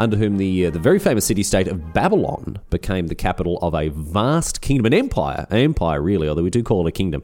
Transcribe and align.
under 0.00 0.16
whom 0.16 0.38
the 0.38 0.66
uh, 0.66 0.70
the 0.70 0.78
very 0.78 0.98
famous 0.98 1.26
city-state 1.26 1.68
of 1.68 1.92
Babylon 1.92 2.58
became 2.70 3.06
the 3.06 3.14
capital 3.14 3.58
of 3.60 3.74
a 3.74 3.88
vast 3.88 4.60
kingdom, 4.62 4.86
an 4.86 4.94
empire, 4.94 5.46
an 5.50 5.58
empire 5.58 6.00
really, 6.00 6.28
although 6.28 6.42
we 6.42 6.50
do 6.50 6.62
call 6.62 6.86
it 6.86 6.88
a 6.88 6.92
kingdom. 6.92 7.22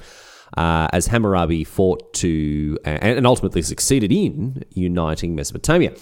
Uh, 0.57 0.87
as 0.93 1.09
Hammurabi 1.09 1.65
fought 1.65 2.15
to 2.15 2.79
and, 2.85 3.19
and 3.19 3.27
ultimately 3.27 3.63
succeeded 3.63 4.13
in 4.13 4.63
uniting 4.71 5.35
Mesopotamia. 5.35 5.93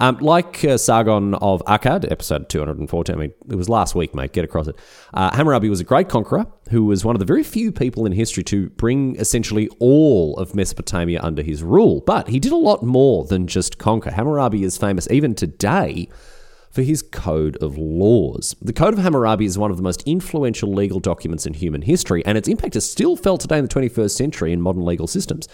Um, 0.00 0.16
like 0.22 0.64
uh, 0.64 0.78
Sargon 0.78 1.34
of 1.34 1.62
Akkad, 1.66 2.10
episode 2.10 2.48
214, 2.48 3.14
I 3.14 3.18
mean, 3.18 3.34
it 3.50 3.54
was 3.54 3.68
last 3.68 3.94
week, 3.94 4.14
mate, 4.14 4.32
get 4.32 4.46
across 4.46 4.66
it. 4.66 4.76
Uh, 5.12 5.30
Hammurabi 5.36 5.68
was 5.68 5.78
a 5.78 5.84
great 5.84 6.08
conqueror 6.08 6.46
who 6.70 6.86
was 6.86 7.04
one 7.04 7.14
of 7.14 7.20
the 7.20 7.26
very 7.26 7.42
few 7.42 7.70
people 7.70 8.06
in 8.06 8.12
history 8.12 8.42
to 8.44 8.70
bring 8.70 9.16
essentially 9.16 9.68
all 9.78 10.38
of 10.38 10.54
Mesopotamia 10.54 11.20
under 11.22 11.42
his 11.42 11.62
rule. 11.62 12.00
But 12.06 12.28
he 12.28 12.40
did 12.40 12.52
a 12.52 12.56
lot 12.56 12.82
more 12.82 13.26
than 13.26 13.46
just 13.46 13.76
conquer. 13.76 14.10
Hammurabi 14.10 14.62
is 14.62 14.78
famous 14.78 15.06
even 15.10 15.34
today 15.34 16.08
for 16.70 16.80
his 16.80 17.02
Code 17.02 17.56
of 17.58 17.76
Laws. 17.76 18.56
The 18.62 18.72
Code 18.72 18.94
of 18.94 19.00
Hammurabi 19.00 19.44
is 19.44 19.58
one 19.58 19.70
of 19.70 19.76
the 19.76 19.82
most 19.82 20.02
influential 20.06 20.72
legal 20.72 21.00
documents 21.00 21.44
in 21.44 21.52
human 21.52 21.82
history, 21.82 22.24
and 22.24 22.38
its 22.38 22.48
impact 22.48 22.76
is 22.76 22.90
still 22.90 23.16
felt 23.16 23.42
today 23.42 23.58
in 23.58 23.66
the 23.66 23.74
21st 23.74 24.12
century 24.12 24.52
in 24.52 24.62
modern 24.62 24.84
legal 24.86 25.06
systems. 25.06 25.46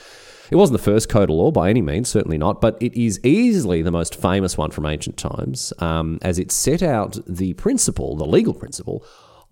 It 0.51 0.57
wasn't 0.57 0.79
the 0.79 0.85
first 0.85 1.09
code 1.09 1.31
of 1.31 1.37
law 1.37 1.51
by 1.51 1.71
any 1.71 1.83
means, 1.83 2.09
certainly 2.09 2.39
not, 2.39 2.61
but 2.61 2.77
it 2.81 2.95
is 2.95 3.21
easily 3.25 3.83
the 3.83 3.91
most 3.91 4.15
famous 4.15 4.57
one 4.57 4.71
from 4.71 4.87
ancient 4.87 5.17
times, 5.17 5.73
um, 5.79 6.19
as 6.23 6.39
it 6.39 6.53
set 6.53 6.83
out 6.83 7.19
the 7.27 7.55
principle, 7.55 8.17
the 8.17 8.27
legal 8.27 8.55
principle, 8.55 9.05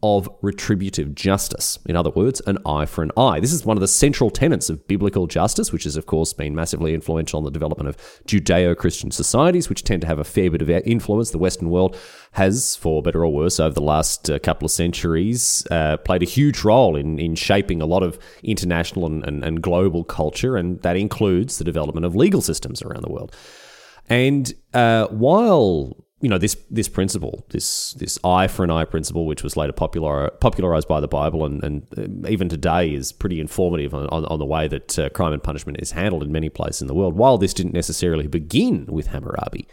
of 0.04 0.28
retributive 0.42 1.14
justice. 1.14 1.78
In 1.86 1.96
other 1.96 2.10
words, 2.10 2.42
an 2.46 2.58
eye 2.66 2.84
for 2.84 3.02
an 3.02 3.10
eye. 3.16 3.40
This 3.40 3.54
is 3.54 3.64
one 3.64 3.78
of 3.78 3.80
the 3.80 3.88
central 3.88 4.28
tenets 4.28 4.68
of 4.68 4.86
biblical 4.86 5.26
justice, 5.26 5.72
which 5.72 5.84
has, 5.84 5.96
of 5.96 6.04
course, 6.04 6.34
been 6.34 6.54
massively 6.54 6.92
influential 6.92 7.38
on 7.38 7.44
the 7.44 7.50
development 7.50 7.88
of 7.88 7.96
Judeo 8.26 8.76
Christian 8.76 9.10
societies, 9.10 9.70
which 9.70 9.82
tend 9.82 10.02
to 10.02 10.06
have 10.06 10.18
a 10.18 10.24
fair 10.24 10.50
bit 10.50 10.60
of 10.60 10.68
influence. 10.68 11.30
The 11.30 11.38
Western 11.38 11.70
world 11.70 11.96
has, 12.32 12.76
for 12.76 13.02
better 13.02 13.24
or 13.24 13.32
worse, 13.32 13.58
over 13.58 13.74
the 13.74 13.80
last 13.80 14.28
uh, 14.28 14.38
couple 14.40 14.66
of 14.66 14.72
centuries, 14.72 15.66
uh, 15.70 15.96
played 15.96 16.22
a 16.22 16.26
huge 16.26 16.64
role 16.64 16.96
in, 16.96 17.18
in 17.18 17.34
shaping 17.34 17.80
a 17.80 17.86
lot 17.86 18.02
of 18.02 18.18
international 18.42 19.06
and, 19.06 19.24
and, 19.24 19.42
and 19.42 19.62
global 19.62 20.04
culture, 20.04 20.58
and 20.58 20.82
that 20.82 20.98
includes 20.98 21.56
the 21.56 21.64
development 21.64 22.04
of 22.04 22.14
legal 22.14 22.42
systems 22.42 22.82
around 22.82 23.02
the 23.02 23.10
world. 23.10 23.34
And 24.10 24.52
uh, 24.74 25.06
while 25.06 26.03
you 26.24 26.30
know 26.30 26.38
this 26.38 26.56
this 26.70 26.88
principle, 26.88 27.44
this 27.50 27.92
this 27.92 28.18
eye 28.24 28.46
for 28.46 28.64
an 28.64 28.70
eye 28.70 28.86
principle, 28.86 29.26
which 29.26 29.42
was 29.42 29.58
later 29.58 29.74
popular, 29.74 30.30
popularized 30.40 30.88
by 30.88 30.98
the 30.98 31.06
Bible, 31.06 31.44
and, 31.44 31.62
and 31.62 31.86
uh, 31.98 32.28
even 32.28 32.48
today 32.48 32.94
is 32.94 33.12
pretty 33.12 33.40
informative 33.40 33.92
on, 33.92 34.06
on, 34.06 34.24
on 34.24 34.38
the 34.38 34.46
way 34.46 34.66
that 34.66 34.98
uh, 34.98 35.10
crime 35.10 35.34
and 35.34 35.42
punishment 35.42 35.78
is 35.82 35.90
handled 35.90 36.22
in 36.22 36.32
many 36.32 36.48
places 36.48 36.80
in 36.80 36.88
the 36.88 36.94
world. 36.94 37.14
While 37.14 37.36
this 37.36 37.52
didn't 37.52 37.74
necessarily 37.74 38.26
begin 38.26 38.86
with 38.86 39.08
Hammurabi, 39.08 39.68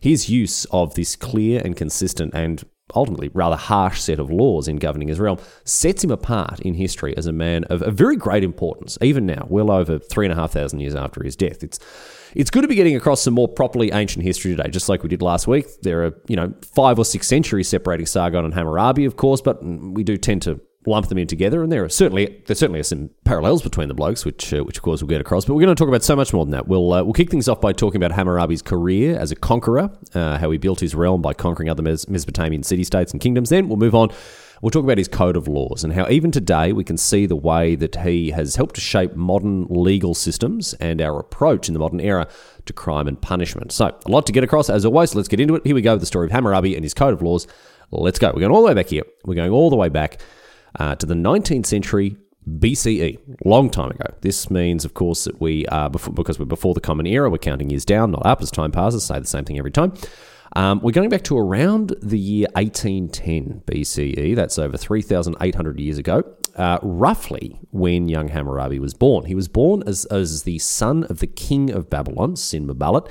his 0.00 0.28
use 0.28 0.64
of 0.66 0.96
this 0.96 1.14
clear 1.14 1.62
and 1.64 1.76
consistent 1.76 2.34
and 2.34 2.64
ultimately 2.94 3.30
rather 3.32 3.56
harsh 3.56 4.00
set 4.00 4.18
of 4.18 4.30
laws 4.30 4.68
in 4.68 4.76
governing 4.76 5.08
his 5.08 5.18
realm 5.18 5.38
sets 5.64 6.04
him 6.04 6.10
apart 6.10 6.60
in 6.60 6.74
history 6.74 7.16
as 7.16 7.26
a 7.26 7.32
man 7.32 7.64
of 7.64 7.82
a 7.82 7.90
very 7.90 8.16
great 8.16 8.44
importance, 8.44 8.98
even 9.00 9.24
now, 9.24 9.46
well 9.48 9.70
over 9.70 9.98
three 9.98 10.26
and 10.26 10.32
a 10.32 10.36
half 10.36 10.52
thousand 10.52 10.80
years 10.80 10.94
after 10.94 11.22
his 11.22 11.36
death. 11.36 11.62
It's 11.62 11.78
it's 12.34 12.50
good 12.50 12.62
to 12.62 12.68
be 12.68 12.74
getting 12.74 12.96
across 12.96 13.22
some 13.22 13.34
more 13.34 13.46
properly 13.46 13.92
ancient 13.92 14.24
history 14.24 14.56
today, 14.56 14.68
just 14.68 14.88
like 14.88 15.02
we 15.02 15.08
did 15.08 15.22
last 15.22 15.46
week. 15.46 15.66
There 15.82 16.04
are, 16.04 16.20
you 16.26 16.34
know, 16.34 16.52
five 16.62 16.98
or 16.98 17.04
six 17.04 17.28
centuries 17.28 17.68
separating 17.68 18.06
Sargon 18.06 18.44
and 18.44 18.52
Hammurabi, 18.52 19.04
of 19.04 19.16
course, 19.16 19.40
but 19.40 19.64
we 19.64 20.02
do 20.02 20.16
tend 20.16 20.42
to 20.42 20.60
lump 20.86 21.08
them 21.08 21.18
in 21.18 21.26
together, 21.26 21.62
and 21.62 21.70
there 21.70 21.84
are 21.84 21.88
certainly 21.88 22.42
there 22.46 22.56
certainly 22.56 22.80
are 22.80 22.84
some 22.84 23.10
parallels 23.24 23.62
between 23.62 23.88
the 23.88 23.94
blokes, 23.94 24.24
which 24.24 24.52
uh, 24.52 24.62
which 24.64 24.76
of 24.76 24.82
course 24.82 25.02
we'll 25.02 25.08
get 25.08 25.20
across. 25.20 25.44
But 25.44 25.54
we're 25.54 25.62
going 25.62 25.74
to 25.74 25.80
talk 25.80 25.88
about 25.88 26.02
so 26.02 26.16
much 26.16 26.32
more 26.32 26.44
than 26.44 26.52
that. 26.52 26.68
We'll 26.68 26.92
uh, 26.92 27.02
we'll 27.02 27.12
kick 27.12 27.30
things 27.30 27.48
off 27.48 27.60
by 27.60 27.72
talking 27.72 28.02
about 28.02 28.16
Hammurabi's 28.16 28.62
career 28.62 29.18
as 29.18 29.30
a 29.30 29.36
conqueror, 29.36 29.90
uh, 30.14 30.38
how 30.38 30.50
he 30.50 30.58
built 30.58 30.80
his 30.80 30.94
realm 30.94 31.22
by 31.22 31.34
conquering 31.34 31.68
other 31.68 31.82
Mes- 31.82 32.08
Mesopotamian 32.08 32.62
city 32.62 32.84
states 32.84 33.12
and 33.12 33.20
kingdoms. 33.20 33.50
Then 33.50 33.68
we'll 33.68 33.78
move 33.78 33.94
on 33.94 34.10
We'll 34.64 34.70
talk 34.70 34.84
about 34.84 34.96
his 34.96 35.08
code 35.08 35.36
of 35.36 35.46
laws 35.46 35.84
and 35.84 35.92
how 35.92 36.08
even 36.08 36.30
today 36.30 36.72
we 36.72 36.84
can 36.84 36.96
see 36.96 37.26
the 37.26 37.36
way 37.36 37.74
that 37.74 37.96
he 37.96 38.30
has 38.30 38.56
helped 38.56 38.76
to 38.76 38.80
shape 38.80 39.14
modern 39.14 39.66
legal 39.68 40.14
systems 40.14 40.72
and 40.80 41.02
our 41.02 41.20
approach 41.20 41.68
in 41.68 41.74
the 41.74 41.80
modern 41.80 42.00
era 42.00 42.26
to 42.64 42.72
crime 42.72 43.06
and 43.06 43.20
punishment. 43.20 43.72
So, 43.72 43.86
a 43.88 44.10
lot 44.10 44.24
to 44.24 44.32
get 44.32 44.42
across 44.42 44.70
as 44.70 44.86
always. 44.86 45.14
Let's 45.14 45.28
get 45.28 45.38
into 45.38 45.56
it. 45.56 45.66
Here 45.66 45.74
we 45.74 45.82
go 45.82 45.92
with 45.92 46.00
the 46.00 46.06
story 46.06 46.24
of 46.24 46.32
Hammurabi 46.32 46.74
and 46.76 46.82
his 46.82 46.94
code 46.94 47.12
of 47.12 47.20
laws. 47.20 47.46
Let's 47.90 48.18
go. 48.18 48.28
We're 48.28 48.40
going 48.40 48.52
all 48.52 48.62
the 48.62 48.68
way 48.68 48.74
back 48.74 48.88
here. 48.88 49.02
We're 49.26 49.34
going 49.34 49.50
all 49.50 49.68
the 49.68 49.76
way 49.76 49.90
back 49.90 50.18
uh, 50.78 50.94
to 50.96 51.06
the 51.06 51.14
19th 51.14 51.66
century 51.66 52.16
BCE, 52.48 53.18
long 53.44 53.70
time 53.70 53.90
ago. 53.90 54.06
This 54.20 54.50
means, 54.50 54.84
of 54.84 54.94
course, 54.94 55.24
that 55.24 55.40
we 55.40 55.66
are 55.66 55.88
before, 55.88 56.12
because 56.12 56.38
we're 56.38 56.44
before 56.44 56.74
the 56.74 56.80
Common 56.80 57.06
Era. 57.06 57.30
We're 57.30 57.38
counting 57.38 57.70
years 57.70 57.84
down, 57.84 58.10
not 58.10 58.26
up, 58.26 58.42
as 58.42 58.50
time 58.50 58.70
passes. 58.70 59.04
Say 59.04 59.18
the 59.18 59.26
same 59.26 59.44
thing 59.44 59.58
every 59.58 59.70
time. 59.70 59.94
Um, 60.56 60.80
we're 60.80 60.92
going 60.92 61.08
back 61.08 61.24
to 61.24 61.38
around 61.38 61.94
the 62.02 62.18
year 62.18 62.46
1810 62.54 63.62
BCE. 63.66 64.36
That's 64.36 64.58
over 64.58 64.76
3,800 64.76 65.80
years 65.80 65.98
ago, 65.98 66.22
uh, 66.56 66.78
roughly 66.82 67.58
when 67.70 68.08
young 68.08 68.28
Hammurabi 68.28 68.78
was 68.78 68.94
born. 68.94 69.24
He 69.24 69.34
was 69.34 69.48
born 69.48 69.82
as, 69.86 70.04
as 70.06 70.44
the 70.44 70.58
son 70.58 71.04
of 71.04 71.18
the 71.18 71.26
king 71.26 71.70
of 71.70 71.90
Babylon, 71.90 72.36
Sin-Muballit. 72.36 73.10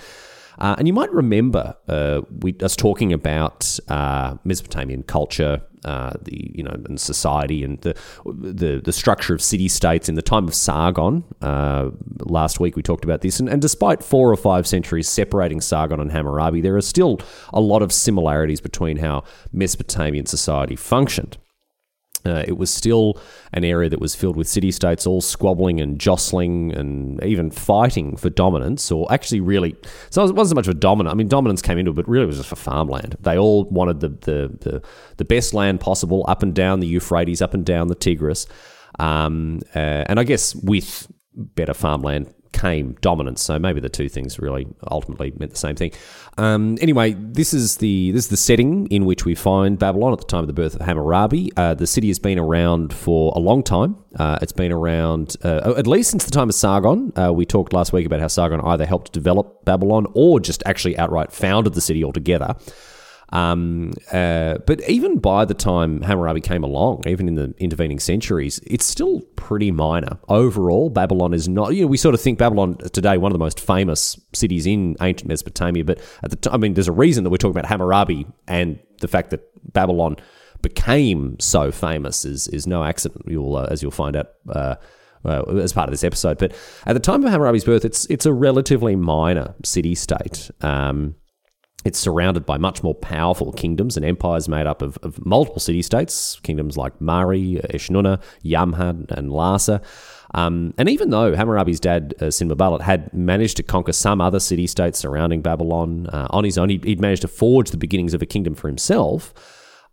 Uh, 0.59 0.75
and 0.77 0.87
you 0.87 0.93
might 0.93 1.11
remember 1.11 1.75
uh, 1.87 2.21
we, 2.39 2.55
us 2.61 2.75
talking 2.75 3.11
about 3.11 3.79
uh, 3.89 4.35
Mesopotamian 4.43 5.03
culture, 5.03 5.63
uh, 5.85 6.13
the 6.21 6.51
you 6.55 6.63
know, 6.63 6.71
and 6.71 6.99
society, 6.99 7.63
and 7.63 7.79
the 7.81 7.95
the, 8.25 8.81
the 8.83 8.91
structure 8.93 9.33
of 9.33 9.41
city 9.41 9.67
states 9.67 10.09
in 10.09 10.15
the 10.15 10.21
time 10.21 10.47
of 10.47 10.53
Sargon. 10.53 11.23
Uh, 11.41 11.91
last 12.19 12.59
week 12.59 12.75
we 12.75 12.83
talked 12.83 13.03
about 13.03 13.21
this, 13.21 13.39
and, 13.39 13.49
and 13.49 13.61
despite 13.61 14.03
four 14.03 14.31
or 14.31 14.37
five 14.37 14.67
centuries 14.67 15.07
separating 15.07 15.61
Sargon 15.61 15.99
and 15.99 16.11
Hammurabi, 16.11 16.61
there 16.61 16.75
are 16.75 16.81
still 16.81 17.19
a 17.51 17.61
lot 17.61 17.81
of 17.81 17.91
similarities 17.91 18.61
between 18.61 18.97
how 18.97 19.23
Mesopotamian 19.51 20.25
society 20.25 20.75
functioned. 20.75 21.37
Uh, 22.25 22.43
it 22.47 22.57
was 22.57 22.73
still 22.73 23.19
an 23.51 23.65
area 23.65 23.89
that 23.89 23.99
was 23.99 24.15
filled 24.15 24.37
with 24.37 24.47
city 24.47 24.71
states 24.71 25.05
all 25.05 25.19
squabbling 25.19 25.81
and 25.81 25.99
jostling 25.99 26.73
and 26.73 27.21
even 27.23 27.51
fighting 27.51 28.15
for 28.15 28.29
dominance, 28.29 28.91
or 28.91 29.11
actually, 29.11 29.41
really, 29.41 29.75
so 30.09 30.23
it 30.23 30.33
wasn't 30.33 30.55
so 30.55 30.55
much 30.55 30.67
of 30.67 30.75
a 30.75 30.79
dominant. 30.79 31.13
I 31.13 31.17
mean, 31.17 31.27
dominance 31.27 31.61
came 31.61 31.77
into 31.77 31.91
it, 31.91 31.95
but 31.95 32.07
really 32.07 32.23
it 32.23 32.27
was 32.27 32.37
just 32.37 32.49
for 32.49 32.55
farmland. 32.55 33.17
They 33.19 33.37
all 33.37 33.65
wanted 33.65 33.99
the, 33.99 34.09
the, 34.09 34.57
the, 34.61 34.81
the 35.17 35.25
best 35.25 35.53
land 35.53 35.81
possible 35.81 36.25
up 36.27 36.43
and 36.43 36.55
down 36.55 36.79
the 36.79 36.87
Euphrates, 36.87 37.41
up 37.41 37.53
and 37.53 37.65
down 37.65 37.87
the 37.87 37.95
Tigris. 37.95 38.47
Um, 38.99 39.61
uh, 39.75 40.05
and 40.07 40.19
I 40.19 40.23
guess 40.23 40.55
with 40.55 41.11
better 41.35 41.73
farmland 41.73 42.33
came 42.63 42.95
dominance. 43.01 43.41
So 43.41 43.59
maybe 43.59 43.81
the 43.81 43.89
two 43.89 44.07
things 44.07 44.39
really 44.39 44.65
ultimately 44.89 45.33
meant 45.37 45.51
the 45.51 45.57
same 45.57 45.75
thing. 45.75 45.91
Um, 46.37 46.77
anyway, 46.81 47.13
this 47.17 47.53
is 47.53 47.77
the 47.77 48.11
this 48.11 48.25
is 48.25 48.29
the 48.29 48.37
setting 48.37 48.87
in 48.87 49.05
which 49.05 49.25
we 49.25 49.35
find 49.35 49.77
Babylon 49.77 50.13
at 50.13 50.19
the 50.19 50.25
time 50.25 50.43
of 50.43 50.47
the 50.47 50.53
birth 50.53 50.75
of 50.75 50.81
Hammurabi. 50.81 51.51
Uh, 51.57 51.73
the 51.73 51.87
city 51.87 52.07
has 52.07 52.19
been 52.19 52.39
around 52.39 52.93
for 52.93 53.33
a 53.35 53.39
long 53.39 53.63
time. 53.63 53.97
Uh, 54.15 54.39
it's 54.41 54.53
been 54.53 54.71
around 54.71 55.35
uh, 55.43 55.73
at 55.77 55.87
least 55.87 56.11
since 56.11 56.23
the 56.23 56.31
time 56.31 56.49
of 56.49 56.55
Sargon. 56.55 57.11
Uh, 57.17 57.33
we 57.33 57.45
talked 57.45 57.73
last 57.73 57.91
week 57.91 58.05
about 58.05 58.21
how 58.21 58.27
Sargon 58.27 58.61
either 58.61 58.85
helped 58.85 59.11
develop 59.11 59.65
Babylon 59.65 60.07
or 60.13 60.39
just 60.39 60.63
actually 60.65 60.97
outright 60.97 61.31
founded 61.31 61.73
the 61.73 61.81
city 61.81 62.03
altogether. 62.03 62.55
Um, 63.33 63.93
uh, 64.11 64.59
but 64.67 64.87
even 64.87 65.17
by 65.17 65.43
the 65.43 65.55
time 65.55 66.01
Hammurabi 66.01 66.39
came 66.39 66.63
along, 66.63 67.03
even 67.07 67.27
in 67.27 67.33
the 67.33 67.53
intervening 67.57 67.99
centuries, 67.99 68.59
it's 68.63 68.85
still 68.85 69.21
pretty 69.35 69.71
minor. 69.71 70.19
Overall, 70.29 70.91
Babylon 70.91 71.33
is 71.33 71.49
not, 71.49 71.73
you 71.73 71.81
know, 71.81 71.87
we 71.87 71.97
sort 71.97 72.13
of 72.13 72.21
think 72.21 72.37
Babylon 72.37 72.77
today, 72.93 73.17
one 73.17 73.31
of 73.31 73.33
the 73.33 73.43
most 73.43 73.59
famous 73.59 74.21
cities 74.33 74.67
in 74.67 74.95
ancient 75.01 75.27
Mesopotamia, 75.27 75.83
but 75.83 75.99
at 76.21 76.29
the 76.29 76.35
time, 76.35 76.53
I 76.53 76.57
mean, 76.57 76.75
there's 76.75 76.87
a 76.87 76.93
reason 76.93 77.23
that 77.23 77.31
we're 77.31 77.37
talking 77.37 77.57
about 77.57 77.65
Hammurabi 77.65 78.27
and 78.47 78.77
the 79.01 79.07
fact 79.07 79.31
that 79.31 79.41
Babylon 79.73 80.17
became 80.61 81.39
so 81.39 81.71
famous 81.71 82.25
is, 82.25 82.47
is 82.49 82.67
no 82.67 82.83
accident, 82.83 83.23
you'll, 83.27 83.55
uh, 83.55 83.67
as 83.71 83.81
you'll 83.81 83.91
find 83.91 84.15
out. 84.15 84.27
Uh, 84.47 84.75
uh, 85.25 85.41
as 85.55 85.71
part 85.71 85.87
of 85.87 85.93
this 85.93 86.03
episode, 86.03 86.37
but 86.37 86.53
at 86.85 86.91
the 86.91 86.99
time 86.99 87.23
of 87.23 87.31
Hammurabi's 87.31 87.63
birth, 87.63 87.85
it's 87.85 88.05
it's 88.07 88.25
a 88.25 88.33
relatively 88.33 88.93
minor 88.97 89.55
city 89.63 89.95
state. 89.95 90.51
Um, 90.59 91.15
it's 91.85 91.99
surrounded 91.99 92.45
by 92.45 92.57
much 92.57 92.83
more 92.83 92.95
powerful 92.95 93.51
kingdoms 93.51 93.97
and 93.97 94.05
empires 94.05 94.47
made 94.47 94.67
up 94.67 94.81
of, 94.81 94.97
of 95.03 95.25
multiple 95.25 95.59
city 95.59 95.81
states, 95.81 96.39
kingdoms 96.41 96.77
like 96.77 96.99
Mari, 97.01 97.61
Eshnunna, 97.69 98.21
Yamhad, 98.43 99.11
and 99.11 99.29
Larsa. 99.29 99.83
Um, 100.33 100.73
and 100.77 100.89
even 100.89 101.09
though 101.09 101.35
Hammurabi's 101.35 101.79
dad, 101.79 102.15
uh, 102.19 102.31
Sin-Muballit, 102.31 102.81
had 102.81 103.13
managed 103.13 103.57
to 103.57 103.63
conquer 103.63 103.93
some 103.93 104.19
other 104.19 104.39
city 104.39 104.65
states 104.65 104.97
surrounding 104.97 105.41
Babylon 105.41 106.07
uh, 106.07 106.27
on 106.31 106.43
his 106.43 106.57
own, 106.57 106.69
he'd, 106.69 106.83
he'd, 106.83 106.99
managed 106.99 107.21
to 107.21 107.27
forge 107.27 107.69
the 107.69 107.77
beginnings 107.77 108.13
of 108.13 108.21
a 108.21 108.25
kingdom 108.25 108.55
for 108.55 108.67
himself. 108.67 109.33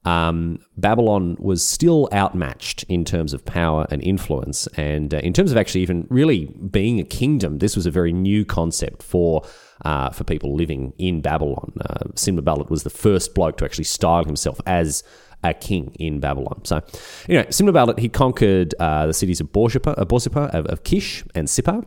um, 0.06 0.60
Babylon 0.78 1.36
was 1.38 1.66
still 1.66 2.08
outmatched 2.12 2.84
in 2.84 3.04
terms 3.04 3.34
of 3.34 3.44
power 3.44 3.86
and 3.90 4.02
influence. 4.02 4.66
And 4.76 5.12
uh, 5.12 5.18
in 5.18 5.34
terms 5.34 5.50
of 5.50 5.58
actually 5.58 5.82
even 5.82 6.06
really 6.08 6.46
being 6.70 7.00
a 7.00 7.04
kingdom, 7.04 7.58
this 7.58 7.76
was 7.76 7.84
a 7.84 7.90
very 7.90 8.12
new 8.12 8.44
concept 8.44 9.02
for. 9.02 9.42
Uh, 9.82 10.10
for 10.10 10.24
people 10.24 10.54
living 10.54 10.92
in 10.98 11.22
Babylon, 11.22 11.72
uh, 11.80 12.04
Sinbabalat 12.14 12.68
was 12.68 12.82
the 12.82 12.90
first 12.90 13.34
bloke 13.34 13.56
to 13.58 13.64
actually 13.64 13.84
style 13.84 14.24
himself 14.24 14.60
as 14.66 15.02
a 15.42 15.54
king 15.54 15.96
in 15.98 16.20
Babylon. 16.20 16.60
So, 16.64 16.82
you 17.26 17.36
know, 17.38 17.44
Sinbabalat, 17.44 17.98
he 17.98 18.10
conquered 18.10 18.74
uh, 18.78 19.06
the 19.06 19.14
cities 19.14 19.40
of 19.40 19.52
Borsippa, 19.52 19.96
uh, 19.96 20.58
of, 20.58 20.66
of 20.66 20.84
Kish 20.84 21.24
and 21.34 21.48
Sippar. 21.48 21.86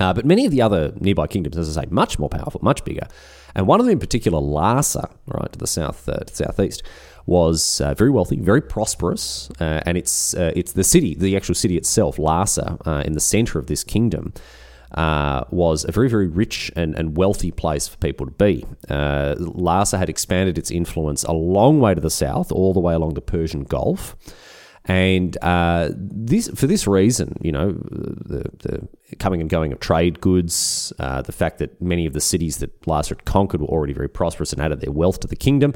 Uh, 0.00 0.12
but 0.12 0.24
many 0.24 0.44
of 0.44 0.52
the 0.52 0.62
other 0.62 0.92
nearby 1.00 1.26
kingdoms, 1.26 1.56
as 1.56 1.76
I 1.76 1.82
say, 1.82 1.88
much 1.90 2.18
more 2.18 2.28
powerful, 2.28 2.60
much 2.62 2.84
bigger. 2.84 3.08
And 3.54 3.66
one 3.66 3.80
of 3.80 3.86
them 3.86 3.94
in 3.94 3.98
particular, 3.98 4.38
Larsa, 4.38 5.10
right 5.26 5.50
to 5.50 5.58
the 5.58 5.66
south, 5.66 6.08
uh, 6.08 6.18
to 6.18 6.24
the 6.24 6.34
southeast, 6.34 6.82
was 7.26 7.80
uh, 7.80 7.94
very 7.94 8.10
wealthy, 8.10 8.38
very 8.38 8.62
prosperous, 8.62 9.50
uh, 9.60 9.82
and 9.84 9.98
it's 9.98 10.34
uh, 10.34 10.52
it's 10.54 10.72
the 10.72 10.84
city, 10.84 11.14
the 11.14 11.36
actual 11.36 11.54
city 11.54 11.76
itself, 11.76 12.16
Larsa, 12.16 12.80
uh, 12.86 13.02
in 13.04 13.12
the 13.12 13.20
center 13.20 13.58
of 13.58 13.66
this 13.66 13.84
kingdom. 13.84 14.32
Uh, 14.94 15.44
was 15.50 15.84
a 15.84 15.92
very, 15.92 16.08
very 16.08 16.26
rich 16.26 16.72
and, 16.74 16.94
and 16.94 17.14
wealthy 17.14 17.50
place 17.50 17.86
for 17.86 17.98
people 17.98 18.24
to 18.24 18.32
be. 18.32 18.64
Uh, 18.88 19.34
Larsa 19.38 19.98
had 19.98 20.08
expanded 20.08 20.56
its 20.56 20.70
influence 20.70 21.24
a 21.24 21.32
long 21.32 21.78
way 21.78 21.94
to 21.94 22.00
the 22.00 22.08
south, 22.10 22.50
all 22.50 22.72
the 22.72 22.80
way 22.80 22.94
along 22.94 23.12
the 23.12 23.20
Persian 23.20 23.64
Gulf. 23.64 24.16
And 24.86 25.36
uh, 25.42 25.90
this, 25.94 26.48
for 26.54 26.66
this 26.66 26.86
reason, 26.86 27.36
you 27.42 27.52
know, 27.52 27.72
the, 27.72 28.50
the 28.60 29.16
coming 29.16 29.42
and 29.42 29.50
going 29.50 29.70
of 29.70 29.80
trade 29.80 30.22
goods, 30.22 30.94
uh, 30.98 31.20
the 31.20 31.32
fact 31.32 31.58
that 31.58 31.80
many 31.82 32.06
of 32.06 32.14
the 32.14 32.22
cities 32.22 32.56
that 32.58 32.80
Larsa 32.82 33.10
had 33.10 33.26
conquered 33.26 33.60
were 33.60 33.68
already 33.68 33.92
very 33.92 34.08
prosperous 34.08 34.54
and 34.54 34.62
added 34.62 34.80
their 34.80 34.92
wealth 34.92 35.20
to 35.20 35.28
the 35.28 35.36
kingdom, 35.36 35.74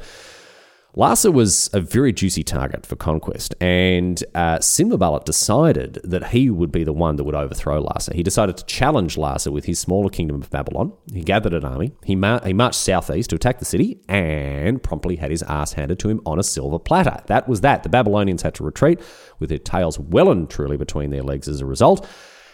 Larsa 0.95 1.33
was 1.33 1.71
a 1.73 1.79
very 1.79 2.13
juicy 2.13 2.43
target 2.43 2.85
for 2.85 2.95
conquest, 2.95 3.55
and 3.59 4.23
uh, 4.35 4.59
decided 4.59 5.99
that 6.03 6.27
he 6.27 6.51
would 6.51 6.71
be 6.71 6.83
the 6.83 6.93
one 6.93 7.15
that 7.15 7.23
would 7.23 7.33
overthrow 7.33 7.83
Larsa. 7.83 8.13
He 8.13 8.21
decided 8.21 8.57
to 8.57 8.65
challenge 8.65 9.15
Larsa 9.15 9.51
with 9.51 9.65
his 9.65 9.79
smaller 9.79 10.11
kingdom 10.11 10.39
of 10.39 10.51
Babylon. 10.51 10.93
He 11.11 11.23
gathered 11.23 11.55
an 11.55 11.65
army, 11.65 11.93
he, 12.03 12.15
mar- 12.15 12.41
he 12.45 12.53
marched 12.53 12.75
southeast 12.75 13.31
to 13.31 13.37
attack 13.37 13.57
the 13.57 13.65
city, 13.65 14.01
and 14.07 14.83
promptly 14.83 15.15
had 15.15 15.31
his 15.31 15.41
ass 15.43 15.73
handed 15.73 15.97
to 15.97 16.09
him 16.09 16.21
on 16.27 16.37
a 16.37 16.43
silver 16.43 16.77
platter. 16.77 17.23
That 17.25 17.49
was 17.49 17.61
that. 17.61 17.81
The 17.81 17.89
Babylonians 17.89 18.43
had 18.43 18.53
to 18.55 18.63
retreat, 18.63 18.99
with 19.39 19.49
their 19.49 19.57
tails 19.57 19.97
well 19.97 20.29
and 20.29 20.47
truly 20.47 20.77
between 20.77 21.09
their 21.09 21.23
legs 21.23 21.47
as 21.47 21.59
a 21.59 21.65
result. 21.65 22.07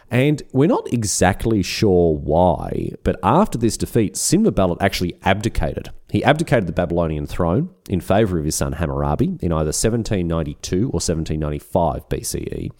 And 0.09 0.41
we're 0.53 0.67
not 0.67 0.91
exactly 0.93 1.61
sure 1.61 2.15
why, 2.15 2.93
but 3.03 3.19
after 3.21 3.57
this 3.57 3.75
defeat, 3.75 4.13
Sinbabalat 4.13 4.77
actually 4.79 5.19
abdicated. 5.23 5.89
He 6.11 6.23
abdicated 6.23 6.67
the 6.67 6.73
Babylonian 6.73 7.27
throne 7.27 7.69
in 7.87 8.01
favor 8.01 8.39
of 8.39 8.45
his 8.45 8.55
son 8.55 8.73
Hammurabi 8.73 9.37
in 9.41 9.51
either 9.51 9.69
1792 9.69 10.87
or 10.87 10.99
1795 10.99 12.09
BCE. 12.09 12.71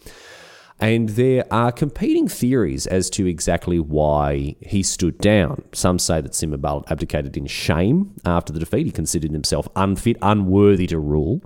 And 0.80 1.10
there 1.10 1.44
are 1.52 1.70
competing 1.70 2.26
theories 2.26 2.86
as 2.86 3.10
to 3.10 3.26
exactly 3.26 3.78
why 3.78 4.56
he 4.60 4.82
stood 4.82 5.18
down. 5.18 5.62
Some 5.72 5.98
say 5.98 6.22
that 6.22 6.32
Sinbabalat 6.32 6.90
abdicated 6.90 7.36
in 7.36 7.46
shame 7.46 8.14
after 8.24 8.52
the 8.52 8.58
defeat. 8.58 8.86
He 8.86 8.92
considered 8.92 9.30
himself 9.30 9.68
unfit, 9.76 10.16
unworthy 10.22 10.86
to 10.86 10.98
rule. 10.98 11.42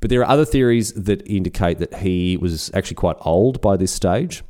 But 0.00 0.10
there 0.10 0.20
are 0.22 0.30
other 0.30 0.46
theories 0.46 0.92
that 0.94 1.26
indicate 1.26 1.78
that 1.78 1.96
he 1.96 2.38
was 2.38 2.70
actually 2.74 2.96
quite 2.96 3.16
old 3.20 3.60
by 3.60 3.76
this 3.76 3.92
stage 3.92 4.42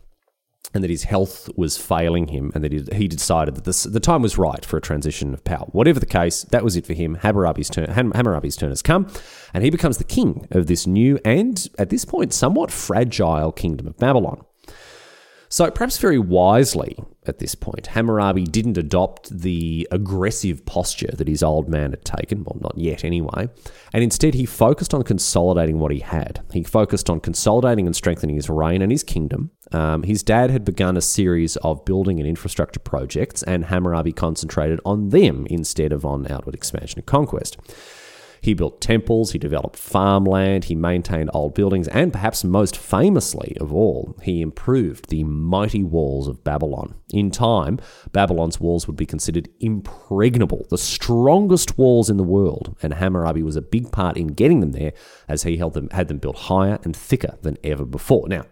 and 0.74 0.82
that 0.82 0.90
his 0.90 1.04
health 1.04 1.48
was 1.56 1.76
failing 1.76 2.28
him, 2.28 2.52
and 2.54 2.62
that 2.64 2.72
he, 2.72 3.08
decided 3.08 3.54
that 3.54 3.64
this, 3.64 3.84
the 3.84 4.00
time 4.00 4.22
was 4.22 4.36
right 4.36 4.64
for 4.64 4.76
a 4.76 4.80
transition 4.80 5.32
of 5.32 5.44
power. 5.44 5.66
Whatever 5.72 6.00
the 6.00 6.06
case, 6.06 6.42
that 6.44 6.64
was 6.64 6.76
it 6.76 6.86
for 6.86 6.92
him. 6.92 7.16
Hammurabi's 7.16 7.70
turn, 7.70 7.86
Hammurabi's 7.86 8.56
turn 8.56 8.70
has 8.70 8.82
come, 8.82 9.06
and 9.54 9.64
he 9.64 9.70
becomes 9.70 9.98
the 9.98 10.04
king 10.04 10.46
of 10.50 10.66
this 10.66 10.86
new 10.86 11.18
and, 11.24 11.68
at 11.78 11.90
this 11.90 12.04
point, 12.04 12.32
somewhat 12.32 12.70
fragile 12.70 13.52
kingdom 13.52 13.86
of 13.86 13.96
Babylon. 13.96 14.44
So, 15.48 15.70
perhaps 15.70 15.98
very 15.98 16.18
wisely 16.18 16.98
at 17.26 17.38
this 17.38 17.54
point, 17.54 17.88
Hammurabi 17.88 18.44
didn't 18.44 18.78
adopt 18.78 19.30
the 19.30 19.86
aggressive 19.90 20.64
posture 20.66 21.12
that 21.14 21.28
his 21.28 21.42
old 21.42 21.68
man 21.68 21.90
had 21.90 22.04
taken, 22.04 22.44
well, 22.44 22.58
not 22.60 22.76
yet 22.76 23.04
anyway, 23.04 23.48
and 23.92 24.02
instead 24.02 24.34
he 24.34 24.46
focused 24.46 24.94
on 24.94 25.02
consolidating 25.02 25.78
what 25.78 25.92
he 25.92 26.00
had. 26.00 26.42
He 26.52 26.62
focused 26.62 27.08
on 27.08 27.20
consolidating 27.20 27.86
and 27.86 27.94
strengthening 27.94 28.36
his 28.36 28.50
reign 28.50 28.82
and 28.82 28.90
his 28.90 29.02
kingdom. 29.02 29.50
Um, 29.72 30.02
his 30.04 30.22
dad 30.22 30.50
had 30.50 30.64
begun 30.64 30.96
a 30.96 31.00
series 31.00 31.56
of 31.58 31.84
building 31.84 32.18
and 32.18 32.28
infrastructure 32.28 32.80
projects, 32.80 33.42
and 33.42 33.66
Hammurabi 33.66 34.12
concentrated 34.12 34.80
on 34.84 35.10
them 35.10 35.46
instead 35.48 35.92
of 35.92 36.04
on 36.04 36.30
outward 36.30 36.54
expansion 36.54 36.98
and 37.00 37.06
conquest. 37.06 37.56
He 38.40 38.54
built 38.54 38.80
temples, 38.80 39.32
he 39.32 39.38
developed 39.38 39.76
farmland, 39.76 40.64
he 40.64 40.74
maintained 40.74 41.30
old 41.32 41.54
buildings, 41.54 41.88
and 41.88 42.12
perhaps 42.12 42.44
most 42.44 42.76
famously 42.76 43.56
of 43.60 43.72
all, 43.72 44.16
he 44.22 44.40
improved 44.40 45.08
the 45.08 45.24
mighty 45.24 45.82
walls 45.82 46.28
of 46.28 46.44
Babylon. 46.44 46.94
In 47.12 47.30
time, 47.30 47.78
Babylon's 48.12 48.60
walls 48.60 48.86
would 48.86 48.96
be 48.96 49.06
considered 49.06 49.48
impregnable, 49.60 50.66
the 50.70 50.78
strongest 50.78 51.78
walls 51.78 52.10
in 52.10 52.16
the 52.16 52.22
world, 52.22 52.76
and 52.82 52.94
Hammurabi 52.94 53.42
was 53.42 53.56
a 53.56 53.62
big 53.62 53.90
part 53.92 54.16
in 54.16 54.28
getting 54.28 54.60
them 54.60 54.72
there 54.72 54.92
as 55.28 55.42
he 55.42 55.56
held 55.56 55.74
them, 55.74 55.88
had 55.90 56.08
them 56.08 56.18
built 56.18 56.36
higher 56.36 56.78
and 56.84 56.94
thicker 56.96 57.38
than 57.42 57.58
ever 57.64 57.84
before. 57.84 58.28
Now, 58.28 58.46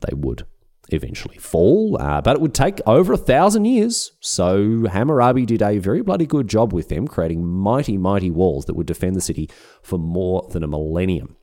they 0.00 0.14
would 0.14 0.46
eventually 0.90 1.36
fall, 1.38 1.96
uh, 2.00 2.20
but 2.20 2.36
it 2.36 2.40
would 2.40 2.54
take 2.54 2.80
over 2.86 3.12
a 3.12 3.18
thousand 3.18 3.64
years. 3.64 4.12
So 4.20 4.86
Hammurabi 4.86 5.46
did 5.46 5.62
a 5.62 5.78
very 5.78 6.02
bloody 6.02 6.26
good 6.26 6.48
job 6.48 6.72
with 6.72 6.88
them, 6.88 7.06
creating 7.06 7.44
mighty, 7.44 7.96
mighty 7.98 8.30
walls 8.30 8.64
that 8.66 8.74
would 8.74 8.86
defend 8.86 9.16
the 9.16 9.20
city 9.20 9.50
for 9.82 9.98
more 9.98 10.48
than 10.50 10.62
a 10.62 10.68
millennium. 10.68 11.36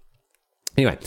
Anyway, 0.77 0.97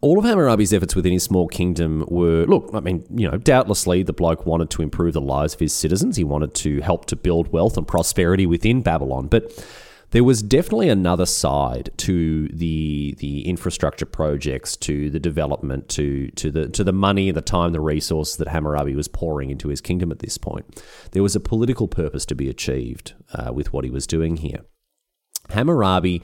all 0.00 0.18
of 0.18 0.24
Hammurabi's 0.24 0.72
efforts 0.72 0.94
within 0.94 1.12
his 1.12 1.24
small 1.24 1.48
kingdom 1.48 2.04
were 2.08 2.44
look, 2.46 2.70
I 2.72 2.80
mean, 2.80 3.04
you 3.14 3.30
know, 3.30 3.38
doubtlessly 3.38 4.02
the 4.02 4.12
bloke 4.12 4.46
wanted 4.46 4.70
to 4.70 4.82
improve 4.82 5.14
the 5.14 5.20
lives 5.20 5.54
of 5.54 5.60
his 5.60 5.72
citizens. 5.72 6.16
He 6.16 6.24
wanted 6.24 6.54
to 6.54 6.80
help 6.80 7.06
to 7.06 7.16
build 7.16 7.52
wealth 7.52 7.76
and 7.76 7.86
prosperity 7.86 8.46
within 8.46 8.82
Babylon, 8.82 9.26
but 9.26 9.52
there 10.10 10.24
was 10.24 10.42
definitely 10.42 10.88
another 10.88 11.26
side 11.26 11.90
to 11.98 12.48
the 12.48 13.14
the 13.18 13.46
infrastructure 13.46 14.06
projects, 14.06 14.76
to 14.76 15.10
the 15.10 15.20
development, 15.20 15.88
to 15.90 16.28
to 16.32 16.50
the 16.50 16.68
to 16.68 16.84
the 16.84 16.92
money, 16.92 17.30
the 17.30 17.42
time, 17.42 17.72
the 17.72 17.80
resource 17.80 18.36
that 18.36 18.48
Hammurabi 18.48 18.94
was 18.94 19.08
pouring 19.08 19.50
into 19.50 19.68
his 19.68 19.80
kingdom 19.80 20.12
at 20.12 20.20
this 20.20 20.38
point. 20.38 20.82
There 21.12 21.22
was 21.22 21.36
a 21.36 21.40
political 21.40 21.88
purpose 21.88 22.24
to 22.26 22.34
be 22.34 22.48
achieved 22.48 23.14
uh, 23.32 23.52
with 23.52 23.72
what 23.72 23.84
he 23.84 23.90
was 23.90 24.06
doing 24.06 24.38
here. 24.38 24.60
Hammurabi 25.50 26.22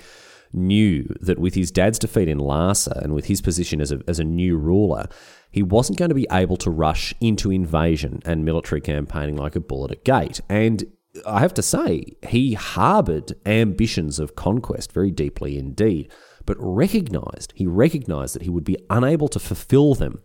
knew 0.53 1.05
that 1.21 1.39
with 1.39 1.55
his 1.55 1.71
dad's 1.71 1.99
defeat 1.99 2.29
in 2.29 2.39
Larsa 2.39 3.03
and 3.03 3.15
with 3.15 3.27
his 3.27 3.41
position 3.41 3.81
as 3.81 3.91
a, 3.91 4.01
as 4.07 4.19
a 4.19 4.25
new 4.25 4.57
ruler, 4.57 5.07
he 5.51 5.63
wasn't 5.63 5.99
going 5.99 6.11
to 6.11 6.15
be 6.15 6.27
able 6.31 6.57
to 6.59 6.71
rush 6.71 7.15
into 7.21 7.51
invasion 7.51 8.21
and 8.25 8.45
military 8.45 8.81
campaigning 8.81 9.37
like 9.37 9.57
a 9.57 9.61
bull 9.61 9.85
at 9.85 9.91
a 9.91 9.97
gate. 9.97 10.41
And 10.49 10.85
I 11.27 11.41
have 11.41 11.55
to 11.55 11.63
say, 11.63 12.17
he 12.27 12.55
harbored 12.55 13.35
ambitions 13.45 14.19
of 14.19 14.35
conquest 14.35 14.93
very 14.93 15.11
deeply 15.11 15.59
indeed, 15.59 16.11
but 16.47 16.57
recognized, 16.59 17.53
he 17.55 17.67
recognized 17.67 18.35
that 18.35 18.43
he 18.43 18.51
would 18.51 18.65
be 18.65 18.79
unable 18.89 19.29
to 19.29 19.39
fulfill 19.39 19.95
them 19.95 20.23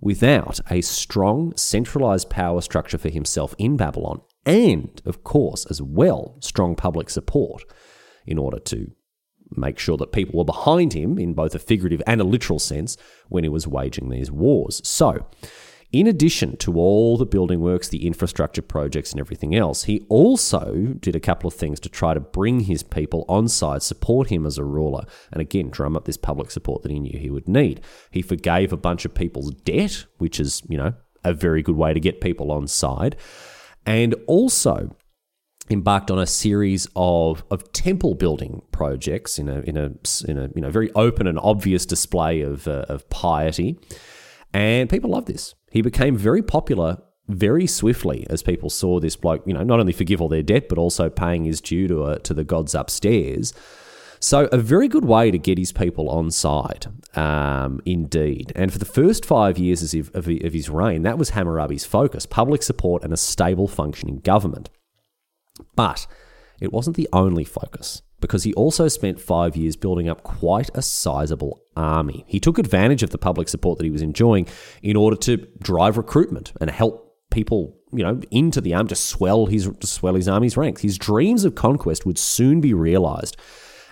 without 0.00 0.60
a 0.70 0.80
strong 0.80 1.56
centralized 1.56 2.28
power 2.30 2.60
structure 2.60 2.98
for 2.98 3.08
himself 3.08 3.54
in 3.58 3.76
Babylon, 3.76 4.20
and, 4.44 5.00
of 5.06 5.24
course, 5.24 5.64
as 5.66 5.80
well, 5.80 6.36
strong 6.40 6.74
public 6.74 7.08
support 7.08 7.62
in 8.26 8.36
order 8.36 8.58
to 8.58 8.90
make 9.56 9.78
sure 9.78 9.96
that 9.96 10.12
people 10.12 10.36
were 10.38 10.44
behind 10.44 10.92
him 10.92 11.18
in 11.18 11.32
both 11.32 11.54
a 11.54 11.58
figurative 11.58 12.02
and 12.06 12.20
a 12.20 12.24
literal 12.24 12.58
sense 12.58 12.96
when 13.28 13.44
he 13.44 13.48
was 13.48 13.66
waging 13.66 14.08
these 14.08 14.30
wars. 14.30 14.80
So, 14.84 15.26
in 15.94 16.08
addition 16.08 16.56
to 16.56 16.74
all 16.74 17.16
the 17.16 17.24
building 17.24 17.60
works, 17.60 17.86
the 17.88 18.04
infrastructure 18.04 18.62
projects, 18.62 19.12
and 19.12 19.20
everything 19.20 19.54
else, 19.54 19.84
he 19.84 20.04
also 20.08 20.94
did 20.98 21.14
a 21.14 21.20
couple 21.20 21.46
of 21.46 21.54
things 21.54 21.78
to 21.80 21.88
try 21.88 22.14
to 22.14 22.20
bring 22.20 22.60
his 22.60 22.82
people 22.82 23.24
on 23.28 23.46
side, 23.46 23.80
support 23.80 24.28
him 24.28 24.44
as 24.44 24.58
a 24.58 24.64
ruler, 24.64 25.04
and 25.30 25.40
again, 25.40 25.70
drum 25.70 25.96
up 25.96 26.04
this 26.04 26.16
public 26.16 26.50
support 26.50 26.82
that 26.82 26.90
he 26.90 26.98
knew 26.98 27.16
he 27.16 27.30
would 27.30 27.46
need. 27.46 27.80
He 28.10 28.22
forgave 28.22 28.72
a 28.72 28.76
bunch 28.76 29.04
of 29.04 29.14
people's 29.14 29.52
debt, 29.52 30.04
which 30.18 30.40
is, 30.40 30.62
you 30.68 30.76
know, 30.76 30.94
a 31.22 31.32
very 31.32 31.62
good 31.62 31.76
way 31.76 31.94
to 31.94 32.00
get 32.00 32.20
people 32.20 32.50
on 32.50 32.66
side, 32.66 33.14
and 33.86 34.16
also 34.26 34.96
embarked 35.70 36.10
on 36.10 36.18
a 36.18 36.26
series 36.26 36.88
of, 36.96 37.44
of 37.52 37.72
temple 37.72 38.16
building 38.16 38.62
projects 38.72 39.38
in 39.38 39.48
a 39.48 39.60
in 39.60 39.76
a 39.76 39.92
in 40.28 40.38
a 40.38 40.50
you 40.54 40.60
know 40.60 40.70
very 40.70 40.90
open 40.92 41.26
and 41.26 41.38
obvious 41.38 41.86
display 41.86 42.40
of 42.40 42.66
uh, 42.66 42.84
of 42.88 43.08
piety, 43.10 43.78
and 44.54 44.88
people 44.88 45.10
loved 45.10 45.26
this. 45.26 45.54
He 45.70 45.82
became 45.82 46.16
very 46.16 46.42
popular 46.42 46.98
very 47.28 47.66
swiftly 47.66 48.26
as 48.28 48.42
people 48.42 48.70
saw 48.70 49.00
this 49.00 49.16
bloke, 49.16 49.42
you 49.46 49.54
know, 49.54 49.62
not 49.62 49.80
only 49.80 49.92
forgive 49.92 50.20
all 50.20 50.28
their 50.28 50.42
debt, 50.42 50.68
but 50.68 50.78
also 50.78 51.08
paying 51.08 51.44
his 51.44 51.60
due 51.60 51.88
to, 51.88 52.02
uh, 52.04 52.18
to 52.18 52.34
the 52.34 52.44
gods 52.44 52.74
upstairs. 52.74 53.52
So, 54.20 54.46
a 54.52 54.58
very 54.58 54.88
good 54.88 55.04
way 55.04 55.30
to 55.30 55.38
get 55.38 55.58
his 55.58 55.72
people 55.72 56.08
on 56.08 56.30
side, 56.30 56.86
um, 57.14 57.80
indeed. 57.84 58.52
And 58.54 58.72
for 58.72 58.78
the 58.78 58.84
first 58.84 59.24
five 59.26 59.58
years 59.58 59.94
of, 59.94 60.10
of, 60.14 60.28
of 60.28 60.52
his 60.52 60.70
reign, 60.70 61.02
that 61.02 61.18
was 61.18 61.30
Hammurabi's 61.30 61.84
focus 61.84 62.24
public 62.24 62.62
support 62.62 63.04
and 63.04 63.12
a 63.12 63.18
stable 63.18 63.68
functioning 63.68 64.20
government. 64.20 64.70
But 65.76 66.06
it 66.60 66.72
wasn't 66.72 66.96
the 66.96 67.08
only 67.12 67.44
focus 67.44 68.02
because 68.24 68.42
he 68.42 68.54
also 68.54 68.88
spent 68.88 69.20
five 69.20 69.54
years 69.54 69.76
building 69.76 70.08
up 70.08 70.22
quite 70.22 70.70
a 70.74 70.80
sizable 70.80 71.62
army. 71.76 72.24
He 72.26 72.40
took 72.40 72.58
advantage 72.58 73.02
of 73.02 73.10
the 73.10 73.18
public 73.18 73.50
support 73.50 73.76
that 73.76 73.84
he 73.84 73.90
was 73.90 74.00
enjoying 74.00 74.48
in 74.82 74.96
order 74.96 75.14
to 75.18 75.36
drive 75.60 75.98
recruitment 75.98 76.50
and 76.58 76.70
help 76.70 77.18
people, 77.30 77.76
you 77.92 78.02
know, 78.02 78.18
into 78.30 78.62
the 78.62 78.72
army 78.72 78.88
to 78.88 78.94
swell 78.94 79.44
his 79.44 79.68
to 79.68 79.86
swell 79.86 80.14
his 80.14 80.26
army's 80.26 80.56
ranks. 80.56 80.80
His 80.80 80.96
dreams 80.96 81.44
of 81.44 81.54
conquest 81.54 82.06
would 82.06 82.16
soon 82.18 82.62
be 82.62 82.72
realized, 82.72 83.36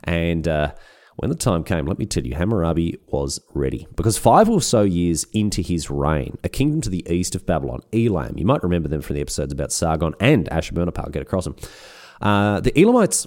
and. 0.04 0.48
Uh, 0.48 0.72
when 1.16 1.28
the 1.28 1.36
time 1.36 1.62
came, 1.62 1.84
let 1.84 1.98
me 1.98 2.06
tell 2.06 2.24
you, 2.24 2.34
Hammurabi 2.34 2.98
was 3.08 3.38
ready. 3.52 3.86
Because 3.94 4.16
five 4.16 4.48
or 4.48 4.62
so 4.62 4.80
years 4.80 5.24
into 5.34 5.60
his 5.60 5.90
reign, 5.90 6.38
a 6.42 6.48
kingdom 6.48 6.80
to 6.80 6.88
the 6.88 7.06
east 7.06 7.34
of 7.34 7.44
Babylon, 7.44 7.80
Elam, 7.92 8.38
you 8.38 8.46
might 8.46 8.62
remember 8.62 8.88
them 8.88 9.02
from 9.02 9.16
the 9.16 9.20
episodes 9.20 9.52
about 9.52 9.72
Sargon 9.72 10.14
and 10.20 10.48
Ashurbanipal, 10.48 11.12
get 11.12 11.20
across 11.20 11.44
them. 11.44 11.54
Uh, 12.22 12.60
the 12.60 12.72
Elamites 12.80 13.26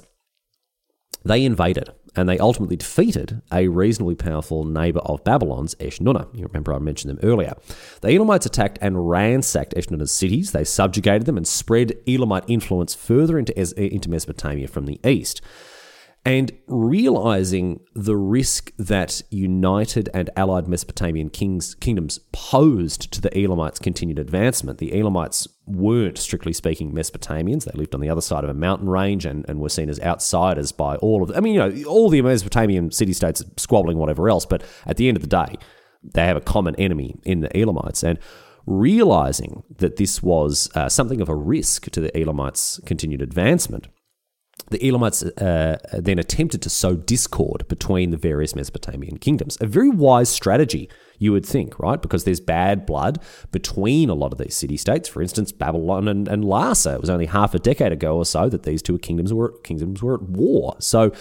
they 1.25 1.43
invaded 1.43 1.89
and 2.15 2.29
they 2.29 2.37
ultimately 2.37 2.77
defeated 2.77 3.41
a 3.51 3.67
reasonably 3.67 4.15
powerful 4.15 4.63
neighbor 4.63 4.99
of 4.99 5.23
Babylon's, 5.23 5.75
Eshnunna. 5.75 6.33
You 6.33 6.45
remember 6.45 6.73
I 6.73 6.79
mentioned 6.79 7.11
them 7.11 7.29
earlier. 7.29 7.55
The 8.01 8.09
Elamites 8.09 8.45
attacked 8.45 8.79
and 8.81 9.09
ransacked 9.09 9.73
Eshnunna's 9.75 10.11
cities. 10.11 10.51
They 10.51 10.63
subjugated 10.63 11.25
them 11.25 11.35
and 11.35 11.47
spread 11.47 11.93
Elamite 12.07 12.45
influence 12.47 12.95
further 12.95 13.37
into, 13.37 13.53
into 13.77 14.09
Mesopotamia 14.09 14.67
from 14.67 14.85
the 14.85 14.99
east 15.03 15.41
and 16.25 16.51
realizing 16.65 17.81
the 17.93 18.17
risk 18.17 18.71
that 18.77 19.21
united 19.29 20.09
and 20.11 20.31
allied 20.35 20.67
Mesopotamian 20.67 21.29
kings, 21.29 21.75
kingdoms 21.75 22.19
posed 22.31 23.11
to 23.13 23.21
the 23.21 23.29
Elamites' 23.37 23.77
continued 23.77 24.17
advancement. 24.17 24.79
The 24.79 24.99
Elamites 24.99 25.47
weren't, 25.67 26.17
strictly 26.17 26.51
speaking, 26.51 26.91
Mesopotamians. 26.91 27.65
They 27.65 27.77
lived 27.77 27.93
on 27.93 28.01
the 28.01 28.09
other 28.09 28.21
side 28.21 28.43
of 28.43 28.49
a 28.49 28.55
mountain 28.55 28.89
range 28.89 29.23
and, 29.23 29.45
and 29.47 29.59
were 29.59 29.69
seen 29.69 29.87
as 29.87 29.99
outsiders 29.99 30.71
by 30.71 30.95
all 30.95 31.21
of. 31.21 31.31
I 31.35 31.41
mean, 31.41 31.53
you 31.53 31.59
know, 31.59 31.87
all 31.87 32.09
the 32.09 32.23
Mesopotamian 32.23 32.89
city 32.89 33.13
states 33.13 33.43
squabbling, 33.57 33.99
whatever 33.99 34.27
else, 34.27 34.47
but 34.47 34.63
at 34.87 34.97
the 34.97 35.07
end 35.07 35.17
of 35.17 35.21
the 35.21 35.27
day, 35.27 35.57
they 36.03 36.25
have 36.25 36.37
a 36.37 36.41
common 36.41 36.75
enemy 36.77 37.15
in 37.23 37.41
the 37.41 37.55
Elamites. 37.55 38.03
And 38.03 38.17
realizing 38.65 39.61
that 39.77 39.97
this 39.97 40.23
was 40.23 40.71
uh, 40.73 40.89
something 40.89 41.21
of 41.21 41.29
a 41.29 41.35
risk 41.35 41.91
to 41.91 42.01
the 42.01 42.17
Elamites' 42.17 42.79
continued 42.83 43.21
advancement, 43.21 43.87
the 44.71 44.79
Elamites 44.79 45.23
uh, 45.23 45.77
then 45.93 46.17
attempted 46.17 46.61
to 46.63 46.69
sow 46.69 46.95
discord 46.95 47.67
between 47.67 48.09
the 48.11 48.17
various 48.17 48.55
Mesopotamian 48.55 49.17
kingdoms. 49.17 49.57
A 49.61 49.67
very 49.67 49.89
wise 49.89 50.29
strategy, 50.29 50.89
you 51.19 51.31
would 51.31 51.45
think, 51.45 51.77
right? 51.77 52.01
Because 52.01 52.23
there's 52.23 52.39
bad 52.39 52.85
blood 52.85 53.21
between 53.51 54.09
a 54.09 54.15
lot 54.15 54.31
of 54.31 54.39
these 54.39 54.55
city 54.55 54.77
states. 54.77 55.07
For 55.07 55.21
instance, 55.21 55.51
Babylon 55.51 56.07
and, 56.07 56.27
and 56.27 56.43
Larsa. 56.43 56.95
It 56.95 57.01
was 57.01 57.09
only 57.09 57.27
half 57.27 57.53
a 57.53 57.59
decade 57.59 57.91
ago 57.91 58.17
or 58.17 58.25
so 58.25 58.49
that 58.49 58.63
these 58.63 58.81
two 58.81 58.97
kingdoms 58.97 59.33
were 59.33 59.51
kingdoms 59.59 60.01
were 60.01 60.15
at 60.15 60.23
war. 60.23 60.75
So 60.79 61.11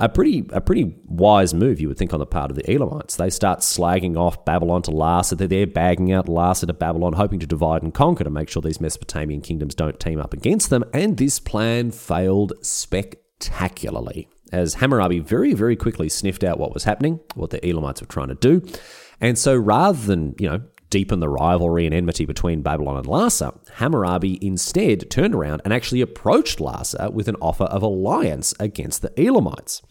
a 0.00 0.08
pretty 0.08 0.46
a 0.50 0.60
pretty 0.60 0.96
wise 1.04 1.52
move, 1.54 1.80
you 1.80 1.88
would 1.88 1.98
think, 1.98 2.12
on 2.12 2.18
the 2.18 2.26
part 2.26 2.50
of 2.50 2.56
the 2.56 2.68
Elamites. 2.72 3.16
They 3.16 3.30
start 3.30 3.60
slagging 3.60 4.16
off 4.16 4.44
Babylon 4.44 4.82
to 4.82 4.90
Larsa. 4.90 5.36
They're 5.36 5.46
there 5.46 5.66
bagging 5.66 6.10
out 6.12 6.26
Larsa 6.26 6.66
to 6.66 6.72
Babylon, 6.72 7.12
hoping 7.12 7.38
to 7.40 7.46
divide 7.46 7.82
and 7.82 7.94
conquer 7.94 8.24
to 8.24 8.30
make 8.30 8.48
sure 8.48 8.62
these 8.62 8.80
Mesopotamian 8.80 9.42
kingdoms 9.42 9.74
don't 9.74 10.00
team 10.00 10.18
up 10.18 10.32
against 10.32 10.70
them. 10.70 10.84
And 10.94 11.16
this 11.18 11.38
plan 11.38 11.90
failed 11.90 12.54
spectacularly, 12.62 14.28
as 14.52 14.74
Hammurabi 14.74 15.20
very, 15.20 15.52
very 15.52 15.76
quickly 15.76 16.08
sniffed 16.08 16.42
out 16.42 16.58
what 16.58 16.74
was 16.74 16.84
happening, 16.84 17.20
what 17.34 17.50
the 17.50 17.64
Elamites 17.64 18.00
were 18.00 18.06
trying 18.06 18.28
to 18.28 18.34
do. 18.34 18.66
And 19.20 19.38
so 19.38 19.54
rather 19.54 19.98
than, 19.98 20.34
you 20.38 20.48
know, 20.48 20.62
deepen 20.90 21.20
the 21.20 21.28
rivalry 21.28 21.86
and 21.86 21.94
enmity 21.94 22.26
between 22.26 22.62
Babylon 22.62 22.96
and 22.96 23.06
Larsa, 23.06 23.56
Hammurabi 23.74 24.44
instead 24.44 25.10
turned 25.10 25.34
around 25.34 25.62
and 25.64 25.72
actually 25.72 26.00
approached 26.00 26.58
Larsa 26.58 27.12
with 27.12 27.28
an 27.28 27.36
offer 27.40 27.64
of 27.64 27.82
alliance 27.82 28.52
against 28.60 29.02
the 29.02 29.12
Elamites. 29.16 29.82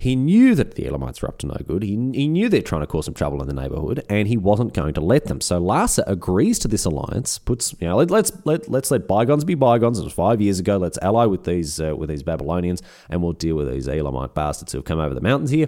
He 0.00 0.14
knew 0.14 0.54
that 0.54 0.76
the 0.76 0.86
Elamites 0.86 1.20
were 1.20 1.28
up 1.28 1.38
to 1.38 1.48
no 1.48 1.56
good. 1.66 1.82
He, 1.82 1.90
he 1.90 2.28
knew 2.28 2.48
they're 2.48 2.62
trying 2.62 2.82
to 2.82 2.86
cause 2.86 3.06
some 3.06 3.14
trouble 3.14 3.42
in 3.42 3.48
the 3.48 3.60
neighborhood, 3.60 4.04
and 4.08 4.28
he 4.28 4.36
wasn't 4.36 4.72
going 4.72 4.94
to 4.94 5.00
let 5.00 5.24
them. 5.24 5.40
So 5.40 5.60
Larsa 5.60 6.04
agrees 6.06 6.60
to 6.60 6.68
this 6.68 6.84
alliance. 6.84 7.38
Puts 7.38 7.74
you 7.80 7.88
know 7.88 7.96
let, 7.96 8.10
let's 8.10 8.30
let 8.44 8.68
let's 8.68 8.92
let 8.92 9.08
bygones 9.08 9.44
be 9.44 9.56
bygones. 9.56 9.98
It 9.98 10.04
was 10.04 10.12
five 10.12 10.40
years 10.40 10.60
ago. 10.60 10.76
Let's 10.76 10.98
ally 11.02 11.24
with 11.24 11.42
these 11.42 11.80
uh, 11.80 11.96
with 11.96 12.10
these 12.10 12.22
Babylonians, 12.22 12.80
and 13.10 13.22
we'll 13.22 13.32
deal 13.32 13.56
with 13.56 13.72
these 13.72 13.88
Elamite 13.88 14.34
bastards 14.34 14.70
who 14.70 14.78
have 14.78 14.84
come 14.84 15.00
over 15.00 15.14
the 15.14 15.20
mountains 15.20 15.50
here. 15.50 15.66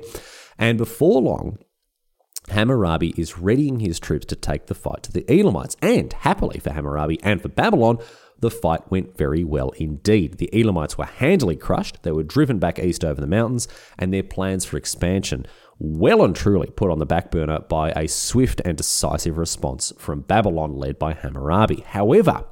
And 0.58 0.78
before 0.78 1.20
long, 1.20 1.58
Hammurabi 2.50 3.14
is 3.16 3.38
readying 3.38 3.80
his 3.80 3.98
troops 3.98 4.26
to 4.26 4.36
take 4.36 4.66
the 4.66 4.74
fight 4.74 5.02
to 5.04 5.12
the 5.12 5.24
Elamites. 5.28 5.76
And 5.82 6.12
happily 6.12 6.58
for 6.60 6.72
Hammurabi 6.72 7.18
and 7.22 7.40
for 7.40 7.48
Babylon, 7.48 7.98
the 8.38 8.50
fight 8.50 8.90
went 8.90 9.16
very 9.16 9.44
well 9.44 9.70
indeed. 9.70 10.38
The 10.38 10.50
Elamites 10.52 10.96
were 10.96 11.04
handily 11.04 11.56
crushed, 11.56 12.02
they 12.02 12.12
were 12.12 12.22
driven 12.22 12.58
back 12.58 12.78
east 12.78 13.04
over 13.04 13.20
the 13.20 13.26
mountains, 13.26 13.68
and 13.98 14.12
their 14.12 14.22
plans 14.22 14.64
for 14.64 14.76
expansion 14.76 15.46
well 15.78 16.22
and 16.22 16.36
truly 16.36 16.68
put 16.68 16.90
on 16.90 16.98
the 16.98 17.06
back 17.06 17.30
burner 17.30 17.58
by 17.60 17.90
a 17.92 18.06
swift 18.06 18.60
and 18.64 18.76
decisive 18.76 19.38
response 19.38 19.92
from 19.98 20.20
Babylon 20.20 20.74
led 20.74 20.98
by 20.98 21.14
Hammurabi. 21.14 21.82
However, 21.86 22.44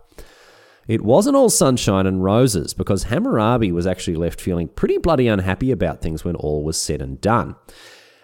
it 0.86 1.02
wasn't 1.02 1.36
all 1.36 1.50
sunshine 1.50 2.06
and 2.06 2.24
roses 2.24 2.72
because 2.72 3.04
Hammurabi 3.04 3.70
was 3.70 3.86
actually 3.86 4.16
left 4.16 4.40
feeling 4.40 4.68
pretty 4.68 4.96
bloody 4.96 5.28
unhappy 5.28 5.70
about 5.70 6.00
things 6.00 6.24
when 6.24 6.36
all 6.36 6.64
was 6.64 6.80
said 6.80 7.02
and 7.02 7.20
done. 7.20 7.56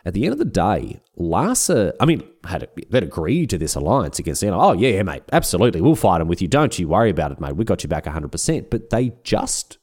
At 0.06 0.12
the 0.12 0.24
end 0.24 0.32
of 0.32 0.38
the 0.38 0.44
day, 0.44 1.00
Larsa, 1.18 1.94
I 1.98 2.04
mean, 2.04 2.22
had 2.44 2.68
they'd 2.90 3.02
agreed 3.02 3.50
to 3.50 3.58
this 3.58 3.74
alliance 3.74 4.18
against 4.18 4.44
Anna. 4.44 4.58
Oh, 4.58 4.72
yeah, 4.72 5.02
mate, 5.02 5.22
absolutely. 5.32 5.80
We'll 5.80 5.96
fight 5.96 6.18
them 6.18 6.28
with 6.28 6.42
you. 6.42 6.48
Don't 6.48 6.78
you 6.78 6.88
worry 6.88 7.10
about 7.10 7.32
it, 7.32 7.40
mate. 7.40 7.56
We 7.56 7.64
got 7.64 7.82
you 7.82 7.88
back 7.88 8.04
100%. 8.04 8.68
But 8.70 8.90
they 8.90 9.14
just 9.22 9.78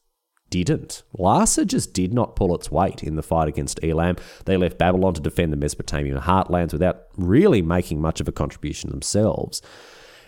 didn't. 0.51 1.01
Larsa 1.17 1.65
just 1.65 1.93
did 1.93 2.13
not 2.13 2.35
pull 2.35 2.53
its 2.53 2.69
weight 2.69 3.01
in 3.01 3.15
the 3.15 3.23
fight 3.23 3.47
against 3.47 3.79
Elam. 3.83 4.17
They 4.45 4.57
left 4.57 4.77
Babylon 4.77 5.15
to 5.15 5.21
defend 5.21 5.51
the 5.51 5.57
Mesopotamian 5.57 6.19
heartlands 6.19 6.73
without 6.73 7.05
really 7.17 7.63
making 7.63 7.99
much 7.99 8.21
of 8.21 8.27
a 8.27 8.33
contribution 8.33 8.91
themselves. 8.91 9.61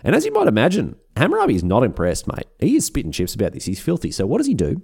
And 0.03 0.15
as 0.15 0.25
you 0.25 0.33
might 0.33 0.47
imagine, 0.47 0.95
Hammurabi 1.17 1.55
is 1.55 1.63
not 1.63 1.83
impressed, 1.83 2.27
mate. 2.27 2.47
He 2.59 2.75
is 2.75 2.85
spitting 2.85 3.12
chips 3.12 3.35
about 3.35 3.53
this. 3.53 3.65
He's 3.65 3.79
filthy. 3.79 4.12
So 4.12 4.25
what 4.25 4.39
does 4.39 4.47
he 4.47 4.55
do? 4.55 4.81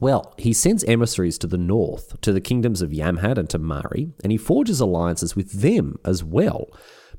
Well, 0.00 0.34
he 0.38 0.52
sends 0.52 0.84
emissaries 0.84 1.38
to 1.38 1.46
the 1.46 1.58
north, 1.58 2.20
to 2.20 2.32
the 2.32 2.40
kingdoms 2.40 2.82
of 2.82 2.90
Yamhad 2.90 3.36
and 3.36 3.50
to 3.50 3.58
Mari, 3.58 4.12
and 4.22 4.30
he 4.30 4.38
forges 4.38 4.80
alliances 4.80 5.34
with 5.34 5.60
them 5.60 5.96
as 6.04 6.22
well. 6.22 6.68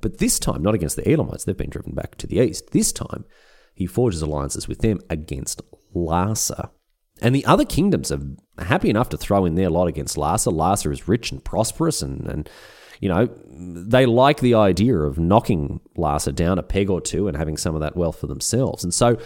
But 0.01 0.19
this 0.19 0.39
time, 0.39 0.61
not 0.61 0.75
against 0.75 0.95
the 0.95 1.09
Elamites, 1.09 1.43
they've 1.43 1.57
been 1.57 1.69
driven 1.69 1.93
back 1.93 2.15
to 2.17 2.27
the 2.27 2.39
east. 2.39 2.71
This 2.71 2.93
time, 2.93 3.25
he 3.73 3.85
forges 3.85 4.21
alliances 4.21 4.67
with 4.67 4.79
them 4.79 4.99
against 5.09 5.61
Larsa. 5.93 6.69
And 7.21 7.35
the 7.35 7.45
other 7.45 7.65
kingdoms 7.65 8.11
are 8.11 8.21
happy 8.57 8.89
enough 8.89 9.09
to 9.09 9.17
throw 9.17 9.45
in 9.45 9.55
their 9.55 9.69
lot 9.69 9.87
against 9.87 10.15
Larsa. 10.15 10.53
Larsa 10.53 10.91
is 10.91 11.07
rich 11.07 11.31
and 11.31 11.43
prosperous, 11.43 12.01
and, 12.01 12.25
and 12.27 12.49
you 13.01 13.09
know, 13.09 13.27
they 13.47 14.05
like 14.05 14.39
the 14.39 14.53
idea 14.53 14.97
of 14.97 15.19
knocking 15.19 15.81
Larsa 15.97 16.33
down 16.33 16.59
a 16.59 16.63
peg 16.63 16.89
or 16.89 17.01
two 17.01 17.27
and 17.27 17.35
having 17.35 17.57
some 17.57 17.75
of 17.75 17.81
that 17.81 17.97
wealth 17.97 18.19
for 18.19 18.27
themselves. 18.27 18.85
And 18.85 18.93
so 18.93 19.17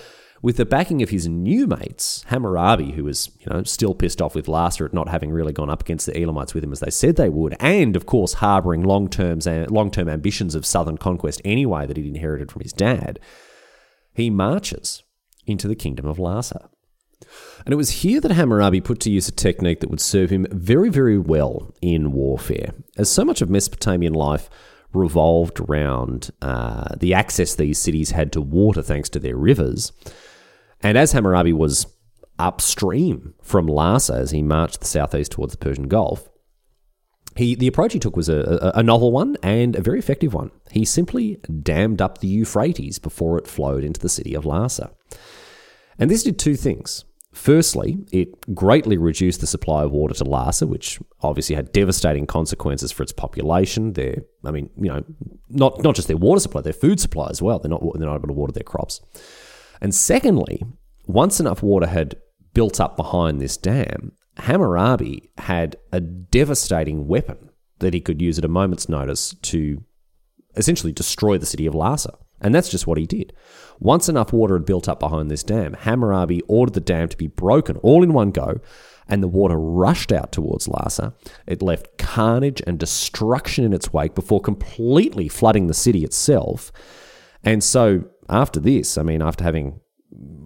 with 0.44 0.58
the 0.58 0.66
backing 0.66 1.02
of 1.02 1.10
his 1.10 1.28
new 1.28 1.66
mates, 1.66 2.26
Hammurabi, 2.28 2.92
who 2.92 3.06
was 3.06 3.32
you 3.40 3.48
know 3.52 3.64
still 3.64 3.96
pissed 3.96 4.22
off 4.22 4.36
with 4.36 4.46
Larsa 4.46 4.86
at 4.86 4.94
not 4.94 5.08
having 5.08 5.32
really 5.32 5.54
gone 5.54 5.70
up 5.70 5.82
against 5.82 6.06
the 6.06 6.22
Elamites 6.22 6.54
with 6.54 6.64
him 6.64 6.74
as 6.74 6.82
they 6.82 6.92
said 6.92 7.16
they 7.16 7.30
would, 7.30 7.56
and 7.60 7.96
of 7.96 8.06
course 8.06 8.34
harbouring 8.34 8.84
long 8.84 9.10
term 9.10 9.40
long 9.70 9.90
term 9.90 10.10
ambitions 10.10 10.54
of 10.54 10.66
southern 10.66 10.98
conquest 10.98 11.42
anyway 11.44 11.88
that 11.88 11.98
he'd 11.98 12.06
inherited 12.06 12.52
from 12.52 12.62
his 12.62 12.74
dad, 12.74 13.20
he 14.14 14.30
marches 14.30 15.02
into 15.48 15.68
the 15.68 15.76
kingdom 15.76 16.06
of 16.06 16.18
Larsa. 16.18 16.68
And 17.66 17.72
it 17.72 17.78
was 17.78 18.02
here 18.02 18.20
that 18.20 18.32
Hammurabi 18.32 18.82
put 18.82 19.00
to 19.02 19.12
use 19.12 19.30
a 19.30 19.32
technique 19.32 19.80
that 19.80 19.90
would 19.90 20.02
serve 20.02 20.30
him 20.30 20.46
very, 20.52 20.90
very 20.90 21.18
well 21.18 21.74
in 21.82 22.12
warfare. 22.12 22.74
As 22.98 23.10
so 23.10 23.24
much 23.24 23.42
of 23.42 23.50
Mesopotamian 23.50 24.14
life 24.14 24.50
revolved 24.94 25.62
around 25.62 26.32
uh, 26.42 26.96
the 26.98 27.14
access 27.14 27.56
these 27.56 27.80
cities 27.80 28.12
had 28.12 28.34
to 28.34 28.42
water 28.42 28.82
thanks 28.82 29.08
to 29.10 29.20
their 29.20 29.38
rivers, 29.38 29.94
and 30.84 30.98
as 30.98 31.14
Hammurabi 31.14 31.54
was 31.54 31.88
upstream 32.38 33.34
from 33.42 33.68
Larsa 33.68 34.18
as 34.18 34.32
he 34.32 34.42
marched 34.42 34.82
the 34.82 34.86
southeast 34.86 35.32
towards 35.32 35.54
the 35.54 35.58
Persian 35.58 35.88
Gulf, 35.88 36.30
he, 37.36 37.56
the 37.56 37.68
approach 37.68 37.94
he 37.94 38.00
took 38.00 38.16
was 38.16 38.30
a, 38.30 38.72
a, 38.76 38.84
novel 38.84 39.12
one 39.12 39.38
and 39.42 39.76
a 39.76 39.82
very 39.82 39.98
effective 39.98 40.34
one. 40.34 40.52
He 40.72 40.86
simply 40.86 41.40
dammed 41.62 42.02
up 42.02 42.20
the 42.20 42.28
Euphrates 42.28 43.00
before 43.00 43.40
it 43.40 43.48
flowed 43.48 43.84
into 43.84 44.00
the 44.00 44.10
city 44.10 44.36
of 44.36 44.44
Larsa. 44.44 44.92
And 45.98 46.12
this 46.12 46.24
did 46.24 46.38
two 46.38 46.56
things. 46.56 47.06
Firstly, 47.34 47.98
it 48.12 48.54
greatly 48.54 48.98
reduced 48.98 49.42
the 49.42 49.48
supply 49.48 49.84
of 49.84 49.92
water 49.92 50.14
to 50.14 50.24
Larsa, 50.24 50.68
which 50.68 51.00
obviously 51.22 51.56
had 51.56 51.72
devastating 51.72 52.28
consequences 52.28 52.92
for 52.92 53.02
its 53.02 53.12
population. 53.12 53.94
Their, 53.94 54.18
I 54.46 54.52
mean, 54.52 54.70
you 54.78 54.90
know, 54.90 55.04
not 55.50 55.82
not 55.82 55.96
just 55.96 56.08
their 56.08 56.18
water 56.18 56.40
supply, 56.40 56.62
their 56.62 56.74
food 56.74 57.00
supply 57.00 57.30
as 57.32 57.42
well. 57.42 57.58
They're 57.58 57.72
not 57.72 57.82
they're 57.96 58.08
not 58.08 58.18
able 58.18 58.28
to 58.28 58.34
water 58.34 58.54
their 58.54 58.64
crops. 58.64 59.02
And 59.84 59.94
secondly, 59.94 60.64
once 61.06 61.42
enough 61.42 61.62
water 61.62 61.88
had 61.88 62.16
built 62.54 62.80
up 62.80 62.96
behind 62.96 63.42
this 63.42 63.58
dam, 63.58 64.14
Hammurabi 64.38 65.30
had 65.38 65.76
a 65.92 66.00
devastating 66.00 67.06
weapon 67.06 67.50
that 67.80 67.94
he 67.94 68.00
could 68.00 68.22
use 68.22 68.40
at 68.40 68.46
a 68.46 68.50
moment's 68.50 68.88
notice 68.88 69.36
to 69.42 69.84
essentially 70.56 70.94
destroy 70.94 71.38
the 71.38 71.46
city 71.46 71.66
of 71.66 71.74
Larsa. 71.74 72.16
And 72.40 72.56
that's 72.56 72.70
just 72.70 72.88
what 72.88 72.98
he 72.98 73.06
did. 73.06 73.34
Once 73.80 74.08
enough 74.08 74.32
water 74.32 74.56
had 74.56 74.66
built 74.66 74.88
up 74.88 75.00
behind 75.02 75.30
this 75.30 75.44
dam, 75.44 75.74
Hammurabi 75.74 76.42
ordered 76.48 76.74
the 76.74 76.82
dam 76.82 77.10
to 77.10 77.18
be 77.18 77.28
broken 77.28 77.76
all 77.78 78.04
in 78.04 78.14
one 78.14 78.32
go, 78.32 78.62
and 79.08 79.22
the 79.22 79.28
water 79.28 79.58
rushed 79.58 80.14
out 80.14 80.32
towards 80.32 80.68
Larsa. 80.68 81.14
It 81.46 81.62
left 81.62 81.98
carnage 81.98 82.62
and 82.66 82.80
destruction 82.80 83.66
in 83.66 83.74
its 83.74 83.92
wake 83.92 84.16
before 84.16 84.40
completely 84.40 85.28
flooding 85.28 85.68
the 85.68 85.74
city 85.74 86.06
itself. 86.06 86.72
And 87.44 87.62
so, 87.64 88.06
after 88.30 88.60
this, 88.60 88.98
I 88.98 89.04
mean, 89.04 89.22
after 89.22 89.44
having 89.44 89.80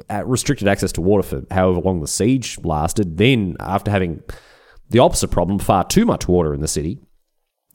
uh, 0.09 0.23
restricted 0.25 0.67
access 0.67 0.91
to 0.93 1.01
water 1.01 1.23
for 1.23 1.43
however 1.51 1.79
long 1.79 2.01
the 2.01 2.07
siege 2.07 2.57
lasted, 2.63 3.17
then 3.17 3.55
after 3.59 3.91
having 3.91 4.23
the 4.89 4.99
opposite 4.99 5.29
problem, 5.29 5.59
far 5.59 5.83
too 5.83 6.05
much 6.05 6.27
water 6.27 6.53
in 6.53 6.61
the 6.61 6.67
city, 6.67 6.99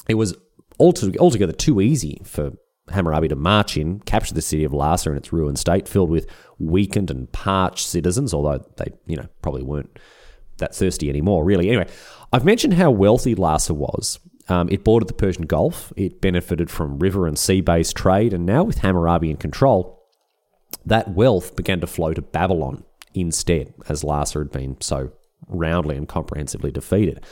it 0.08 0.14
was 0.14 0.34
altogether 0.78 1.52
too 1.52 1.80
easy 1.80 2.20
for 2.24 2.52
Hammurabi 2.88 3.28
to 3.28 3.36
march 3.36 3.76
in, 3.76 4.00
capture 4.00 4.34
the 4.34 4.42
city 4.42 4.64
of 4.64 4.72
Larsa 4.72 5.08
in 5.08 5.16
its 5.16 5.32
ruined 5.32 5.58
state, 5.58 5.86
filled 5.86 6.10
with 6.10 6.26
weakened 6.58 7.10
and 7.10 7.30
parched 7.32 7.86
citizens, 7.86 8.34
although 8.34 8.64
they, 8.76 8.92
you 9.06 9.16
know, 9.16 9.26
probably 9.42 9.62
weren't 9.62 9.98
that 10.58 10.74
thirsty 10.74 11.08
anymore, 11.08 11.44
really. 11.44 11.68
Anyway, 11.68 11.88
I've 12.32 12.44
mentioned 12.44 12.74
how 12.74 12.90
wealthy 12.90 13.34
Larsa 13.34 13.72
was. 13.72 14.18
Um, 14.52 14.68
it 14.70 14.84
bordered 14.84 15.08
the 15.08 15.14
Persian 15.14 15.46
Gulf. 15.46 15.94
It 15.96 16.20
benefited 16.20 16.70
from 16.70 16.98
river 16.98 17.26
and 17.26 17.38
sea 17.38 17.62
based 17.62 17.96
trade. 17.96 18.34
And 18.34 18.44
now, 18.44 18.64
with 18.64 18.78
Hammurabi 18.78 19.30
in 19.30 19.38
control, 19.38 20.04
that 20.84 21.14
wealth 21.14 21.56
began 21.56 21.80
to 21.80 21.86
flow 21.86 22.12
to 22.12 22.20
Babylon 22.20 22.84
instead, 23.14 23.72
as 23.88 24.02
Larsa 24.02 24.40
had 24.40 24.52
been 24.52 24.76
so 24.80 25.10
roundly 25.48 25.96
and 25.96 26.06
comprehensively 26.06 26.70
defeated. 26.70 27.24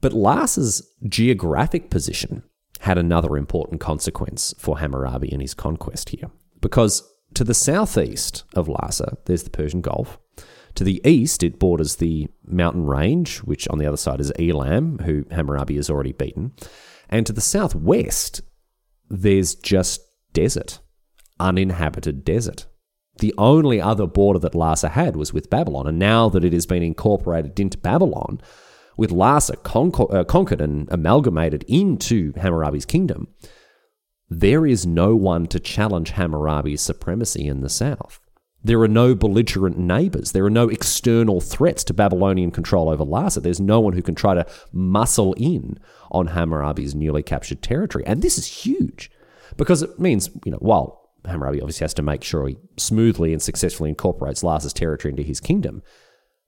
But 0.00 0.12
Larsa's 0.12 0.88
geographic 1.08 1.90
position 1.90 2.44
had 2.80 2.98
another 2.98 3.36
important 3.36 3.80
consequence 3.80 4.54
for 4.58 4.78
Hammurabi 4.78 5.32
and 5.32 5.42
his 5.42 5.54
conquest 5.54 6.10
here. 6.10 6.30
Because 6.60 7.02
to 7.34 7.42
the 7.42 7.54
southeast 7.54 8.44
of 8.54 8.68
Larsa, 8.68 9.16
there's 9.24 9.42
the 9.42 9.50
Persian 9.50 9.80
Gulf. 9.80 10.20
To 10.76 10.84
the 10.84 11.00
east, 11.06 11.42
it 11.42 11.58
borders 11.58 11.96
the 11.96 12.28
mountain 12.44 12.86
range, 12.86 13.38
which 13.38 13.68
on 13.68 13.78
the 13.78 13.86
other 13.86 13.96
side 13.96 14.20
is 14.20 14.32
Elam, 14.38 14.98
who 15.00 15.26
Hammurabi 15.30 15.76
has 15.76 15.90
already 15.90 16.12
beaten. 16.12 16.52
And 17.08 17.26
to 17.26 17.32
the 17.32 17.40
southwest, 17.40 18.40
there's 19.10 19.54
just 19.54 20.00
desert, 20.32 20.80
uninhabited 21.38 22.24
desert. 22.24 22.66
The 23.18 23.34
only 23.36 23.80
other 23.80 24.06
border 24.06 24.38
that 24.38 24.54
Larsa 24.54 24.90
had 24.90 25.16
was 25.16 25.34
with 25.34 25.50
Babylon, 25.50 25.86
and 25.86 25.98
now 25.98 26.30
that 26.30 26.44
it 26.44 26.54
has 26.54 26.64
been 26.64 26.82
incorporated 26.82 27.60
into 27.60 27.76
Babylon, 27.76 28.40
with 28.96 29.10
Larsa 29.10 29.54
uh, 29.54 30.24
conquered 30.24 30.60
and 30.60 30.88
amalgamated 30.90 31.64
into 31.68 32.32
Hammurabi's 32.36 32.86
kingdom, 32.86 33.28
there 34.30 34.66
is 34.66 34.86
no 34.86 35.14
one 35.14 35.46
to 35.48 35.60
challenge 35.60 36.10
Hammurabi's 36.10 36.80
supremacy 36.80 37.46
in 37.46 37.60
the 37.60 37.68
south. 37.68 38.18
There 38.64 38.80
are 38.80 38.88
no 38.88 39.14
belligerent 39.14 39.76
neighbors. 39.76 40.32
There 40.32 40.44
are 40.44 40.50
no 40.50 40.68
external 40.68 41.40
threats 41.40 41.82
to 41.84 41.94
Babylonian 41.94 42.52
control 42.52 42.88
over 42.88 43.04
Larsa. 43.04 43.42
There's 43.42 43.60
no 43.60 43.80
one 43.80 43.94
who 43.94 44.02
can 44.02 44.14
try 44.14 44.34
to 44.34 44.46
muscle 44.72 45.34
in 45.34 45.78
on 46.10 46.28
Hammurabi's 46.28 46.94
newly 46.94 47.22
captured 47.22 47.62
territory. 47.62 48.04
And 48.06 48.22
this 48.22 48.38
is 48.38 48.46
huge 48.46 49.10
because 49.56 49.82
it 49.82 49.98
means, 49.98 50.30
you 50.44 50.52
know, 50.52 50.58
while 50.58 51.10
Hammurabi 51.24 51.60
obviously 51.60 51.84
has 51.84 51.94
to 51.94 52.02
make 52.02 52.22
sure 52.22 52.46
he 52.46 52.56
smoothly 52.76 53.32
and 53.32 53.42
successfully 53.42 53.90
incorporates 53.90 54.42
Larsa's 54.42 54.72
territory 54.72 55.10
into 55.10 55.22
his 55.22 55.40
kingdom, 55.40 55.82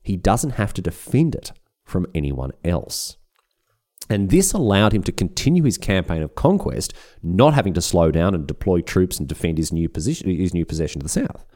he 0.03 0.17
doesn't 0.17 0.51
have 0.51 0.73
to 0.75 0.83
defend 0.83 1.35
it 1.35 1.53
from 1.85 2.07
anyone 2.15 2.53
else. 2.65 3.17
And 4.11 4.29
this 4.31 4.53
allowed 4.53 4.93
him 4.93 5.03
to 5.05 5.13
continue 5.13 5.65
his 5.65 5.79
campaign 5.79 6.23
of 6.23 6.35
conquest, 6.35 6.93
not 7.23 7.55
having 7.55 7.73
to 7.75 7.81
slow 7.81 8.11
down 8.11 8.35
and 8.35 8.47
deploy 8.47 8.83
troops 8.83 9.19
and 9.19 9.27
defend 9.27 9.57
his 9.57 9.73
new 9.73 9.89
position, 9.89 10.29
his 10.29 10.53
new 10.53 10.67
possession 10.67 11.01
to 11.01 11.05
the 11.05 11.09
south. 11.09 11.47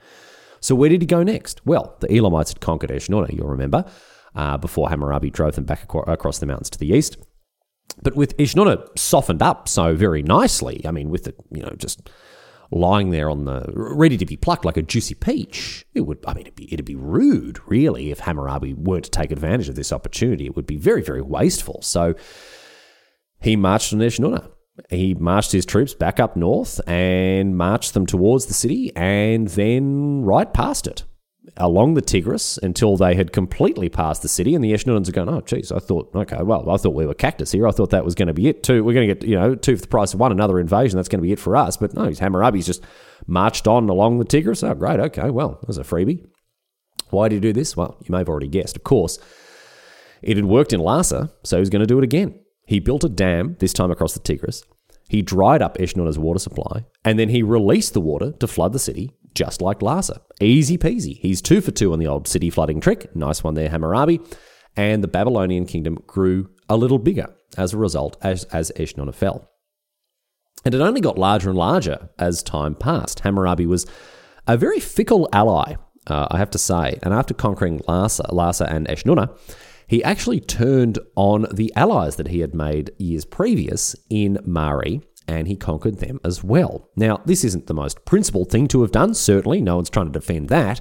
So 0.68 0.74
where 0.74 0.90
did 0.90 1.00
he 1.00 1.06
go 1.06 1.22
next? 1.22 1.64
Well, 1.64 1.96
the 2.00 2.08
Elamites 2.08 2.50
had 2.50 2.60
conquered 2.60 2.90
Eshnunna, 2.90 3.34
you'll 3.34 3.48
remember, 3.48 3.86
uh, 4.34 4.58
before 4.58 4.90
Hammurabi 4.90 5.30
drove 5.30 5.54
them 5.54 5.64
back 5.64 5.84
across 5.94 6.40
the 6.40 6.46
mountains 6.46 6.68
to 6.68 6.78
the 6.78 6.88
east. 6.88 7.16
But 8.02 8.16
with 8.16 8.36
Eshnunna 8.36 8.86
softened 8.98 9.40
up 9.40 9.66
so 9.66 9.94
very 9.94 10.22
nicely, 10.22 10.82
I 10.86 10.90
mean, 10.90 11.08
with 11.08 11.26
it, 11.26 11.36
you 11.50 11.62
know, 11.62 11.72
just 11.78 12.10
lying 12.70 13.08
there 13.08 13.30
on 13.30 13.46
the 13.46 13.64
ready 13.72 14.18
to 14.18 14.26
be 14.26 14.36
plucked 14.36 14.66
like 14.66 14.76
a 14.76 14.82
juicy 14.82 15.14
peach. 15.14 15.86
It 15.94 16.02
would, 16.02 16.18
I 16.26 16.34
mean, 16.34 16.42
it'd 16.42 16.54
be, 16.54 16.70
it'd 16.70 16.84
be 16.84 16.96
rude, 16.96 17.60
really, 17.66 18.10
if 18.10 18.18
Hammurabi 18.18 18.74
weren't 18.74 19.04
to 19.04 19.10
take 19.10 19.30
advantage 19.30 19.70
of 19.70 19.74
this 19.74 19.90
opportunity. 19.90 20.44
It 20.44 20.54
would 20.54 20.66
be 20.66 20.76
very, 20.76 21.00
very 21.00 21.22
wasteful. 21.22 21.80
So 21.80 22.14
he 23.40 23.56
marched 23.56 23.94
on 23.94 24.00
Eshnunna. 24.00 24.50
He 24.90 25.14
marched 25.14 25.52
his 25.52 25.66
troops 25.66 25.94
back 25.94 26.20
up 26.20 26.36
north 26.36 26.80
and 26.86 27.56
marched 27.56 27.94
them 27.94 28.06
towards 28.06 28.46
the 28.46 28.54
city 28.54 28.92
and 28.94 29.48
then 29.48 30.22
right 30.24 30.52
past 30.52 30.86
it 30.86 31.04
along 31.56 31.94
the 31.94 32.02
Tigris 32.02 32.58
until 32.58 32.96
they 32.96 33.14
had 33.14 33.32
completely 33.32 33.88
passed 33.88 34.22
the 34.22 34.28
city. 34.28 34.54
And 34.54 34.62
the 34.62 34.72
Eshnunans 34.72 35.08
are 35.08 35.12
going, 35.12 35.28
oh, 35.28 35.40
geez, 35.40 35.72
I 35.72 35.78
thought, 35.78 36.10
okay, 36.14 36.42
well, 36.42 36.68
I 36.70 36.76
thought 36.76 36.94
we 36.94 37.06
were 37.06 37.14
cactus 37.14 37.52
here. 37.52 37.66
I 37.66 37.70
thought 37.70 37.90
that 37.90 38.04
was 38.04 38.14
going 38.14 38.28
to 38.28 38.34
be 38.34 38.48
it. 38.48 38.62
Two, 38.62 38.84
we're 38.84 38.94
going 38.94 39.08
to 39.08 39.14
get, 39.14 39.28
you 39.28 39.34
know, 39.34 39.54
two 39.54 39.76
for 39.76 39.82
the 39.82 39.88
price 39.88 40.14
of 40.14 40.20
one, 40.20 40.32
another 40.32 40.60
invasion. 40.60 40.96
That's 40.96 41.08
going 41.08 41.20
to 41.20 41.26
be 41.26 41.32
it 41.32 41.38
for 41.38 41.56
us. 41.56 41.76
But 41.76 41.94
no, 41.94 42.04
he's 42.04 42.20
Hammurabi's 42.20 42.66
just 42.66 42.84
marched 43.26 43.66
on 43.66 43.88
along 43.88 44.18
the 44.18 44.24
Tigris. 44.24 44.62
Oh, 44.62 44.74
great. 44.74 45.00
Okay, 45.00 45.30
well, 45.30 45.58
there's 45.66 45.78
a 45.78 45.82
freebie. 45.82 46.24
Why 47.10 47.28
did 47.28 47.36
he 47.36 47.40
do 47.40 47.52
this? 47.52 47.76
Well, 47.76 47.96
you 48.00 48.12
may 48.12 48.18
have 48.18 48.28
already 48.28 48.48
guessed. 48.48 48.76
Of 48.76 48.84
course, 48.84 49.18
it 50.22 50.36
had 50.36 50.44
worked 50.44 50.72
in 50.72 50.80
Larsa, 50.80 51.32
so 51.42 51.58
he's 51.58 51.70
going 51.70 51.80
to 51.80 51.86
do 51.86 51.98
it 51.98 52.04
again. 52.04 52.38
He 52.68 52.80
built 52.80 53.02
a 53.02 53.08
dam, 53.08 53.56
this 53.60 53.72
time 53.72 53.90
across 53.90 54.12
the 54.12 54.20
Tigris. 54.20 54.62
He 55.08 55.22
dried 55.22 55.62
up 55.62 55.78
Eshnunna's 55.78 56.18
water 56.18 56.38
supply, 56.38 56.84
and 57.02 57.18
then 57.18 57.30
he 57.30 57.42
released 57.42 57.94
the 57.94 58.00
water 58.02 58.32
to 58.32 58.46
flood 58.46 58.74
the 58.74 58.78
city 58.78 59.10
just 59.34 59.62
like 59.62 59.78
Larsa. 59.78 60.20
Easy 60.38 60.76
peasy. 60.76 61.18
He's 61.18 61.40
two 61.40 61.62
for 61.62 61.70
two 61.70 61.94
on 61.94 61.98
the 61.98 62.06
old 62.06 62.28
city 62.28 62.50
flooding 62.50 62.78
trick. 62.78 63.16
Nice 63.16 63.42
one 63.42 63.54
there, 63.54 63.70
Hammurabi. 63.70 64.20
And 64.76 65.02
the 65.02 65.08
Babylonian 65.08 65.64
kingdom 65.64 65.96
grew 66.06 66.50
a 66.68 66.76
little 66.76 66.98
bigger 66.98 67.34
as 67.56 67.72
a 67.72 67.78
result 67.78 68.18
as, 68.20 68.44
as 68.44 68.70
Eshnunna 68.76 69.14
fell. 69.14 69.50
And 70.62 70.74
it 70.74 70.82
only 70.82 71.00
got 71.00 71.16
larger 71.16 71.48
and 71.48 71.58
larger 71.58 72.10
as 72.18 72.42
time 72.42 72.74
passed. 72.74 73.20
Hammurabi 73.20 73.64
was 73.64 73.86
a 74.46 74.58
very 74.58 74.78
fickle 74.80 75.26
ally, 75.32 75.76
uh, 76.06 76.26
I 76.30 76.36
have 76.36 76.50
to 76.50 76.58
say. 76.58 76.98
And 77.02 77.14
after 77.14 77.32
conquering 77.32 77.78
Larsa, 77.88 78.30
Larsa 78.30 78.70
and 78.70 78.86
Eshnunna, 78.88 79.34
he 79.88 80.04
actually 80.04 80.38
turned 80.38 80.98
on 81.16 81.46
the 81.52 81.72
allies 81.74 82.16
that 82.16 82.28
he 82.28 82.40
had 82.40 82.54
made 82.54 82.92
years 82.98 83.24
previous 83.24 83.96
in 84.08 84.38
Mari 84.44 85.00
and 85.26 85.48
he 85.48 85.56
conquered 85.56 85.98
them 85.98 86.20
as 86.24 86.44
well. 86.44 86.88
Now, 86.96 87.20
this 87.24 87.44
isn't 87.44 87.66
the 87.66 87.74
most 87.74 88.04
principled 88.04 88.50
thing 88.50 88.68
to 88.68 88.82
have 88.82 88.92
done, 88.92 89.14
certainly, 89.14 89.60
no 89.60 89.76
one's 89.76 89.90
trying 89.90 90.06
to 90.06 90.18
defend 90.18 90.48
that. 90.48 90.80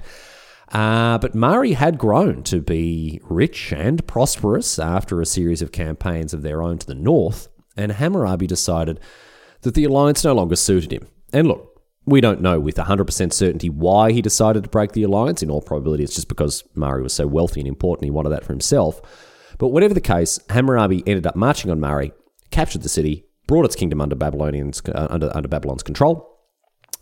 Uh, 0.72 1.18
but 1.18 1.34
Mari 1.34 1.72
had 1.72 1.98
grown 1.98 2.42
to 2.44 2.60
be 2.60 3.20
rich 3.24 3.72
and 3.72 4.06
prosperous 4.06 4.78
after 4.78 5.20
a 5.20 5.26
series 5.26 5.62
of 5.62 5.72
campaigns 5.72 6.34
of 6.34 6.42
their 6.42 6.62
own 6.62 6.78
to 6.78 6.86
the 6.86 6.94
north, 6.94 7.48
and 7.76 7.92
Hammurabi 7.92 8.46
decided 8.46 9.00
that 9.62 9.74
the 9.74 9.84
alliance 9.84 10.24
no 10.24 10.34
longer 10.34 10.56
suited 10.56 10.92
him. 10.92 11.08
And 11.32 11.46
look, 11.46 11.67
we 12.10 12.20
don't 12.20 12.40
know 12.40 12.60
with 12.60 12.76
100% 12.76 13.32
certainty 13.32 13.70
why 13.70 14.12
he 14.12 14.22
decided 14.22 14.64
to 14.64 14.68
break 14.68 14.92
the 14.92 15.02
alliance. 15.02 15.42
In 15.42 15.50
all 15.50 15.62
probability, 15.62 16.04
it's 16.04 16.14
just 16.14 16.28
because 16.28 16.64
Mari 16.74 17.02
was 17.02 17.12
so 17.12 17.26
wealthy 17.26 17.60
and 17.60 17.68
important, 17.68 18.04
he 18.04 18.10
wanted 18.10 18.30
that 18.30 18.44
for 18.44 18.52
himself. 18.52 19.00
But 19.58 19.68
whatever 19.68 19.94
the 19.94 20.00
case, 20.00 20.38
Hammurabi 20.50 21.02
ended 21.06 21.26
up 21.26 21.36
marching 21.36 21.70
on 21.70 21.80
Mari, 21.80 22.12
captured 22.50 22.82
the 22.82 22.88
city, 22.88 23.24
brought 23.46 23.64
its 23.64 23.74
kingdom 23.74 24.00
under 24.00 24.14
Babylonians 24.14 24.80
uh, 24.94 25.08
under 25.10 25.34
under 25.36 25.48
Babylon's 25.48 25.82
control, 25.82 26.38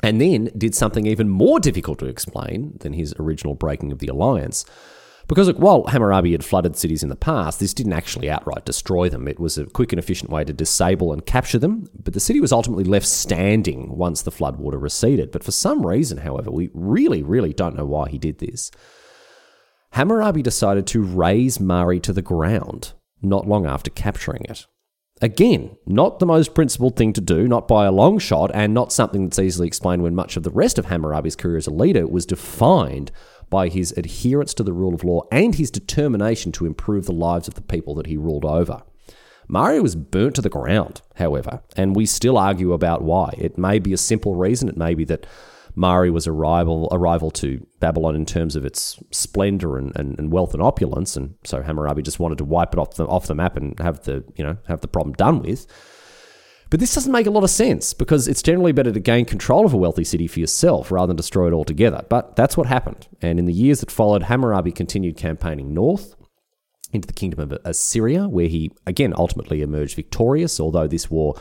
and 0.03 0.21
then 0.21 0.51
did 0.57 0.75
something 0.75 1.07
even 1.07 1.29
more 1.29 1.61
difficult 1.61 1.99
to 1.99 2.07
explain 2.07 2.77
than 2.81 2.95
his 2.95 3.14
original 3.19 3.55
breaking 3.55 3.92
of 3.92 3.99
the 3.99 4.07
alliance. 4.07 4.64
Because 5.29 5.53
while 5.55 5.85
Hammurabi 5.85 6.33
had 6.33 6.45
flooded 6.45 6.77
cities 6.77 7.03
in 7.03 7.09
the 7.09 7.17
past, 7.17 7.59
this 7.59 7.75
didn't 7.75 7.95
actually 7.95 8.31
outright 8.31 8.65
destroy 8.65 9.09
them. 9.09 9.27
It 9.27 9.41
was 9.41 9.59
a 9.59 9.67
quick 9.67 9.93
and 9.93 9.99
efficient 9.99 10.31
way 10.31 10.45
to 10.45 10.53
disable 10.53 11.12
and 11.12 11.27
capture 11.27 11.59
them, 11.59 11.89
but 12.01 12.15
the 12.15 12.21
city 12.21 12.39
was 12.39 12.53
ultimately 12.53 12.85
left 12.85 13.07
standing 13.07 13.97
once 13.97 14.23
the 14.23 14.31
floodwater 14.31 14.81
receded. 14.81 15.33
But 15.33 15.43
for 15.43 15.51
some 15.51 15.85
reason, 15.85 16.19
however, 16.19 16.53
we 16.53 16.71
really, 16.73 17.23
really 17.23 17.53
don't 17.53 17.77
know 17.77 17.87
why 17.87 18.09
he 18.09 18.19
did 18.19 18.39
this. 18.39 18.71
Hammurabi 19.93 20.43
decided 20.43 20.87
to 20.89 21.03
raze 21.03 21.59
Mari 21.59 21.99
to 22.01 22.12
the 22.12 22.23
ground 22.23 22.93
not 23.23 23.49
long 23.49 23.67
after 23.67 23.91
capturing 23.91 24.45
it. 24.45 24.67
Again, 25.23 25.77
not 25.87 26.19
the 26.19 26.27
most 26.27 26.55
principled 26.55 26.97
thing 26.97 27.15
to 27.15 27.23
do, 27.23 27.49
not 27.49 27.67
by 27.67 27.87
a 27.87 27.93
long 27.93 28.19
shot, 28.19 28.51
and 28.53 28.75
not 28.75 28.93
something 28.93 29.25
that's 29.25 29.39
easily 29.39 29.67
explained 29.67 30.03
when 30.03 30.15
much 30.15 30.37
of 30.37 30.43
the 30.43 30.51
rest 30.51 30.79
of 30.79 30.87
Hammurabi's 30.87 31.37
career 31.37 31.57
as 31.57 31.67
a 31.67 31.73
leader 31.73 32.07
was 32.07 32.27
defined 32.27 33.11
by 33.51 33.69
his 33.69 33.93
adherence 33.93 34.55
to 34.55 34.63
the 34.63 34.73
rule 34.73 34.95
of 34.95 35.05
law 35.05 35.23
and 35.31 35.55
his 35.55 35.71
determination 35.71 36.53
to 36.53 36.67
improve 36.67 37.07
the 37.07 37.13
lives 37.13 37.49
of 37.49 37.55
the 37.55 37.63
people 37.63 37.95
that 37.95 38.07
he 38.07 38.17
ruled 38.17 38.45
over. 38.45 38.83
Mari 39.49 39.81
was 39.81 39.95
burnt 39.95 40.35
to 40.35 40.43
the 40.43 40.49
ground, 40.49 41.03
however, 41.15 41.63
and 41.77 41.95
we 41.95 42.05
still 42.05 42.37
argue 42.37 42.73
about 42.73 43.03
why. 43.03 43.35
It 43.39 43.57
may 43.57 43.79
be 43.79 43.93
a 43.93 43.99
simple 43.99 44.35
reason, 44.35 44.69
it 44.69 44.77
may 44.77 44.95
be 44.95 45.05
that 45.05 45.27
Mari 45.77 46.11
was 46.11 46.27
a 46.27 46.33
rival, 46.33 46.89
a 46.91 46.99
rival 46.99 47.31
to 47.33 47.65
Babylon 47.79 48.17
in 48.17 48.25
terms 48.25 48.57
of 48.57 48.65
its 48.65 48.99
splendor 49.11 49.77
and, 49.77 49.95
and, 49.95 50.19
and, 50.19 50.33
wealth 50.33 50.55
and 50.55 50.63
opulence, 50.63 51.17
and 51.17 51.35
so 51.45 51.63
Hammurabi 51.63 52.03
just 52.03 52.19
wanted 52.19 52.39
to 52.39 52.45
wipe 52.45 52.73
it 52.73 52.79
off 52.79 52.95
the 52.95 53.07
off 53.07 53.27
the 53.27 53.35
map 53.35 53.57
and 53.57 53.79
have 53.79 54.01
the 54.05 54.25
you 54.37 54.43
know 54.43 54.57
have 54.67 54.81
the 54.81 54.89
problem 54.89 55.13
done 55.15 55.43
with. 55.43 55.67
But 56.68 56.81
this 56.81 56.94
doesn't 56.94 57.12
make 57.12 57.26
a 57.26 57.31
lot 57.31 57.44
of 57.44 57.50
sense 57.50 57.94
because 57.94 58.26
it's 58.26 58.42
generally 58.42 58.72
better 58.72 58.92
to 58.92 59.00
gain 59.00 59.24
control 59.24 59.64
of 59.64 59.72
a 59.72 59.76
wealthy 59.76 60.02
city 60.05 60.26
for 60.26 60.40
yourself 60.40 60.90
rather 60.90 61.09
than 61.09 61.16
destroy 61.16 61.46
it 61.46 61.52
altogether. 61.52 62.05
But 62.09 62.35
that's 62.35 62.57
what 62.57 62.66
happened. 62.66 63.07
And 63.22 63.38
in 63.38 63.44
the 63.44 63.52
years 63.52 63.81
that 63.81 63.90
followed, 63.90 64.24
Hammurabi 64.24 64.72
continued 64.72 65.16
campaigning 65.16 65.72
north 65.72 66.16
into 66.92 67.07
the 67.07 67.14
kingdom 67.14 67.40
of 67.40 67.59
Assyria, 67.64 68.29
where 68.29 68.48
he 68.48 68.72
again 68.87 69.14
ultimately 69.16 69.62
emerged 69.62 69.94
victorious, 69.94 70.59
although 70.59 70.87
this 70.87 71.11
war 71.11 71.40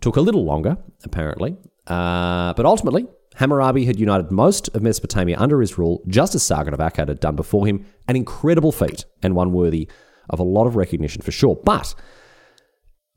took 0.00 0.16
a 0.16 0.20
little 0.20 0.44
longer, 0.44 0.76
apparently. 1.04 1.56
Uh, 1.86 2.54
but 2.54 2.64
ultimately, 2.64 3.06
Hammurabi 3.36 3.86
had 3.86 3.98
united 3.98 4.30
most 4.30 4.68
of 4.74 4.82
Mesopotamia 4.82 5.36
under 5.38 5.60
his 5.60 5.78
rule, 5.78 6.02
just 6.08 6.34
as 6.34 6.42
Sargon 6.42 6.74
of 6.74 6.80
Akkad 6.80 7.08
had 7.08 7.20
done 7.20 7.36
before 7.36 7.66
him, 7.66 7.86
an 8.06 8.16
incredible 8.16 8.72
feat 8.72 9.04
and 9.22 9.34
one 9.34 9.52
worthy 9.52 9.88
of 10.28 10.38
a 10.38 10.44
lot 10.44 10.66
of 10.66 10.76
recognition 10.76 11.22
for 11.22 11.32
sure. 11.32 11.56
But 11.56 11.94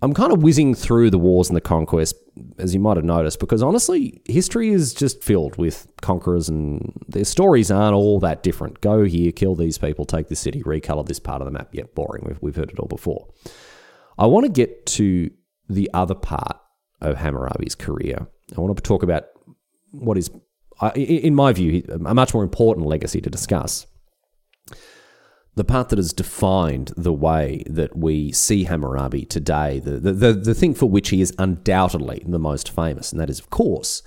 I'm 0.03 0.13
kind 0.13 0.33
of 0.33 0.43
whizzing 0.43 0.75
through 0.75 1.11
the 1.11 1.17
wars 1.17 1.47
and 1.47 1.55
the 1.55 1.61
conquest, 1.61 2.15
as 2.57 2.73
you 2.73 2.79
might 2.81 2.97
have 2.97 3.05
noticed, 3.05 3.39
because 3.39 3.63
honestly, 3.63 4.21
history 4.25 4.69
is 4.69 4.93
just 4.93 5.23
filled 5.23 5.55
with 5.55 5.87
conquerors 6.01 6.49
and 6.49 6.91
their 7.07 7.23
stories 7.23 7.71
aren't 7.71 7.95
all 7.95 8.19
that 8.19 8.43
different. 8.43 8.81
Go 8.81 9.05
here, 9.05 9.31
kill 9.31 9.55
these 9.55 9.77
people, 9.77 10.03
take 10.03 10.27
this 10.27 10.41
city, 10.41 10.61
recolor 10.63 11.05
this 11.05 11.19
part 11.19 11.41
of 11.41 11.45
the 11.45 11.51
map. 11.51 11.69
Yeah, 11.71 11.85
boring. 11.95 12.25
We've, 12.27 12.37
we've 12.41 12.55
heard 12.55 12.71
it 12.71 12.79
all 12.79 12.89
before. 12.89 13.29
I 14.17 14.25
want 14.25 14.45
to 14.45 14.51
get 14.51 14.85
to 14.87 15.31
the 15.69 15.89
other 15.93 16.15
part 16.15 16.57
of 16.99 17.15
Hammurabi's 17.15 17.75
career. 17.75 18.27
I 18.57 18.59
want 18.59 18.75
to 18.75 18.83
talk 18.83 19.03
about 19.03 19.23
what 19.91 20.17
is, 20.17 20.29
in 20.95 21.33
my 21.33 21.53
view, 21.53 21.81
a 21.89 22.13
much 22.13 22.33
more 22.33 22.43
important 22.43 22.87
legacy 22.87 23.21
to 23.21 23.29
discuss 23.29 23.87
the 25.55 25.63
part 25.63 25.89
that 25.89 25.99
has 25.99 26.13
defined 26.13 26.91
the 26.97 27.13
way 27.13 27.63
that 27.67 27.95
we 27.95 28.31
see 28.31 28.63
Hammurabi 28.63 29.25
today, 29.25 29.79
the, 29.79 29.99
the, 29.99 30.13
the, 30.13 30.33
the, 30.33 30.53
thing 30.55 30.73
for 30.73 30.87
which 30.87 31.09
he 31.09 31.21
is 31.21 31.33
undoubtedly 31.37 32.23
the 32.25 32.39
most 32.39 32.71
famous, 32.71 33.11
and 33.11 33.21
that 33.21 33.29
is, 33.29 33.39
of 33.39 33.49
course, 33.49 34.01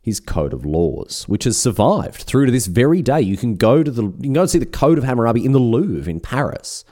his 0.00 0.18
code 0.18 0.52
of 0.52 0.64
laws, 0.64 1.28
which 1.28 1.44
has 1.44 1.60
survived 1.60 2.22
through 2.22 2.46
to 2.46 2.52
this 2.52 2.66
very 2.66 3.02
day. 3.02 3.20
You 3.20 3.36
can 3.36 3.54
go 3.54 3.82
to 3.82 3.90
the 3.90 4.02
you 4.02 4.22
can 4.22 4.32
go 4.32 4.40
and 4.42 4.50
see 4.50 4.58
the 4.58 4.66
code 4.66 4.98
of 4.98 5.04
Hammurabi 5.04 5.44
in 5.44 5.52
the 5.52 5.58
Louvre 5.58 6.10
in 6.10 6.18
Paris. 6.18 6.84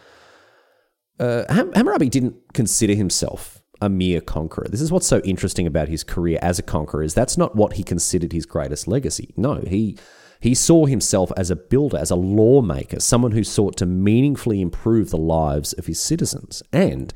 Uh, 1.19 1.45
Hammurabi 1.49 2.09
didn't 2.09 2.37
consider 2.53 2.95
himself 2.95 3.63
a 3.81 3.89
mere 3.89 4.21
conqueror. 4.21 4.69
This 4.69 4.81
is 4.81 4.93
what's 4.93 5.07
so 5.07 5.21
interesting 5.21 5.67
about 5.67 5.89
his 5.89 6.05
career 6.05 6.39
as 6.43 6.59
a 6.59 6.63
conqueror 6.63 7.03
is 7.03 7.15
that's 7.15 7.39
not 7.39 7.57
what 7.57 7.75
he 7.75 7.83
considered 7.83 8.33
his 8.33 8.47
greatest 8.47 8.87
legacy. 8.87 9.33
No, 9.37 9.63
he 9.67 9.99
he 10.41 10.55
saw 10.55 10.87
himself 10.87 11.33
as 11.37 11.51
a 11.51 11.57
builder, 11.57 11.99
as 11.99 12.11
a 12.11 12.17
lawmaker, 12.17 13.01
someone 13.01 13.33
who 13.33 13.45
sought 13.45 13.77
to 13.79 13.87
meaningfully 13.87 14.61
improve 14.61 15.11
the 15.11 15.17
lives 15.17 15.73
of 15.75 15.87
his 15.87 16.01
citizens. 16.01 16.63
And 16.73 17.13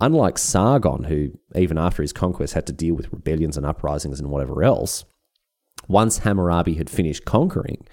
unlike 0.00 0.38
Sargon, 0.38 1.04
who 1.04 1.30
even 1.54 1.78
after 1.78 2.02
his 2.02 2.12
conquest 2.12 2.54
had 2.54 2.66
to 2.66 2.72
deal 2.72 2.94
with 2.94 3.12
rebellions 3.12 3.56
and 3.56 3.66
uprisings 3.66 4.20
and 4.20 4.30
whatever 4.30 4.62
else, 4.62 5.04
once 5.88 6.18
Hammurabi 6.18 6.74
had 6.74 6.88
finished 6.88 7.24
conquering, 7.24 7.86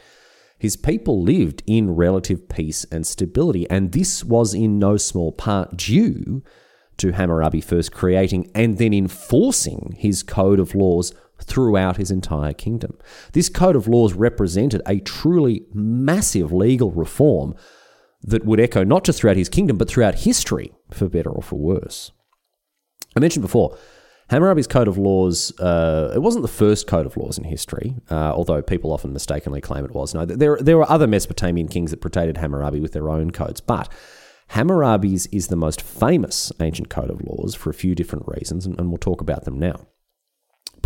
his 0.60 0.76
people 0.76 1.24
lived 1.24 1.64
in 1.66 1.96
relative 1.96 2.50
peace 2.50 2.86
and 2.92 3.08
stability. 3.08 3.70
And 3.70 3.94
this 3.94 4.24
was 4.24 4.54
in 4.54 4.78
no 4.78 4.98
small 4.98 5.32
part 5.32 5.78
due 5.78 6.44
to 6.98 7.14
Hammurabi 7.14 7.62
first 7.62 7.94
creating 7.94 8.52
and 8.54 8.78
then 8.78 8.94
enforcing 8.94 9.96
his 9.98 10.22
code 10.22 10.60
of 10.60 10.76
laws 10.76 11.14
throughout 11.41 11.97
his 11.97 12.12
entire 12.12 12.54
kingdom. 12.54 12.97
This 13.34 13.49
code 13.49 13.75
of 13.75 13.88
laws 13.88 14.13
represented 14.13 14.82
a 14.86 14.99
truly 14.99 15.65
massive 15.73 16.52
legal 16.52 16.91
reform 16.91 17.56
that 18.21 18.45
would 18.45 18.60
echo 18.60 18.84
not 18.84 19.04
just 19.04 19.19
throughout 19.19 19.38
his 19.38 19.49
kingdom, 19.49 19.78
but 19.78 19.89
throughout 19.89 20.15
history, 20.15 20.73
for 20.91 21.08
better 21.08 21.30
or 21.30 21.41
for 21.41 21.58
worse. 21.58 22.12
I 23.15 23.19
mentioned 23.19 23.43
before, 23.43 23.78
Hammurabi's 24.30 24.67
code 24.67 24.88
of 24.88 24.97
laws, 24.97 25.58
uh, 25.60 26.12
it 26.13 26.19
wasn't 26.19 26.43
the 26.43 26.47
first 26.47 26.86
code 26.86 27.08
of 27.08 27.17
laws 27.17 27.38
in 27.38 27.45
history, 27.45 27.95
uh, 28.12 28.32
although 28.34 28.62
people 28.62 28.93
often 28.93 29.12
mistakenly 29.12 29.62
claim 29.62 29.86
it 29.86 29.91
was. 29.91 30.13
No, 30.13 30.25
there, 30.25 30.58
there 30.62 30.78
were 30.78 30.89
other 30.89 31.08
Mesopotamian 31.08 31.67
kings 31.67 31.91
that 31.91 32.02
predated 32.02 32.38
Hammurabi 32.38 32.80
with 32.80 32.93
their 32.93 33.10
own 33.10 33.32
codes, 33.32 33.60
but 33.62 33.91
Hammurabi's 34.49 35.25
is 35.28 35.47
the 35.47 35.56
most 35.56 35.82
famous 35.82 36.52
ancient 36.60 36.89
code 36.89 37.10
of 37.10 37.21
laws 37.21 37.56
for 37.56 37.69
a 37.69 37.73
few 37.73 37.95
different 37.95 38.25
reasons, 38.28 38.65
and, 38.65 38.80
and 38.80 38.89
we'll 38.89 38.97
talk 38.97 39.21
about 39.21 39.45
them 39.45 39.58
now. 39.58 39.88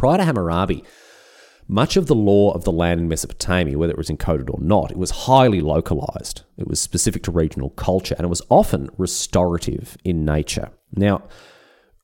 Prior 0.03 0.17
to 0.17 0.25
Hammurabi, 0.25 0.83
much 1.65 1.95
of 1.95 2.07
the 2.07 2.13
law 2.13 2.51
of 2.51 2.65
the 2.65 2.73
land 2.73 2.99
in 2.99 3.07
Mesopotamia, 3.07 3.77
whether 3.77 3.93
it 3.93 3.97
was 3.97 4.09
encoded 4.09 4.49
or 4.49 4.59
not, 4.59 4.91
it 4.91 4.97
was 4.97 5.11
highly 5.11 5.61
localized. 5.61 6.41
It 6.57 6.67
was 6.67 6.81
specific 6.81 7.23
to 7.23 7.31
regional 7.31 7.69
culture 7.69 8.13
and 8.17 8.25
it 8.25 8.29
was 8.29 8.41
often 8.49 8.89
restorative 8.97 9.95
in 10.03 10.25
nature. 10.25 10.71
Now, 10.93 11.23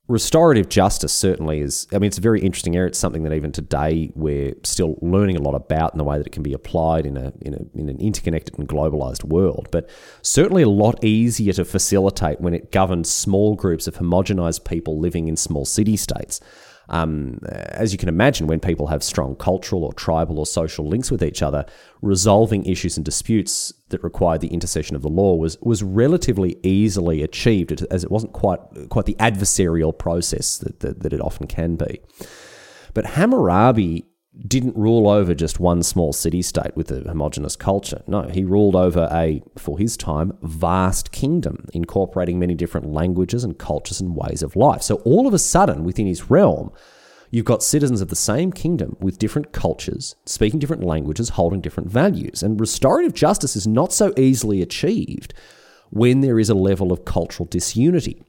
restorative 0.07 0.69
justice 0.69 1.12
certainly 1.12 1.59
is, 1.59 1.88
I 1.91 1.99
mean, 1.99 2.07
it's 2.07 2.17
a 2.17 2.21
very 2.21 2.39
interesting 2.39 2.77
area. 2.77 2.88
It's 2.88 2.97
something 2.97 3.23
that 3.23 3.33
even 3.33 3.51
today 3.51 4.13
we're 4.15 4.53
still 4.63 4.97
learning 5.01 5.35
a 5.35 5.41
lot 5.41 5.55
about 5.55 5.93
in 5.93 5.97
the 5.97 6.05
way 6.05 6.17
that 6.17 6.27
it 6.27 6.31
can 6.31 6.41
be 6.41 6.53
applied 6.53 7.05
in, 7.05 7.17
a, 7.17 7.33
in, 7.41 7.53
a, 7.53 7.77
in 7.77 7.89
an 7.89 7.99
interconnected 7.99 8.57
and 8.57 8.69
globalized 8.69 9.25
world. 9.25 9.67
But 9.71 9.89
certainly 10.21 10.63
a 10.63 10.69
lot 10.69 11.03
easier 11.03 11.51
to 11.51 11.65
facilitate 11.65 12.39
when 12.39 12.53
it 12.53 12.71
governs 12.71 13.12
small 13.12 13.55
groups 13.55 13.88
of 13.88 13.95
homogenized 13.95 14.63
people 14.63 14.97
living 14.97 15.27
in 15.27 15.35
small 15.35 15.65
city 15.65 15.97
states. 15.97 16.39
Um, 16.89 17.39
as 17.43 17.91
you 17.91 17.97
can 17.99 18.10
imagine, 18.10 18.47
when 18.47 18.60
people 18.60 18.88
have 18.88 19.04
strong 19.04 19.36
cultural 19.36 19.84
or 19.84 19.93
tribal 19.93 20.39
or 20.39 20.45
social 20.45 20.88
links 20.88 21.12
with 21.12 21.23
each 21.23 21.41
other, 21.41 21.65
resolving 22.02 22.65
issues 22.65 22.97
and 22.97 23.06
disputes 23.06 23.73
that 23.89 24.04
required 24.04 24.41
the 24.41 24.47
intercession 24.47 24.95
of 24.95 25.02
the 25.02 25.10
law 25.10 25.36
was 25.36 25.58
was 25.62 25.84
relatively 25.84 26.58
easily 26.63 27.21
achieved, 27.21 27.71
as 27.91 28.04
it 28.04 28.12
wasn't 28.12 28.34
quite 28.34 28.60
quite 28.89 29.06
the 29.06 29.15
adversarial 29.15 29.97
process 29.97 30.58
that, 30.58 30.80
that, 30.80 31.02
that 31.02 31.13
it 31.13 31.21
often 31.21 31.47
can 31.47 31.75
be. 31.75 32.02
But 32.93 33.06
Hammurabi 33.06 34.06
didn't 34.47 34.75
rule 34.75 35.10
over 35.10 35.34
just 35.34 35.60
one 35.60 35.84
small 35.84 36.13
city 36.13 36.41
state 36.41 36.75
with 36.75 36.91
a 36.91 37.02
homogenous 37.02 37.56
culture. 37.56 38.04
No, 38.08 38.23
he 38.23 38.43
ruled 38.43 38.75
over 38.75 39.10
a, 39.12 39.41
for 39.58 39.78
his 39.78 39.97
time, 39.97 40.38
vast 40.41 41.12
kingdom, 41.12 41.65
incorporating 41.73 42.39
many 42.39 42.56
different 42.56 42.91
languages 42.91 43.43
and 43.43 43.58
cultures 43.58 43.99
and 43.99 44.15
ways 44.15 44.41
of 44.41 44.56
life. 44.56 44.82
So 44.82 44.95
all 44.97 45.28
of 45.28 45.34
a 45.34 45.39
sudden, 45.39 45.84
within 45.84 46.08
his 46.08 46.30
realm, 46.30 46.71
you've 47.32 47.45
got 47.45 47.63
citizens 47.63 48.02
of 48.02 48.08
the 48.08 48.15
same 48.15 48.52
kingdom 48.52 48.95
with 48.99 49.19
different 49.19 49.52
cultures, 49.52 50.15
speaking 50.25 50.60
different 50.60 50.84
languages, 50.84 51.30
holding 51.30 51.62
different 51.62 51.89
values. 51.89 52.41
And 52.41 52.60
restorative 52.60 53.13
justice 53.13 53.56
is 53.56 53.67
not 53.67 53.91
so 53.91 54.13
easily 54.17 54.62
achieved 54.62 55.34
when 55.89 56.21
there 56.21 56.39
is 56.39 56.49
a 56.49 56.56
level 56.56 56.91
of 56.91 57.06
cultural 57.06 57.47
disunity 57.47 58.23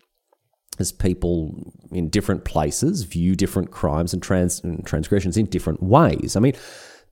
as 0.80 0.92
people 0.92 1.72
in 1.90 2.08
different 2.08 2.44
places 2.44 3.02
view 3.02 3.34
different 3.34 3.70
crimes 3.70 4.12
and, 4.12 4.22
trans- 4.22 4.60
and 4.60 4.84
transgressions 4.86 5.36
in 5.36 5.46
different 5.46 5.82
ways. 5.82 6.36
I 6.36 6.40
mean, 6.40 6.54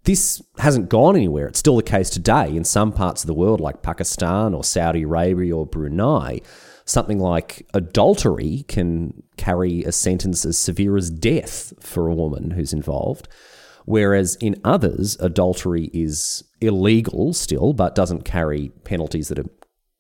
this 0.04 0.42
hasn't 0.58 0.88
gone 0.88 1.16
anywhere. 1.16 1.46
It's 1.48 1.58
still 1.58 1.76
the 1.76 1.82
case 1.82 2.08
today 2.10 2.54
in 2.56 2.64
some 2.64 2.92
parts 2.92 3.22
of 3.22 3.26
the 3.26 3.34
world, 3.34 3.60
like 3.60 3.82
Pakistan 3.82 4.54
or 4.54 4.64
Saudi 4.64 5.02
Arabia 5.02 5.56
or 5.56 5.66
Brunei. 5.66 6.40
Something 6.84 7.18
like 7.18 7.66
adultery 7.74 8.64
can 8.68 9.22
carry 9.36 9.84
a 9.84 9.92
sentence 9.92 10.46
as 10.46 10.56
severe 10.56 10.96
as 10.96 11.10
death 11.10 11.74
for 11.80 12.08
a 12.08 12.14
woman 12.14 12.52
who's 12.52 12.72
involved. 12.72 13.28
Whereas 13.84 14.36
in 14.36 14.60
others, 14.64 15.16
adultery 15.20 15.90
is 15.92 16.44
illegal 16.60 17.32
still, 17.34 17.72
but 17.72 17.94
doesn't 17.94 18.24
carry 18.24 18.70
penalties 18.84 19.28
that 19.28 19.38
are 19.38 19.50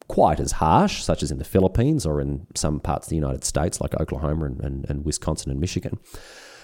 quite 0.08 0.40
as 0.40 0.52
harsh, 0.52 1.02
such 1.02 1.22
as 1.22 1.30
in 1.30 1.38
the 1.38 1.44
Philippines 1.44 2.04
or 2.04 2.20
in 2.20 2.46
some 2.54 2.80
parts 2.80 3.06
of 3.06 3.10
the 3.10 3.16
United 3.16 3.44
States, 3.44 3.80
like 3.80 3.94
Oklahoma 4.00 4.46
and, 4.46 4.60
and, 4.60 4.86
and 4.88 5.04
Wisconsin 5.04 5.50
and 5.50 5.60
Michigan. 5.60 5.98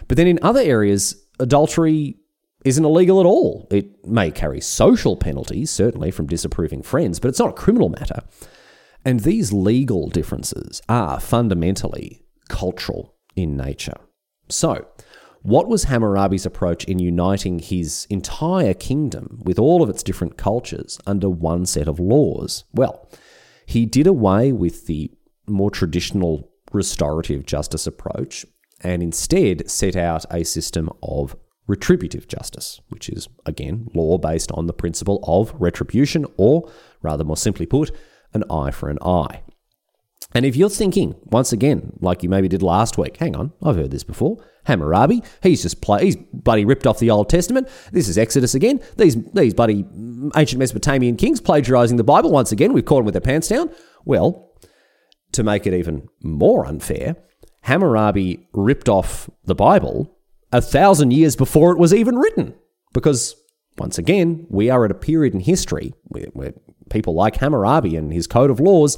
But 0.09 0.17
then 0.17 0.27
in 0.27 0.39
other 0.43 0.61
areas, 0.61 1.15
adultery 1.39 2.17
isn't 2.65 2.85
illegal 2.85 3.21
at 3.21 3.27
all. 3.27 3.69
It 3.71 4.07
may 4.07 4.31
carry 4.31 4.61
social 4.61 5.17
penalties, 5.17 5.71
certainly 5.71 6.11
from 6.11 6.27
disapproving 6.27 6.83
friends, 6.83 7.21
but 7.21 7.29
it's 7.29 7.39
not 7.39 7.51
a 7.51 7.53
criminal 7.53 7.91
matter. 7.91 8.23
And 9.05 9.21
these 9.21 9.53
legal 9.53 10.09
differences 10.09 10.81
are 10.89 11.21
fundamentally 11.21 12.23
cultural 12.49 13.15
in 13.37 13.57
nature. 13.57 13.97
So, 14.49 14.87
what 15.43 15.69
was 15.69 15.85
Hammurabi's 15.85 16.47
approach 16.47 16.85
in 16.85 16.99
uniting 16.99 17.59
his 17.59 18.07
entire 18.09 18.73
kingdom 18.73 19.43
with 19.45 19.59
all 19.59 19.83
of 19.83 19.91
its 19.91 20.03
different 20.03 20.39
cultures 20.39 20.99
under 21.07 21.29
one 21.29 21.67
set 21.67 21.87
of 21.87 22.01
laws? 22.01 22.65
Well, 22.73 23.11
he 23.67 23.87
did 23.87 24.07
away 24.07 24.53
with 24.53 24.87
the 24.87 25.11
more 25.47 25.71
traditional 25.71 26.51
restorative 26.73 27.47
justice 27.47 27.87
approach 27.87 28.45
and 28.81 29.03
instead 29.03 29.71
set 29.71 29.97
out 29.97 30.25
a 30.31 30.45
system 30.45 30.91
of 31.03 31.37
retributive 31.67 32.29
justice, 32.29 32.81
which 32.89 33.09
is, 33.09 33.29
again, 33.47 33.89
law 33.95 34.19
based 34.19 34.53
on 34.53 34.67
the 34.67 34.73
principle 34.73 35.21
of 35.27 35.55
retribution, 35.59 36.27
or 36.37 36.71
rather 37.03 37.25
more 37.25 37.37
simply 37.37 37.67
put, 37.67 37.91
an 38.35 38.45
eye 38.51 38.71
for 38.71 38.91
an 38.91 38.99
eye. 39.01 39.43
And 40.35 40.45
if 40.45 40.57
you're 40.57 40.71
thinking, 40.71 41.15
once 41.27 41.53
again, 41.53 41.93
like 42.01 42.25
you 42.25 42.29
maybe 42.29 42.49
did 42.49 42.63
last 42.63 42.99
week, 42.99 43.19
hang 43.19 43.37
on, 43.37 43.53
I've 43.63 43.77
heard 43.77 43.93
this 43.93 44.03
before. 44.03 44.45
Hammurabi, 44.65 45.23
he's 45.43 45.63
just 45.63 45.81
play, 45.81 46.07
he's 46.07 46.17
bloody 46.17 46.65
ripped 46.65 46.87
off 46.87 46.99
the 46.99 47.11
Old 47.11 47.29
Testament. 47.29 47.69
This 47.93 48.09
is 48.09 48.19
Exodus 48.19 48.55
again. 48.55 48.81
These 48.97 49.17
these 49.33 49.55
bloody 49.55 49.85
ancient 50.35 50.59
Mesopotamian 50.59 51.17
kings 51.17 51.41
plagiarizing 51.41 51.99
the 51.99 52.05
Bible 52.05 52.31
once 52.33 52.51
again. 52.51 52.73
We've 52.73 52.85
caught 52.85 52.99
them 52.99 53.05
with 53.05 53.15
their 53.15 53.21
pants 53.21 53.49
down. 53.49 53.71
Well, 54.05 54.51
to 55.33 55.43
make 55.43 55.67
it 55.67 55.75
even 55.75 56.09
more 56.23 56.67
unfair, 56.67 57.17
Hammurabi 57.63 58.49
ripped 58.53 58.89
off 58.89 59.31
the 59.45 59.55
Bible 59.55 60.17
a 60.53 60.61
thousand 60.61 61.13
years 61.13 61.37
before 61.37 61.73
it 61.73 61.79
was 61.79 61.95
even 61.95 62.17
written. 62.17 62.55
Because, 62.93 63.35
once 63.77 63.99
again, 63.99 64.47
we 64.49 64.71
are 64.71 64.85
at 64.85 64.91
a 64.91 64.95
period 64.95 65.35
in 65.35 65.41
history 65.41 65.93
where, 66.05 66.27
where 66.33 66.55
people 66.91 67.15
like 67.15 67.37
Hammurabi 67.37 67.97
and 67.97 68.13
his 68.13 68.27
code 68.27 68.51
of 68.51 68.61
laws 68.61 68.97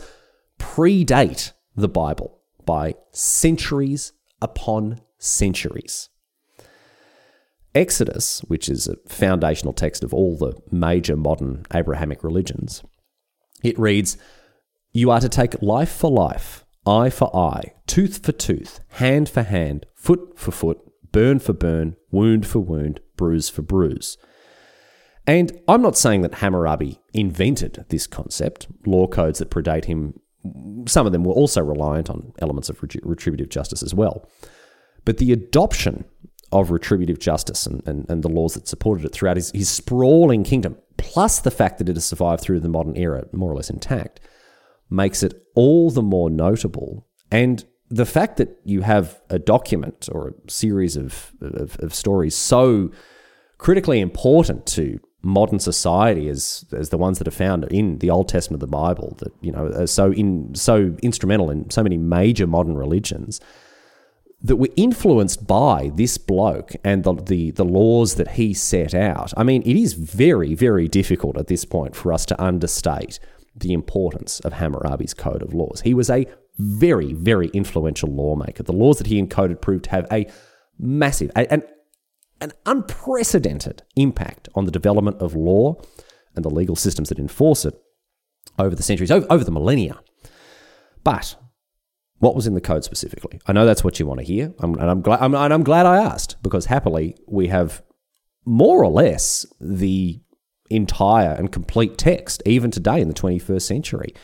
predate 0.59 1.53
the 1.75 1.89
Bible 1.89 2.41
by 2.65 2.95
centuries 3.13 4.13
upon 4.41 5.01
centuries. 5.19 6.09
Exodus, 7.75 8.41
which 8.49 8.69
is 8.69 8.89
a 8.89 8.97
foundational 9.07 9.75
text 9.75 10.03
of 10.03 10.15
all 10.15 10.37
the 10.37 10.55
major 10.71 11.17
modern 11.17 11.65
Abrahamic 11.75 12.25
religions, 12.25 12.83
it 13.63 13.79
reads, 13.79 14.17
You 14.93 15.11
are 15.11 15.21
to 15.21 15.29
take 15.29 15.61
life 15.61 15.91
for 15.91 16.11
life, 16.11 16.65
eye 16.87 17.11
for 17.11 17.35
eye, 17.37 17.75
tooth 17.87 18.25
for 18.25 18.33
tooth, 18.33 18.81
hand 18.89 19.29
for 19.29 19.43
hand, 19.43 19.87
foot 19.95 20.39
for 20.39 20.53
foot, 20.53 20.79
burn 21.13 21.39
for 21.39 21.53
burn, 21.53 21.97
wound 22.11 22.47
for 22.47 22.61
wound, 22.61 23.01
bruise 23.17 23.49
for 23.49 23.63
bruise. 23.63 24.17
And 25.27 25.59
I'm 25.67 25.83
not 25.83 25.99
saying 25.99 26.23
that 26.23 26.37
Hammurabi 26.37 27.01
invented 27.13 27.85
this 27.89 28.07
concept. 28.07 28.69
Law 28.87 29.07
codes 29.09 29.41
that 29.41 29.51
predate 29.51 29.87
him, 29.87 30.21
some 30.87 31.07
of 31.07 31.13
them 31.13 31.25
were 31.25 31.33
also 31.33 31.63
reliant 31.63 32.11
on 32.11 32.33
elements 32.39 32.69
of 32.69 32.83
retributive 32.83 33.49
justice 33.49 33.83
as 33.83 33.95
well. 33.95 34.29
But 35.05 35.19
the 35.19 35.33
adoption 35.33 36.05
of 36.53 36.71
retributive 36.71 37.19
justice 37.19 37.67
and, 37.67 37.87
and, 37.87 38.09
and 38.09 38.23
the 38.23 38.29
laws 38.29 38.55
that 38.55 38.69
supported 38.69 39.05
it 39.05 39.13
throughout 39.13 39.37
his, 39.37 39.51
his 39.53 39.69
sprawling 39.69 40.45
kingdom, 40.45 40.77
plus 40.97 41.41
the 41.41 41.51
fact 41.51 41.79
that 41.79 41.89
it 41.89 41.97
has 41.97 42.05
survived 42.05 42.43
through 42.43 42.61
the 42.61 42.69
modern 42.69 42.97
era 42.97 43.27
more 43.33 43.51
or 43.51 43.57
less 43.57 43.71
intact, 43.71 44.21
makes 44.89 45.23
it 45.23 45.35
all 45.55 45.91
the 45.91 46.03
more 46.03 46.31
notable. 46.31 47.07
And 47.31 47.65
the 47.89 48.07
fact 48.07 48.37
that 48.37 48.61
you 48.65 48.83
have 48.83 49.21
a 49.31 49.39
document 49.39 50.09
or 50.13 50.29
a 50.29 50.51
series 50.51 50.97
of, 50.97 51.33
of, 51.41 51.79
of 51.81 51.95
stories 51.95 52.37
so 52.37 52.91
critically 53.59 54.01
important 54.01 54.67
to 54.67 55.01
modern 55.23 55.59
society 55.59 56.29
as 56.29 56.65
as 56.73 56.91
the 56.91 56.99
ones 56.99 57.19
that 57.19 57.27
are 57.27 57.33
found 57.33 57.65
in 57.65 57.99
the 57.99 58.11
Old 58.11 58.29
Testament 58.29 58.63
of 58.63 58.69
the 58.69 58.77
Bible 58.77 59.17
that 59.19 59.33
you 59.41 59.51
know 59.51 59.67
are 59.67 59.87
so 59.87 60.13
in 60.13 60.55
so 60.55 60.97
instrumental 61.03 61.51
in 61.51 61.71
so 61.71 61.83
many 61.83 61.97
major 61.97 62.47
modern 62.47 62.77
religions 62.77 63.41
that 64.43 64.57
were 64.57 64.69
influenced 64.77 65.47
by 65.47 65.91
this 65.95 66.19
bloke 66.19 66.73
and 66.85 67.05
the, 67.05 67.15
the, 67.15 67.51
the 67.53 67.65
laws 67.65 68.17
that 68.17 68.33
he 68.33 68.53
set 68.53 68.95
out. 68.95 69.33
I 69.37 69.43
mean, 69.43 69.63
it 69.63 69.77
is 69.77 69.95
very, 69.95 70.55
very 70.55 70.89
difficult 70.89 71.39
at 71.39 71.47
this 71.47 71.65
point 71.65 71.97
for 71.97 72.13
us 72.13 72.27
to 72.27 72.41
understate 72.43 73.19
the 73.57 73.73
importance 73.73 74.41
of 74.41 74.53
Hammurabi's 74.53 75.15
code 75.15 75.43
of 75.43 75.55
laws. 75.55 75.81
He 75.81 75.95
was 75.95 76.11
a 76.11 76.27
very, 76.59 77.15
very 77.15 77.49
influential 77.49 78.11
lawmaker. 78.11 78.63
The 78.63 78.73
laws 78.73 78.99
that 78.99 79.07
he 79.07 79.21
encoded 79.21 79.61
proved 79.61 79.85
to 79.85 79.91
have 79.91 80.07
a 80.13 80.27
massive, 80.79 81.31
an, 81.35 81.63
an 82.41 82.53
unprecedented 82.67 83.83
impact 83.97 84.49
on 84.55 84.65
the 84.65 84.71
development 84.71 85.21
of 85.21 85.35
law 85.35 85.81
and 86.35 86.45
the 86.45 86.51
legal 86.51 86.77
systems 86.77 87.09
that 87.09 87.19
enforce 87.19 87.65
it 87.65 87.75
over 88.59 88.75
the 88.75 88.83
centuries, 88.83 89.11
over, 89.11 89.27
over 89.31 89.45
the 89.45 89.51
millennia. 89.51 90.01
But 91.03 91.37
what 92.19 92.35
was 92.35 92.47
in 92.47 92.55
the 92.55 92.61
code 92.61 92.85
specifically? 92.85 93.41
I 93.47 93.53
know 93.53 93.67
that's 93.67 93.85
what 93.85 93.99
you 93.99 94.07
want 94.07 94.21
to 94.21 94.27
hear, 94.27 94.55
I'm, 94.59 94.75
and 94.75 94.91
I'm 94.91 95.01
glad. 95.03 95.21
I'm, 95.21 95.35
and 95.35 95.53
I'm 95.53 95.63
glad 95.63 95.87
I 95.87 96.03
asked 96.03 96.37
because 96.43 96.67
happily 96.67 97.17
we 97.27 97.49
have 97.49 97.83
more 98.45 98.83
or 98.83 98.91
less 98.91 99.45
the 99.61 100.21
entire 100.71 101.33
and 101.33 101.53
complete 101.53 101.99
text, 101.99 102.43
even 102.47 102.71
today 102.71 103.01
in 103.01 103.09
the 103.09 103.15
21st 103.15 103.63
century. 103.63 104.15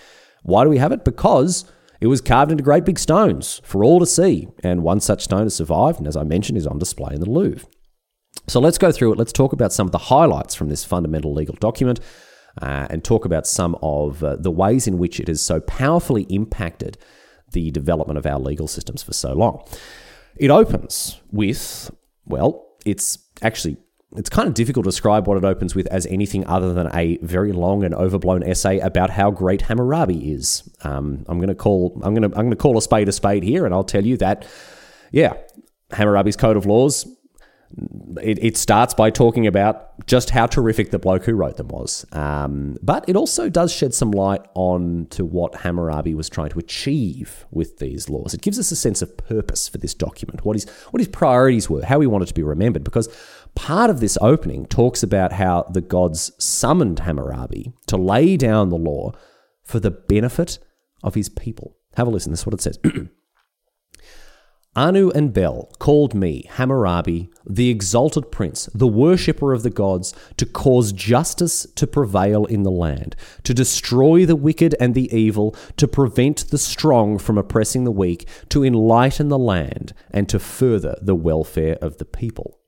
Why 0.42 0.64
do 0.64 0.70
we 0.70 0.78
have 0.78 0.92
it? 0.92 1.04
Because 1.04 1.64
it 2.00 2.08
was 2.08 2.20
carved 2.20 2.50
into 2.50 2.64
great 2.64 2.84
big 2.84 2.98
stones 2.98 3.60
for 3.64 3.84
all 3.84 4.00
to 4.00 4.06
see, 4.06 4.48
and 4.64 4.82
one 4.82 5.00
such 5.00 5.24
stone 5.24 5.44
has 5.44 5.54
survived, 5.54 5.98
and 5.98 6.08
as 6.08 6.16
I 6.16 6.24
mentioned, 6.24 6.58
is 6.58 6.66
on 6.66 6.78
display 6.78 7.14
in 7.14 7.20
the 7.20 7.30
Louvre. 7.30 7.68
So 8.48 8.60
let's 8.60 8.78
go 8.78 8.92
through 8.92 9.12
it. 9.12 9.18
Let's 9.18 9.32
talk 9.32 9.52
about 9.52 9.72
some 9.72 9.86
of 9.86 9.92
the 9.92 9.98
highlights 9.98 10.54
from 10.54 10.68
this 10.68 10.84
fundamental 10.84 11.32
legal 11.32 11.56
document. 11.56 12.00
Uh, 12.60 12.86
and 12.90 13.02
talk 13.02 13.24
about 13.24 13.46
some 13.46 13.74
of 13.80 14.22
uh, 14.22 14.36
the 14.36 14.50
ways 14.50 14.86
in 14.86 14.98
which 14.98 15.18
it 15.18 15.26
has 15.26 15.40
so 15.40 15.58
powerfully 15.60 16.24
impacted 16.24 16.98
the 17.52 17.70
development 17.70 18.18
of 18.18 18.26
our 18.26 18.38
legal 18.38 18.68
systems 18.68 19.02
for 19.02 19.14
so 19.14 19.32
long. 19.32 19.66
It 20.36 20.50
opens 20.50 21.18
with, 21.30 21.90
well, 22.26 22.66
it's 22.84 23.18
actually 23.40 23.78
it's 24.16 24.28
kind 24.28 24.46
of 24.46 24.54
difficult 24.54 24.84
to 24.84 24.90
describe 24.90 25.26
what 25.26 25.38
it 25.38 25.44
opens 25.44 25.74
with 25.74 25.86
as 25.86 26.04
anything 26.06 26.46
other 26.46 26.74
than 26.74 26.94
a 26.94 27.16
very 27.22 27.52
long 27.52 27.84
and 27.84 27.94
overblown 27.94 28.42
essay 28.42 28.78
about 28.80 29.08
how 29.08 29.30
great 29.30 29.62
Hammurabi 29.62 30.32
is. 30.32 30.68
Um, 30.84 31.24
I'm 31.28 31.38
going 31.38 31.48
to 31.48 31.54
call 31.54 31.98
I'm 32.02 32.14
going 32.14 32.30
to 32.30 32.36
I'm 32.36 32.44
going 32.44 32.50
to 32.50 32.56
call 32.56 32.76
a 32.76 32.82
spade 32.82 33.08
a 33.08 33.12
spade 33.12 33.42
here, 33.42 33.64
and 33.64 33.74
I'll 33.74 33.84
tell 33.84 34.04
you 34.04 34.16
that, 34.18 34.46
yeah, 35.10 35.34
Hammurabi's 35.92 36.36
code 36.36 36.56
of 36.56 36.66
laws 36.66 37.06
it, 38.20 38.38
it, 38.42 38.56
starts 38.56 38.94
by 38.94 39.10
talking 39.10 39.46
about 39.46 40.06
just 40.06 40.30
how 40.30 40.46
terrific 40.46 40.90
the 40.90 40.98
bloke 40.98 41.24
who 41.24 41.34
wrote 41.34 41.56
them 41.56 41.68
was. 41.68 42.04
Um, 42.12 42.76
but 42.82 43.08
it 43.08 43.16
also 43.16 43.48
does 43.48 43.72
shed 43.72 43.94
some 43.94 44.10
light 44.10 44.42
on 44.54 45.06
to 45.10 45.24
what 45.24 45.54
Hammurabi 45.56 46.14
was 46.14 46.28
trying 46.28 46.50
to 46.50 46.58
achieve 46.58 47.46
with 47.50 47.78
these 47.78 48.08
laws. 48.08 48.34
It 48.34 48.42
gives 48.42 48.58
us 48.58 48.70
a 48.70 48.76
sense 48.76 49.02
of 49.02 49.16
purpose 49.16 49.68
for 49.68 49.78
this 49.78 49.94
document, 49.94 50.44
what 50.44 50.56
his, 50.56 50.68
what 50.90 51.00
his 51.00 51.08
priorities 51.08 51.70
were, 51.70 51.84
how 51.84 52.00
he 52.00 52.06
wanted 52.06 52.28
to 52.28 52.34
be 52.34 52.42
remembered. 52.42 52.84
Because 52.84 53.08
part 53.54 53.90
of 53.90 54.00
this 54.00 54.18
opening 54.20 54.66
talks 54.66 55.02
about 55.02 55.32
how 55.32 55.62
the 55.70 55.80
gods 55.80 56.32
summoned 56.38 57.00
Hammurabi 57.00 57.72
to 57.86 57.96
lay 57.96 58.36
down 58.36 58.68
the 58.68 58.76
law 58.76 59.12
for 59.62 59.80
the 59.80 59.90
benefit 59.90 60.58
of 61.02 61.14
his 61.14 61.28
people. 61.28 61.76
Have 61.96 62.06
a 62.06 62.10
listen, 62.10 62.32
this 62.32 62.40
is 62.40 62.46
what 62.46 62.54
it 62.54 62.60
says. 62.60 62.78
Anu 64.74 65.10
and 65.10 65.34
Bel 65.34 65.70
called 65.78 66.14
me, 66.14 66.46
Hammurabi, 66.52 67.28
the 67.44 67.68
exalted 67.68 68.32
prince, 68.32 68.70
the 68.74 68.86
worshipper 68.86 69.52
of 69.52 69.62
the 69.62 69.70
gods, 69.70 70.14
to 70.38 70.46
cause 70.46 70.92
justice 70.92 71.66
to 71.74 71.86
prevail 71.86 72.46
in 72.46 72.62
the 72.62 72.70
land, 72.70 73.14
to 73.44 73.52
destroy 73.52 74.24
the 74.24 74.36
wicked 74.36 74.74
and 74.80 74.94
the 74.94 75.14
evil, 75.14 75.54
to 75.76 75.86
prevent 75.86 76.48
the 76.48 76.56
strong 76.56 77.18
from 77.18 77.36
oppressing 77.36 77.84
the 77.84 77.90
weak, 77.90 78.26
to 78.48 78.64
enlighten 78.64 79.28
the 79.28 79.38
land, 79.38 79.92
and 80.10 80.26
to 80.30 80.38
further 80.38 80.96
the 81.02 81.14
welfare 81.14 81.76
of 81.82 81.98
the 81.98 82.06
people. 82.06 82.58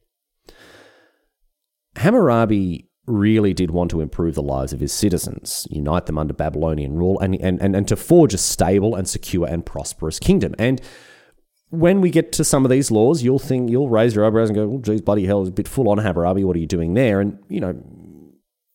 Hammurabi 1.96 2.90
really 3.06 3.54
did 3.54 3.70
want 3.70 3.90
to 3.92 4.02
improve 4.02 4.34
the 4.34 4.42
lives 4.42 4.74
of 4.74 4.80
his 4.80 4.92
citizens, 4.92 5.66
unite 5.70 6.04
them 6.04 6.18
under 6.18 6.34
Babylonian 6.34 6.92
rule, 6.92 7.18
and, 7.20 7.34
and, 7.36 7.62
and, 7.62 7.74
and 7.74 7.88
to 7.88 7.96
forge 7.96 8.34
a 8.34 8.38
stable 8.38 8.94
and 8.94 9.08
secure 9.08 9.46
and 9.46 9.64
prosperous 9.64 10.18
kingdom. 10.18 10.54
And 10.58 10.82
when 11.80 12.00
we 12.00 12.10
get 12.10 12.32
to 12.32 12.44
some 12.44 12.64
of 12.64 12.70
these 12.70 12.90
laws, 12.90 13.22
you'll 13.22 13.38
think 13.38 13.70
you'll 13.70 13.88
raise 13.88 14.14
your 14.14 14.24
eyebrows 14.26 14.48
and 14.48 14.56
go, 14.56 14.68
"Well, 14.68 14.80
geez, 14.80 15.00
bloody 15.00 15.26
hell, 15.26 15.40
it's 15.40 15.50
a 15.50 15.52
bit 15.52 15.68
full 15.68 15.88
on 15.88 15.98
Hammurabi. 15.98 16.44
What 16.44 16.56
are 16.56 16.60
you 16.60 16.66
doing 16.66 16.94
there?" 16.94 17.20
And 17.20 17.38
you 17.48 17.60
know, 17.60 17.74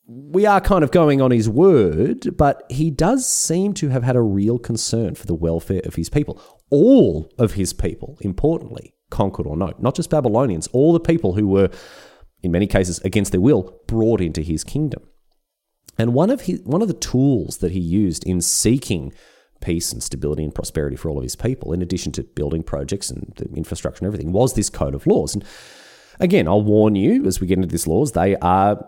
we 0.07 0.45
are 0.45 0.61
kind 0.61 0.83
of 0.83 0.91
going 0.91 1.21
on 1.21 1.31
his 1.31 1.49
word, 1.49 2.35
but 2.37 2.63
he 2.69 2.89
does 2.89 3.27
seem 3.27 3.73
to 3.75 3.89
have 3.89 4.03
had 4.03 4.15
a 4.15 4.21
real 4.21 4.57
concern 4.57 5.15
for 5.15 5.25
the 5.25 5.35
welfare 5.35 5.81
of 5.85 5.95
his 5.95 6.09
people, 6.09 6.41
all 6.69 7.31
of 7.37 7.53
his 7.53 7.73
people, 7.73 8.17
importantly, 8.21 8.93
conquered 9.09 9.47
or 9.47 9.55
not, 9.55 9.81
not 9.81 9.95
just 9.95 10.09
Babylonians, 10.09 10.67
all 10.73 10.93
the 10.93 10.99
people 10.99 11.33
who 11.33 11.47
were, 11.47 11.69
in 12.41 12.51
many 12.51 12.67
cases, 12.67 12.99
against 12.99 13.31
their 13.31 13.41
will, 13.41 13.79
brought 13.87 14.21
into 14.21 14.41
his 14.41 14.63
kingdom. 14.63 15.03
And 15.97 16.13
one 16.13 16.29
of 16.29 16.41
his 16.41 16.61
one 16.61 16.81
of 16.81 16.87
the 16.87 16.93
tools 16.93 17.57
that 17.57 17.71
he 17.71 17.79
used 17.79 18.25
in 18.25 18.41
seeking 18.41 19.11
peace 19.61 19.91
and 19.91 20.01
stability 20.01 20.43
and 20.43 20.53
prosperity 20.53 20.95
for 20.95 21.09
all 21.09 21.17
of 21.17 21.23
his 21.23 21.35
people, 21.35 21.73
in 21.73 21.81
addition 21.81 22.11
to 22.13 22.23
building 22.23 22.63
projects 22.63 23.09
and 23.09 23.33
the 23.35 23.45
infrastructure 23.55 23.99
and 23.99 24.07
everything, 24.07 24.31
was 24.31 24.53
this 24.53 24.69
code 24.69 24.95
of 24.95 25.05
laws. 25.07 25.33
And 25.33 25.43
again, 26.19 26.47
I'll 26.47 26.61
warn 26.61 26.95
you 26.95 27.25
as 27.25 27.39
we 27.39 27.47
get 27.47 27.57
into 27.57 27.67
these 27.67 27.87
laws, 27.87 28.13
they 28.13 28.35
are 28.37 28.85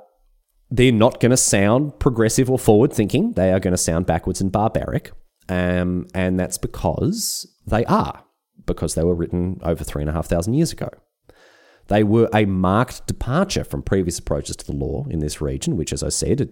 they're 0.72 0.92
not 0.92 1.20
going 1.20 1.32
to 1.32 1.38
sound 1.38 2.00
progressive 2.00 2.50
or 2.50 2.58
forward 2.58 2.94
thinking. 2.94 3.34
They 3.34 3.52
are 3.52 3.60
going 3.60 3.74
to 3.74 3.78
sound 3.78 4.06
backwards 4.06 4.40
and 4.40 4.52
barbaric. 4.52 5.12
Um, 5.50 6.08
and 6.14 6.40
that's 6.40 6.58
because 6.58 7.46
they 7.68 7.84
are, 7.86 8.24
because 8.66 8.96
they 8.96 9.04
were 9.04 9.14
written 9.14 9.60
over 9.64 9.84
three 9.84 10.02
and 10.02 10.10
a 10.10 10.14
half 10.14 10.28
thousand 10.28 10.54
years 10.54 10.72
ago. 10.72 10.90
They 11.88 12.04
were 12.04 12.30
a 12.34 12.46
marked 12.46 13.08
departure 13.08 13.63
from 13.63 13.82
previous 13.82 14.20
approaches 14.20 14.56
to 14.58 14.65
the 14.65 14.76
law 14.76 15.06
in 15.10 15.20
this 15.20 15.41
region, 15.41 15.78
which, 15.78 15.91
as 15.91 16.04
I 16.04 16.10
said, 16.10 16.50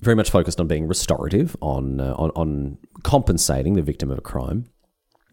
very 0.00 0.14
much 0.14 0.30
focused 0.30 0.60
on 0.60 0.66
being 0.68 0.86
restorative, 0.86 1.56
on, 1.60 2.00
uh, 2.00 2.14
on, 2.16 2.30
on 2.36 2.78
compensating 3.02 3.74
the 3.74 3.82
victim 3.82 4.10
of 4.10 4.18
a 4.18 4.22
crime. 4.22 4.66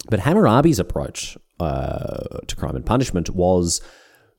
But 0.09 0.21
Hammurabi's 0.21 0.79
approach 0.79 1.37
uh, 1.59 2.39
to 2.47 2.55
crime 2.55 2.75
and 2.75 2.85
punishment 2.85 3.29
was 3.29 3.81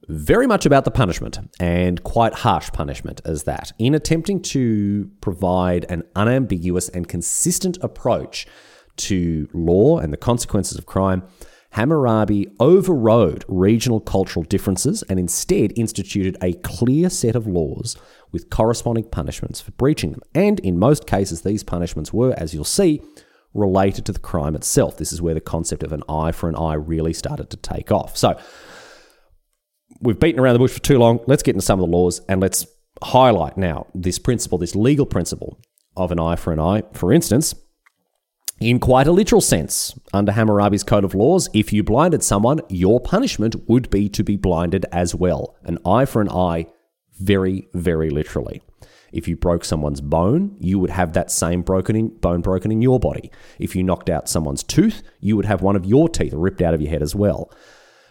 very 0.08 0.46
much 0.46 0.66
about 0.66 0.84
the 0.84 0.90
punishment 0.90 1.38
and 1.58 2.02
quite 2.02 2.34
harsh 2.34 2.70
punishment 2.72 3.20
as 3.24 3.44
that. 3.44 3.72
In 3.78 3.94
attempting 3.94 4.42
to 4.42 5.10
provide 5.20 5.86
an 5.88 6.02
unambiguous 6.14 6.88
and 6.90 7.08
consistent 7.08 7.78
approach 7.80 8.46
to 8.96 9.48
law 9.52 9.98
and 9.98 10.12
the 10.12 10.18
consequences 10.18 10.76
of 10.76 10.86
crime, 10.86 11.22
Hammurabi 11.74 12.46
overrode 12.60 13.44
regional 13.48 13.98
cultural 13.98 14.44
differences 14.44 15.02
and 15.08 15.18
instead 15.18 15.72
instituted 15.76 16.36
a 16.40 16.52
clear 16.52 17.10
set 17.10 17.34
of 17.34 17.48
laws 17.48 17.96
with 18.30 18.48
corresponding 18.48 19.02
punishments 19.10 19.60
for 19.60 19.72
breaching 19.72 20.12
them. 20.12 20.20
And 20.36 20.60
in 20.60 20.78
most 20.78 21.08
cases, 21.08 21.42
these 21.42 21.64
punishments 21.64 22.12
were, 22.12 22.32
as 22.38 22.54
you'll 22.54 22.62
see, 22.62 23.02
related 23.54 24.06
to 24.06 24.12
the 24.12 24.20
crime 24.20 24.54
itself. 24.54 24.96
This 24.96 25.12
is 25.12 25.20
where 25.20 25.34
the 25.34 25.40
concept 25.40 25.82
of 25.82 25.92
an 25.92 26.04
eye 26.08 26.30
for 26.30 26.48
an 26.48 26.54
eye 26.54 26.74
really 26.74 27.12
started 27.12 27.50
to 27.50 27.56
take 27.56 27.90
off. 27.90 28.16
So, 28.16 28.38
we've 30.00 30.20
beaten 30.20 30.40
around 30.40 30.52
the 30.52 30.60
bush 30.60 30.74
for 30.74 30.80
too 30.80 30.98
long. 30.98 31.18
Let's 31.26 31.42
get 31.42 31.56
into 31.56 31.66
some 31.66 31.80
of 31.80 31.90
the 31.90 31.96
laws 31.96 32.20
and 32.28 32.40
let's 32.40 32.68
highlight 33.02 33.58
now 33.58 33.88
this 33.94 34.20
principle, 34.20 34.58
this 34.58 34.76
legal 34.76 35.06
principle 35.06 35.58
of 35.96 36.12
an 36.12 36.20
eye 36.20 36.36
for 36.36 36.52
an 36.52 36.60
eye. 36.60 36.84
For 36.92 37.12
instance, 37.12 37.52
in 38.60 38.78
quite 38.78 39.06
a 39.06 39.12
literal 39.12 39.40
sense, 39.40 39.98
under 40.12 40.32
Hammurabi's 40.32 40.84
code 40.84 41.04
of 41.04 41.14
laws, 41.14 41.48
if 41.52 41.72
you 41.72 41.82
blinded 41.82 42.22
someone, 42.22 42.60
your 42.68 43.00
punishment 43.00 43.68
would 43.68 43.90
be 43.90 44.08
to 44.10 44.22
be 44.22 44.36
blinded 44.36 44.86
as 44.92 45.14
well. 45.14 45.56
An 45.64 45.78
eye 45.84 46.04
for 46.04 46.22
an 46.22 46.28
eye, 46.28 46.66
very, 47.18 47.68
very 47.74 48.10
literally. 48.10 48.62
If 49.12 49.28
you 49.28 49.36
broke 49.36 49.64
someone's 49.64 50.00
bone, 50.00 50.56
you 50.58 50.78
would 50.78 50.90
have 50.90 51.12
that 51.12 51.30
same 51.30 51.62
broken 51.62 51.94
in, 51.94 52.08
bone 52.08 52.40
broken 52.40 52.72
in 52.72 52.82
your 52.82 52.98
body. 52.98 53.30
If 53.58 53.76
you 53.76 53.82
knocked 53.82 54.10
out 54.10 54.28
someone's 54.28 54.64
tooth, 54.64 55.02
you 55.20 55.36
would 55.36 55.44
have 55.44 55.62
one 55.62 55.76
of 55.76 55.84
your 55.84 56.08
teeth 56.08 56.32
ripped 56.32 56.62
out 56.62 56.74
of 56.74 56.80
your 56.80 56.90
head 56.90 57.02
as 57.02 57.14
well. 57.14 57.52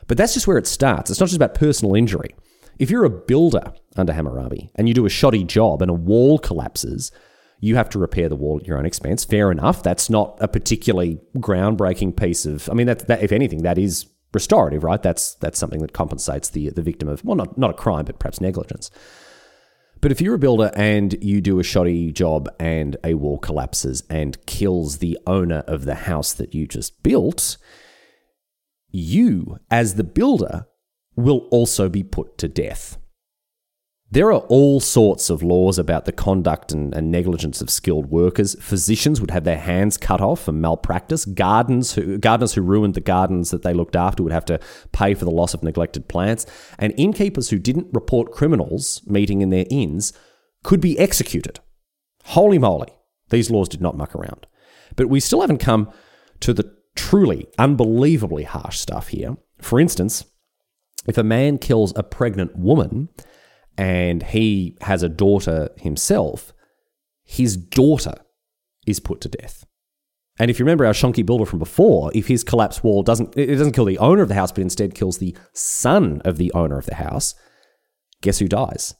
But 0.07 0.17
that's 0.17 0.33
just 0.33 0.47
where 0.47 0.57
it 0.57 0.67
starts. 0.67 1.09
It's 1.09 1.19
not 1.19 1.27
just 1.27 1.35
about 1.35 1.55
personal 1.55 1.95
injury. 1.95 2.35
If 2.79 2.89
you're 2.89 3.05
a 3.05 3.09
builder 3.09 3.73
under 3.97 4.13
Hammurabi 4.13 4.71
and 4.75 4.87
you 4.87 4.93
do 4.93 5.05
a 5.05 5.09
shoddy 5.09 5.43
job 5.43 5.81
and 5.81 5.91
a 5.91 5.95
wall 5.95 6.39
collapses, 6.39 7.11
you 7.63 7.77
have 7.77 7.89
to 7.89 7.97
repair 7.97 8.27
the 8.27 8.35
wall 8.35 8.59
at 8.59 8.67
your 8.67 8.77
own 8.77 8.85
expense. 8.85 9.23
Fair 9.23 9.49
enough. 9.49 9.81
That's 9.81 10.09
not 10.09 10.37
a 10.41 10.49
particularly 10.49 11.21
groundbreaking 11.37 12.17
piece 12.17 12.45
of. 12.45 12.69
I 12.69 12.73
mean, 12.73 12.87
that, 12.87 13.07
that 13.07 13.23
if 13.23 13.31
anything, 13.31 13.63
that 13.63 13.77
is 13.77 14.05
restorative, 14.33 14.83
right? 14.83 15.01
That's 15.01 15.35
that's 15.35 15.59
something 15.59 15.79
that 15.79 15.93
compensates 15.93 16.49
the 16.49 16.71
the 16.71 16.81
victim 16.81 17.07
of 17.07 17.23
well, 17.23 17.37
not 17.37 17.57
not 17.57 17.71
a 17.71 17.73
crime, 17.75 18.03
but 18.03 18.19
perhaps 18.19 18.41
negligence. 18.41 18.91
But 20.01 20.11
if 20.11 20.19
you're 20.19 20.35
a 20.35 20.39
builder 20.39 20.71
and 20.75 21.15
you 21.23 21.39
do 21.39 21.59
a 21.59 21.63
shoddy 21.63 22.11
job 22.11 22.49
and 22.59 22.97
a 23.01 23.13
wall 23.13 23.39
collapses 23.39 24.03
and 24.09 24.45
kills 24.45 24.97
the 24.97 25.17
owner 25.25 25.63
of 25.65 25.85
the 25.85 25.95
house 25.95 26.33
that 26.33 26.53
you 26.53 26.67
just 26.67 27.01
built, 27.01 27.55
you, 28.91 29.59
as 29.71 29.95
the 29.95 30.03
builder, 30.03 30.67
will 31.15 31.47
also 31.49 31.87
be 31.87 32.03
put 32.03 32.37
to 32.39 32.49
death. 32.49 32.97
There 34.13 34.31
are 34.31 34.41
all 34.41 34.79
sorts 34.79 35.31
of 35.31 35.41
laws 35.41 35.79
about 35.79 36.05
the 36.05 36.11
conduct 36.11 36.71
and, 36.71 36.93
and, 36.93 37.09
negligence 37.09 37.61
of 37.61 37.71
skilled 37.71 38.11
workers. 38.11 38.55
Physicians 38.61 39.19
would 39.19 39.31
have 39.31 39.43
their 39.43 39.57
hands 39.57 39.97
cut 39.97 40.21
off 40.21 40.43
for 40.43 40.51
malpractice. 40.51 41.25
Gardens 41.25 41.95
who, 41.95 42.19
gardeners 42.19 42.53
who 42.53 42.61
ruined 42.61 42.93
the 42.93 43.01
gardens 43.01 43.49
that 43.49 43.63
they 43.63 43.73
looked 43.73 43.95
after 43.95 44.21
would 44.21 44.31
have 44.31 44.45
to 44.45 44.59
pay 44.91 45.15
for 45.15 45.25
the 45.25 45.31
loss 45.31 45.55
of 45.55 45.63
neglected 45.63 46.07
plants. 46.07 46.45
And 46.77 46.93
innkeepers 46.95 47.49
who 47.49 47.57
didn't 47.57 47.87
report 47.91 48.31
criminals 48.31 49.01
meeting 49.07 49.41
in 49.41 49.49
their 49.49 49.65
inns 49.71 50.13
could 50.63 50.79
be 50.79 50.99
executed. 50.99 51.59
Holy 52.25 52.59
moly, 52.59 52.93
these 53.31 53.49
laws 53.49 53.67
did 53.67 53.81
not 53.81 53.97
muck 53.97 54.13
around. 54.13 54.45
But 54.95 55.09
we 55.09 55.21
still 55.21 55.41
haven't 55.41 55.57
come 55.57 55.89
to 56.41 56.53
the 56.53 56.71
truly 56.95 57.47
unbelievably 57.57 58.43
harsh 58.43 58.77
stuff 58.77 59.07
here. 59.07 59.37
For 59.59 59.79
instance, 59.79 60.23
if 61.07 61.17
a 61.17 61.23
man 61.23 61.57
kills 61.57 61.93
a 61.95 62.03
pregnant 62.03 62.55
woman 62.55 63.09
and 63.77 64.23
he 64.23 64.77
has 64.81 65.03
a 65.03 65.09
daughter 65.09 65.69
himself, 65.77 66.53
his 67.23 67.57
daughter 67.57 68.15
is 68.85 68.99
put 68.99 69.21
to 69.21 69.29
death. 69.29 69.65
And 70.39 70.49
if 70.49 70.59
you 70.59 70.65
remember 70.65 70.85
our 70.85 70.93
shonky 70.93 71.25
builder 71.25 71.45
from 71.45 71.59
before, 71.59 72.11
if 72.15 72.27
his 72.27 72.43
collapsed 72.43 72.83
wall 72.83 73.03
doesn't 73.03 73.37
it 73.37 73.47
doesn't 73.47 73.73
kill 73.73 73.85
the 73.85 73.99
owner 73.99 74.23
of 74.23 74.29
the 74.29 74.35
house, 74.35 74.51
but 74.51 74.61
instead 74.61 74.95
kills 74.95 75.19
the 75.19 75.35
son 75.53 76.21
of 76.25 76.37
the 76.37 76.51
owner 76.53 76.77
of 76.77 76.87
the 76.87 76.95
house, 76.95 77.35
guess 78.21 78.39
who 78.39 78.47
dies? 78.47 78.95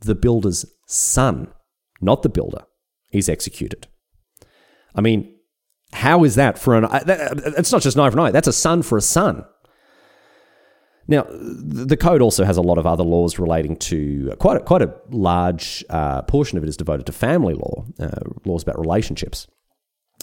The 0.00 0.14
builder's 0.14 0.64
son, 0.86 1.52
not 2.00 2.22
the 2.22 2.28
builder, 2.28 2.64
is 3.12 3.28
executed. 3.28 3.86
I 4.94 5.02
mean, 5.02 5.36
how 5.92 6.24
is 6.24 6.36
that 6.36 6.58
for 6.58 6.74
an? 6.74 6.86
Uh, 6.86 7.04
uh, 7.06 7.52
it's 7.58 7.72
not 7.72 7.82
just 7.82 7.98
eye 7.98 8.10
for 8.10 8.20
eye. 8.20 8.30
That's 8.30 8.48
a 8.48 8.52
son 8.52 8.82
for 8.82 8.96
a 8.96 9.02
son. 9.02 9.44
Now, 11.08 11.26
the 11.30 11.96
code 11.96 12.22
also 12.22 12.44
has 12.44 12.56
a 12.56 12.62
lot 12.62 12.78
of 12.78 12.86
other 12.86 13.02
laws 13.02 13.38
relating 13.38 13.76
to 13.76 14.34
quite 14.38 14.56
a, 14.56 14.60
quite 14.60 14.82
a 14.82 14.94
large 15.10 15.84
uh, 15.90 16.22
portion 16.22 16.58
of 16.58 16.64
it 16.64 16.68
is 16.68 16.76
devoted 16.76 17.06
to 17.06 17.12
family 17.12 17.54
law, 17.54 17.84
uh, 17.98 18.20
laws 18.44 18.62
about 18.62 18.78
relationships. 18.78 19.46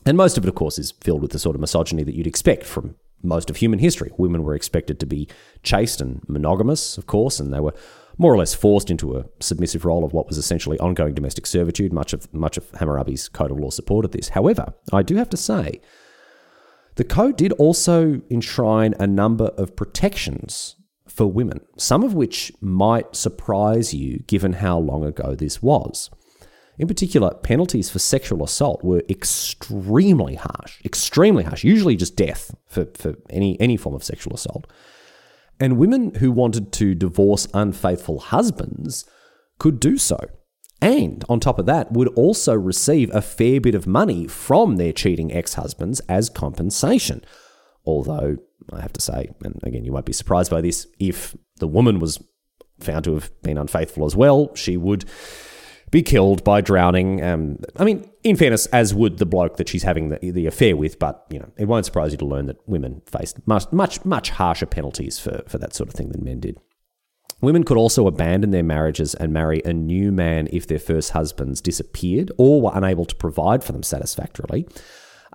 And 0.05 0.15
most 0.15 0.37
of 0.37 0.45
it, 0.45 0.47
of 0.47 0.55
course, 0.55 0.79
is 0.79 0.91
filled 0.91 1.21
with 1.21 1.31
the 1.31 1.39
sort 1.39 1.55
of 1.55 1.59
misogyny 1.59 2.03
that 2.03 2.15
you'd 2.15 2.27
expect 2.27 2.63
from 2.63 2.95
most 3.21 3.49
of 3.49 3.57
human 3.57 3.79
history. 3.79 4.11
Women 4.17 4.43
were 4.43 4.55
expected 4.55 4.99
to 4.99 5.05
be 5.05 5.27
chaste 5.63 5.99
and 5.99 6.21
monogamous, 6.29 6.97
of 6.97 7.05
course, 7.05 7.39
and 7.39 7.53
they 7.53 7.59
were 7.59 7.73
more 8.17 8.33
or 8.33 8.37
less 8.37 8.53
forced 8.53 8.89
into 8.89 9.17
a 9.17 9.25
submissive 9.39 9.85
role 9.85 10.05
of 10.05 10.13
what 10.13 10.27
was 10.27 10.37
essentially 10.37 10.79
ongoing 10.79 11.13
domestic 11.13 11.45
servitude. 11.45 11.91
Much 11.91 12.13
of 12.13 12.33
much 12.33 12.57
of 12.57 12.69
Hammurabi's 12.71 13.27
code 13.27 13.51
of 13.51 13.59
law 13.59 13.69
supported 13.69 14.11
this. 14.11 14.29
However, 14.29 14.73
I 14.93 15.01
do 15.01 15.15
have 15.15 15.29
to 15.29 15.37
say 15.37 15.81
the 16.99 17.05
code 17.05 17.37
did 17.37 17.53
also 17.53 18.19
enshrine 18.29 18.93
a 18.99 19.07
number 19.07 19.53
of 19.57 19.73
protections 19.73 20.75
for 21.07 21.31
women, 21.31 21.61
some 21.77 22.03
of 22.03 22.13
which 22.13 22.51
might 22.59 23.15
surprise 23.15 23.93
you 23.93 24.19
given 24.27 24.51
how 24.51 24.77
long 24.77 25.05
ago 25.05 25.33
this 25.33 25.61
was. 25.61 26.09
In 26.77 26.89
particular, 26.89 27.33
penalties 27.35 27.89
for 27.89 27.99
sexual 27.99 28.43
assault 28.43 28.83
were 28.83 29.01
extremely 29.07 30.35
harsh, 30.35 30.81
extremely 30.83 31.45
harsh, 31.45 31.63
usually 31.63 31.95
just 31.95 32.17
death 32.17 32.53
for, 32.67 32.83
for 32.95 33.15
any, 33.29 33.57
any 33.61 33.77
form 33.77 33.95
of 33.95 34.03
sexual 34.03 34.33
assault. 34.33 34.67
And 35.57 35.77
women 35.77 36.15
who 36.15 36.33
wanted 36.33 36.73
to 36.73 36.95
divorce 36.95 37.47
unfaithful 37.53 38.19
husbands 38.19 39.05
could 39.57 39.79
do 39.79 39.97
so 39.97 40.19
and 40.81 41.25
on 41.27 41.39
top 41.39 41.59
of 41.59 41.65
that, 41.65 41.91
would 41.91 42.07
also 42.09 42.53
receive 42.53 43.13
a 43.13 43.21
fair 43.21 43.59
bit 43.59 43.75
of 43.75 43.85
money 43.85 44.27
from 44.27 44.77
their 44.77 44.93
cheating 44.93 45.31
ex 45.33 45.55
husbands 45.55 45.99
as 46.01 46.29
compensation. 46.29 47.23
Although, 47.85 48.37
I 48.71 48.81
have 48.81 48.93
to 48.93 49.01
say, 49.01 49.29
and 49.43 49.59
again, 49.63 49.83
you 49.83 49.91
won't 49.91 50.05
be 50.05 50.13
surprised 50.13 50.51
by 50.51 50.61
this, 50.61 50.87
if 50.99 51.35
the 51.57 51.67
woman 51.67 51.99
was 51.99 52.19
found 52.79 53.03
to 53.05 53.13
have 53.13 53.29
been 53.41 53.57
unfaithful 53.57 54.05
as 54.05 54.15
well, 54.15 54.55
she 54.55 54.77
would 54.77 55.05
be 55.91 56.03
killed 56.03 56.43
by 56.43 56.61
drowning. 56.61 57.23
Um, 57.23 57.57
I 57.77 57.83
mean, 57.83 58.09
in 58.23 58.35
fairness, 58.35 58.67
as 58.67 58.93
would 58.93 59.17
the 59.17 59.25
bloke 59.25 59.57
that 59.57 59.67
she's 59.67 59.83
having 59.83 60.09
the, 60.09 60.31
the 60.31 60.45
affair 60.45 60.77
with, 60.77 60.99
but 60.99 61.25
you 61.29 61.39
know, 61.39 61.51
it 61.57 61.65
won't 61.65 61.85
surprise 61.85 62.11
you 62.11 62.17
to 62.19 62.25
learn 62.25 62.45
that 62.45 62.57
women 62.67 63.01
faced 63.05 63.45
much, 63.47 63.71
much, 63.71 64.05
much 64.05 64.29
harsher 64.29 64.65
penalties 64.65 65.19
for, 65.19 65.41
for 65.47 65.57
that 65.57 65.73
sort 65.73 65.89
of 65.89 65.95
thing 65.95 66.09
than 66.09 66.23
men 66.23 66.39
did. 66.39 66.59
Women 67.41 67.63
could 67.63 67.77
also 67.77 68.07
abandon 68.07 68.51
their 68.51 68.63
marriages 68.63 69.15
and 69.15 69.31
marry 69.31 69.61
a 69.63 69.73
new 69.73 70.11
man 70.11 70.47
if 70.51 70.67
their 70.67 70.79
first 70.79 71.11
husbands 71.11 71.61
disappeared 71.61 72.31
or 72.37 72.61
were 72.61 72.71
unable 72.73 73.05
to 73.05 73.15
provide 73.15 73.63
for 73.63 73.71
them 73.71 73.83
satisfactorily. 73.83 74.67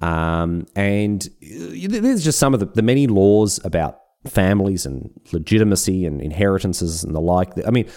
Um, 0.02 0.66
and 0.76 1.28
there's 1.40 2.24
just 2.24 2.38
some 2.38 2.52
of 2.52 2.60
the, 2.60 2.66
the 2.66 2.82
many 2.82 3.06
laws 3.06 3.60
about 3.64 4.00
families 4.26 4.86
and 4.86 5.10
legitimacy 5.32 6.06
and 6.06 6.20
inheritances 6.20 7.04
and 7.04 7.14
the 7.14 7.20
like. 7.20 7.52
I 7.66 7.70
mean, 7.70 7.88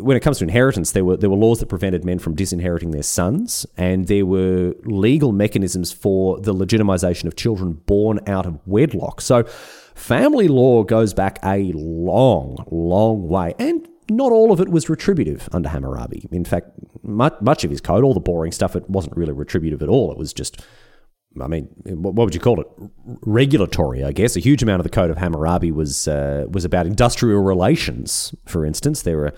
when 0.00 0.16
it 0.16 0.20
comes 0.20 0.38
to 0.38 0.44
inheritance, 0.44 0.92
there 0.92 1.04
were 1.04 1.16
there 1.16 1.30
were 1.30 1.36
laws 1.36 1.60
that 1.60 1.66
prevented 1.66 2.04
men 2.04 2.18
from 2.18 2.34
disinheriting 2.34 2.90
their 2.90 3.02
sons, 3.02 3.66
and 3.76 4.06
there 4.06 4.26
were 4.26 4.74
legal 4.84 5.32
mechanisms 5.32 5.90
for 5.90 6.38
the 6.40 6.54
legitimization 6.54 7.24
of 7.24 7.36
children 7.36 7.72
born 7.72 8.20
out 8.26 8.46
of 8.46 8.58
wedlock. 8.66 9.20
So 9.20 9.44
Family 9.94 10.48
law 10.48 10.82
goes 10.82 11.14
back 11.14 11.38
a 11.44 11.72
long, 11.74 12.64
long 12.70 13.28
way, 13.28 13.54
and 13.58 13.88
not 14.10 14.32
all 14.32 14.52
of 14.52 14.60
it 14.60 14.68
was 14.68 14.88
retributive 14.88 15.48
under 15.52 15.68
Hammurabi. 15.68 16.28
In 16.32 16.44
fact, 16.44 16.70
much, 17.02 17.64
of 17.64 17.70
his 17.70 17.80
code, 17.80 18.04
all 18.04 18.14
the 18.14 18.20
boring 18.20 18.52
stuff, 18.52 18.76
it 18.76 18.88
wasn't 18.88 19.16
really 19.16 19.32
retributive 19.32 19.82
at 19.82 19.88
all. 19.88 20.10
It 20.12 20.18
was 20.18 20.32
just, 20.32 20.62
I 21.40 21.46
mean, 21.46 21.64
what 21.84 22.14
would 22.14 22.34
you 22.34 22.40
call 22.40 22.60
it? 22.60 22.66
Regulatory, 23.22 24.04
I 24.04 24.12
guess. 24.12 24.36
A 24.36 24.40
huge 24.40 24.62
amount 24.62 24.80
of 24.80 24.84
the 24.84 24.90
code 24.90 25.10
of 25.10 25.18
Hammurabi 25.18 25.72
was 25.72 26.08
uh, 26.08 26.46
was 26.48 26.64
about 26.64 26.86
industrial 26.86 27.42
relations. 27.42 28.34
For 28.46 28.66
instance, 28.66 29.02
there 29.02 29.18
were 29.18 29.34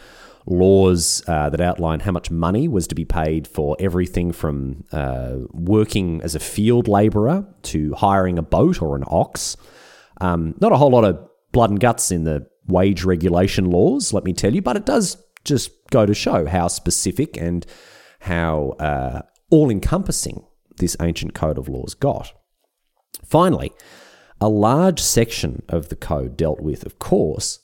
laws 0.46 1.22
uh, 1.26 1.48
that 1.50 1.60
outlined 1.60 2.02
how 2.02 2.12
much 2.12 2.30
money 2.30 2.68
was 2.68 2.86
to 2.86 2.94
be 2.94 3.04
paid 3.04 3.46
for 3.46 3.76
everything 3.80 4.32
from 4.32 4.84
uh, 4.92 5.36
working 5.52 6.20
as 6.22 6.34
a 6.34 6.40
field 6.40 6.86
labourer 6.86 7.46
to 7.62 7.94
hiring 7.94 8.38
a 8.38 8.42
boat 8.42 8.82
or 8.82 8.96
an 8.96 9.04
ox. 9.06 9.56
Um, 10.20 10.54
not 10.60 10.72
a 10.72 10.76
whole 10.76 10.90
lot 10.90 11.04
of 11.04 11.18
blood 11.52 11.70
and 11.70 11.80
guts 11.80 12.10
in 12.10 12.24
the 12.24 12.46
wage 12.66 13.04
regulation 13.04 13.70
laws, 13.70 14.12
let 14.12 14.24
me 14.24 14.32
tell 14.32 14.54
you, 14.54 14.62
but 14.62 14.76
it 14.76 14.86
does 14.86 15.16
just 15.44 15.70
go 15.90 16.06
to 16.06 16.14
show 16.14 16.46
how 16.46 16.68
specific 16.68 17.36
and 17.36 17.66
how 18.20 18.70
uh, 18.78 19.22
all 19.50 19.70
encompassing 19.70 20.44
this 20.78 20.96
ancient 21.00 21.34
code 21.34 21.58
of 21.58 21.68
laws 21.68 21.94
got. 21.94 22.32
Finally, 23.24 23.72
a 24.40 24.48
large 24.48 25.00
section 25.00 25.62
of 25.68 25.88
the 25.88 25.96
code 25.96 26.36
dealt 26.36 26.60
with, 26.60 26.84
of 26.84 26.98
course, 26.98 27.60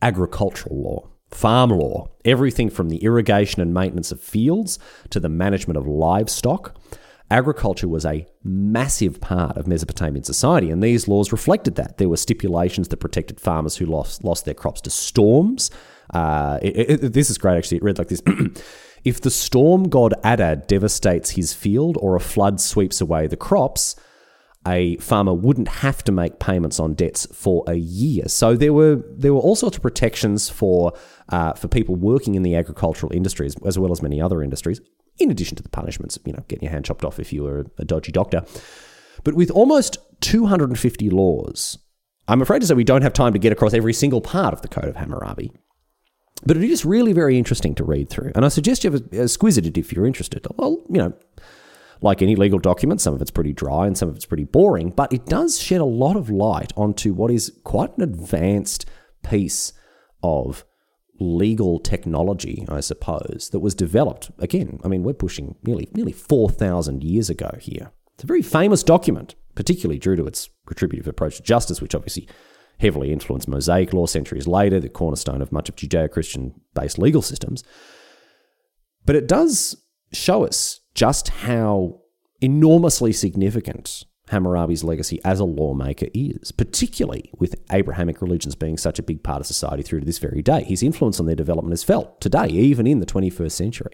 agricultural 0.00 0.80
law, 0.80 1.08
farm 1.30 1.70
law, 1.70 2.08
everything 2.24 2.70
from 2.70 2.88
the 2.88 3.02
irrigation 3.04 3.60
and 3.60 3.74
maintenance 3.74 4.12
of 4.12 4.20
fields 4.20 4.78
to 5.10 5.20
the 5.20 5.28
management 5.28 5.76
of 5.76 5.86
livestock 5.86 6.76
agriculture 7.30 7.88
was 7.88 8.04
a 8.04 8.26
massive 8.42 9.20
part 9.20 9.56
of 9.56 9.66
Mesopotamian 9.66 10.24
society, 10.24 10.70
and 10.70 10.82
these 10.82 11.08
laws 11.08 11.32
reflected 11.32 11.74
that. 11.76 11.98
There 11.98 12.08
were 12.08 12.16
stipulations 12.16 12.88
that 12.88 12.98
protected 12.98 13.40
farmers 13.40 13.76
who 13.76 13.86
lost, 13.86 14.24
lost 14.24 14.44
their 14.44 14.54
crops 14.54 14.80
to 14.82 14.90
storms. 14.90 15.70
Uh, 16.12 16.58
it, 16.62 16.90
it, 16.90 17.12
this 17.12 17.30
is 17.30 17.38
great, 17.38 17.56
actually. 17.56 17.78
It 17.78 17.82
read 17.82 17.98
like 17.98 18.08
this 18.08 18.22
If 19.04 19.20
the 19.20 19.30
storm 19.30 19.88
god 19.88 20.14
Adad 20.24 20.66
devastates 20.66 21.30
his 21.30 21.52
field 21.52 21.96
or 22.00 22.16
a 22.16 22.20
flood 22.20 22.60
sweeps 22.60 23.00
away 23.00 23.26
the 23.26 23.36
crops, 23.36 23.94
a 24.66 24.96
farmer 24.96 25.32
wouldn't 25.32 25.68
have 25.68 26.02
to 26.04 26.12
make 26.12 26.38
payments 26.38 26.80
on 26.80 26.94
debts 26.94 27.26
for 27.32 27.64
a 27.66 27.74
year. 27.74 28.24
So 28.26 28.56
there 28.56 28.72
were 28.72 29.02
there 29.10 29.32
were 29.32 29.40
all 29.40 29.56
sorts 29.56 29.76
of 29.76 29.82
protections 29.82 30.48
for 30.48 30.92
uh, 31.28 31.52
for 31.54 31.68
people 31.68 31.94
working 31.94 32.34
in 32.34 32.42
the 32.42 32.56
agricultural 32.56 33.12
industries 33.12 33.54
as 33.64 33.78
well 33.78 33.92
as 33.92 34.02
many 34.02 34.20
other 34.20 34.42
industries. 34.42 34.80
In 35.18 35.30
addition 35.30 35.56
to 35.56 35.62
the 35.62 35.68
punishments, 35.68 36.18
you 36.24 36.32
know, 36.32 36.44
getting 36.48 36.64
your 36.64 36.72
hand 36.72 36.84
chopped 36.84 37.04
off 37.04 37.18
if 37.18 37.32
you 37.32 37.42
were 37.42 37.66
a 37.78 37.84
dodgy 37.84 38.12
doctor. 38.12 38.44
But 39.24 39.34
with 39.34 39.50
almost 39.50 39.98
250 40.20 41.10
laws, 41.10 41.78
I'm 42.28 42.42
afraid 42.42 42.60
to 42.60 42.66
say 42.66 42.74
we 42.74 42.84
don't 42.84 43.02
have 43.02 43.12
time 43.12 43.32
to 43.32 43.38
get 43.38 43.52
across 43.52 43.74
every 43.74 43.94
single 43.94 44.20
part 44.20 44.54
of 44.54 44.62
the 44.62 44.68
Code 44.68 44.84
of 44.84 44.96
Hammurabi. 44.96 45.50
But 46.46 46.56
it 46.56 46.62
is 46.62 46.84
really 46.84 47.12
very 47.12 47.36
interesting 47.36 47.74
to 47.76 47.84
read 47.84 48.10
through, 48.10 48.30
and 48.34 48.44
I 48.44 48.48
suggest 48.48 48.84
you 48.84 48.92
have 48.92 49.00
a, 49.00 49.22
a 49.22 49.24
squiz 49.24 49.58
at 49.58 49.66
it 49.66 49.76
if 49.76 49.92
you're 49.92 50.06
interested. 50.06 50.46
Well, 50.56 50.84
you 50.88 50.98
know, 50.98 51.12
like 52.00 52.22
any 52.22 52.36
legal 52.36 52.60
document, 52.60 53.00
some 53.00 53.14
of 53.14 53.20
it's 53.20 53.30
pretty 53.30 53.52
dry 53.52 53.86
and 53.86 53.98
some 53.98 54.08
of 54.08 54.14
it's 54.14 54.26
pretty 54.26 54.44
boring, 54.44 54.90
but 54.90 55.12
it 55.12 55.26
does 55.26 55.58
shed 55.58 55.80
a 55.80 55.84
lot 55.84 56.16
of 56.16 56.30
light 56.30 56.72
onto 56.76 57.12
what 57.12 57.32
is 57.32 57.52
quite 57.64 57.96
an 57.96 58.04
advanced 58.04 58.86
piece 59.24 59.72
of 60.22 60.64
legal 61.18 61.78
technology, 61.78 62.64
I 62.68 62.80
suppose, 62.80 63.48
that 63.52 63.60
was 63.60 63.74
developed. 63.74 64.30
Again, 64.38 64.80
I 64.84 64.88
mean, 64.88 65.02
we're 65.02 65.14
pushing 65.14 65.56
nearly 65.62 65.88
nearly 65.92 66.12
4,000 66.12 67.02
years 67.02 67.28
ago 67.30 67.50
here. 67.60 67.90
It's 68.14 68.24
a 68.24 68.26
very 68.26 68.42
famous 68.42 68.82
document, 68.82 69.34
particularly 69.54 69.98
due 69.98 70.16
to 70.16 70.26
its 70.26 70.50
retributive 70.66 71.08
approach 71.08 71.36
to 71.36 71.42
justice, 71.42 71.80
which 71.80 71.94
obviously 71.94 72.28
heavily 72.80 73.12
influenced 73.12 73.48
Mosaic 73.48 73.92
law 73.92 74.06
centuries 74.06 74.46
later, 74.46 74.80
the 74.80 74.88
cornerstone 74.88 75.42
of 75.42 75.52
much 75.52 75.68
of 75.68 75.76
Judeo 75.76 76.10
Christian 76.10 76.54
based 76.74 76.98
legal 76.98 77.22
systems. 77.22 77.64
But 79.04 79.16
it 79.16 79.26
does 79.26 79.76
show 80.12 80.44
us 80.44 80.80
just 80.94 81.28
how 81.28 82.00
enormously 82.40 83.12
significant 83.12 84.04
Hammurabi's 84.28 84.84
legacy 84.84 85.20
as 85.24 85.40
a 85.40 85.44
lawmaker 85.44 86.06
is, 86.14 86.52
particularly 86.52 87.30
with 87.38 87.60
Abrahamic 87.72 88.20
religions 88.22 88.54
being 88.54 88.76
such 88.76 88.98
a 88.98 89.02
big 89.02 89.22
part 89.22 89.40
of 89.40 89.46
society 89.46 89.82
through 89.82 90.00
to 90.00 90.06
this 90.06 90.18
very 90.18 90.42
day. 90.42 90.64
His 90.64 90.82
influence 90.82 91.18
on 91.20 91.26
their 91.26 91.34
development 91.36 91.74
is 91.74 91.84
felt 91.84 92.20
today, 92.20 92.48
even 92.48 92.86
in 92.86 93.00
the 93.00 93.06
21st 93.06 93.52
century. 93.52 93.92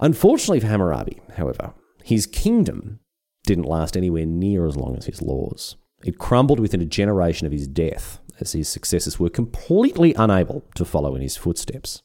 Unfortunately 0.00 0.60
for 0.60 0.66
Hammurabi, 0.66 1.20
however, 1.36 1.74
his 2.02 2.26
kingdom 2.26 3.00
didn't 3.44 3.64
last 3.64 3.96
anywhere 3.96 4.26
near 4.26 4.66
as 4.66 4.76
long 4.76 4.96
as 4.96 5.06
his 5.06 5.20
laws. 5.20 5.76
It 6.04 6.18
crumbled 6.18 6.60
within 6.60 6.80
a 6.80 6.86
generation 6.86 7.46
of 7.46 7.52
his 7.52 7.66
death, 7.66 8.20
as 8.40 8.52
his 8.52 8.68
successors 8.68 9.20
were 9.20 9.28
completely 9.28 10.14
unable 10.14 10.64
to 10.74 10.84
follow 10.84 11.14
in 11.14 11.20
his 11.20 11.36
footsteps. 11.36 12.02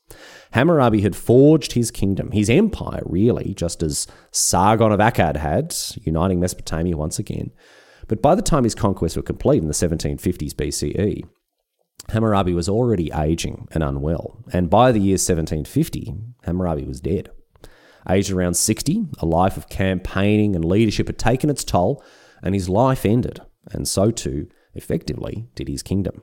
Hammurabi 0.52 1.02
had 1.02 1.16
forged 1.16 1.74
his 1.74 1.92
kingdom, 1.92 2.32
his 2.32 2.50
empire, 2.50 3.04
really, 3.06 3.54
just 3.54 3.82
as 3.82 4.08
Sargon 4.32 4.92
of 4.92 5.00
Akkad 5.00 5.38
had, 5.38 5.74
uniting 6.04 6.40
Mesopotamia 6.40 6.98
once 6.98 7.20
again. 7.20 7.52
But 8.08 8.22
by 8.22 8.36
the 8.36 8.42
time 8.42 8.66
his 8.66 8.76
conquests 8.76 9.16
were 9.16 9.24
complete 9.24 9.62
in 9.62 9.68
the 9.68 9.74
1750s 9.74 10.54
BCE, 10.54 11.24
Hammurabi 12.10 12.54
was 12.54 12.70
already 12.70 13.12
aging 13.16 13.68
and 13.72 13.82
unwell, 13.82 14.44
and 14.52 14.70
by 14.70 14.92
the 14.92 15.00
year 15.00 15.14
1750, 15.14 16.14
Hammurabi 16.44 16.84
was 16.84 17.02
dead. 17.02 17.30
Aged 18.08 18.32
around 18.32 18.54
60, 18.56 19.06
a 19.20 19.26
life 19.26 19.58
of 19.58 19.70
campaigning 19.70 20.56
and 20.56 20.64
leadership 20.64 21.08
had 21.08 21.18
taken 21.18 21.50
its 21.50 21.64
toll, 21.64 22.04
and 22.44 22.54
his 22.54 22.70
life 22.70 23.06
ended 23.06 23.42
and 23.72 23.88
so 23.88 24.12
too, 24.12 24.48
effectively, 24.74 25.48
did 25.56 25.68
his 25.68 25.84
kingdom. 25.84 26.22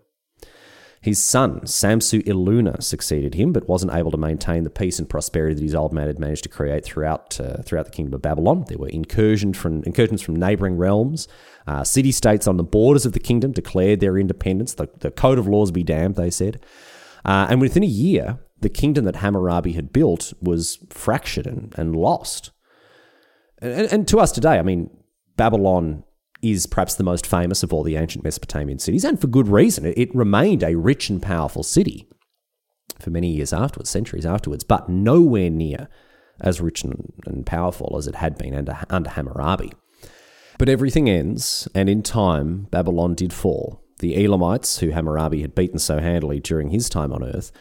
His 1.03 1.23
son, 1.23 1.63
Samsu 1.63 2.23
Iluna, 2.23 2.81
succeeded 2.81 3.35
him, 3.35 3.53
but 3.53 3.69
wasn't 3.69 3.93
able 3.93 4.13
to 4.13 4.17
maintain 4.17 4.63
the 4.63 4.71
peace 4.71 5.01
and 5.01 5.11
prosperity 5.11 5.57
that 5.57 5.63
his 5.63 5.75
old 5.75 5.93
man 5.93 6.07
had 6.07 6.21
managed 6.21 6.45
to 6.45 6.49
create 6.49 6.85
throughout 6.85 7.41
uh, 7.41 7.61
throughout 7.63 7.87
the 7.87 7.91
kingdom 7.91 8.15
of 8.15 8.23
Babylon. 8.23 8.65
There 8.69 8.79
were 8.79 8.89
incursions 8.89 9.59
from 9.59 9.83
incursions 9.83 10.23
from 10.23 10.37
neighboring 10.37 10.77
realms. 10.77 11.27
Uh, 11.67 11.83
city 11.83 12.13
states 12.13 12.47
on 12.47 12.57
the 12.57 12.63
borders 12.63 13.05
of 13.05 13.15
the 13.15 13.21
kingdom 13.21 13.51
declared 13.51 13.99
their 13.99 14.17
independence. 14.17 14.75
The, 14.75 14.89
the 15.01 15.11
code 15.11 15.41
of 15.41 15.49
laws 15.49 15.73
be 15.73 15.83
damned, 15.83 16.15
they 16.15 16.31
said. 16.31 16.65
Uh, 17.25 17.49
and 17.51 17.61
within 17.61 17.83
a 17.83 17.87
year, 17.87 18.39
the 18.61 18.69
kingdom 18.69 19.05
that 19.05 19.17
Hammurabi 19.17 19.73
had 19.73 19.93
built 19.93 20.33
was 20.41 20.79
fractured 20.89 21.49
and, 21.49 21.75
and 21.77 21.97
lost. 21.97 22.53
And, 23.59 23.93
and 23.93 24.09
to 24.09 24.21
us 24.21 24.31
today, 24.31 24.57
I 24.57 24.63
mean, 24.63 24.89
Babylon 25.37 26.05
is 26.43 26.67
perhaps 26.67 26.95
the 26.95 27.05
most 27.05 27.27
famous 27.27 27.63
of 27.63 27.73
all 27.73 27.83
the 27.83 27.97
ancient 27.97 28.25
Mesopotamian 28.25 28.79
cities, 28.79 29.05
and 29.05 29.21
for 29.21 29.29
good 29.29 29.49
reason. 29.49 29.87
It 29.87 30.15
remained 30.15 30.63
a 30.63 30.77
rich 30.77 31.09
and 31.09 31.23
powerful 31.23 31.63
city 31.63 32.09
for 32.99 33.11
many 33.11 33.29
years 33.29 33.53
afterwards, 33.53 33.91
centuries 33.91 34.27
afterwards, 34.27 34.65
but 34.65 34.89
nowhere 34.89 35.51
near 35.51 35.89
as 36.41 36.61
rich 36.61 36.85
and, 36.85 37.45
powerful 37.47 37.95
as 37.97 38.07
it 38.07 38.17
had 38.17 38.37
been 38.37 38.55
under, 38.55 38.79
under 38.91 39.11
Hammurabi. 39.11 39.73
But 40.59 40.69
everything 40.69 41.09
ends, 41.09 41.69
and 41.75 41.89
in 41.89 42.03
time, 42.03 42.67
Babylon 42.71 43.15
did 43.15 43.33
fall. 43.33 43.81
The 44.01 44.25
Elamites, 44.25 44.81
who 44.81 44.91
Hammurabi 44.91 45.43
had 45.43 45.55
beaten 45.55 45.79
so 45.79 45.99
handily 46.01 46.41
during 46.41 46.71
his 46.71 46.89
time 46.89 47.13
on 47.13 47.25
earth, 47.25 47.53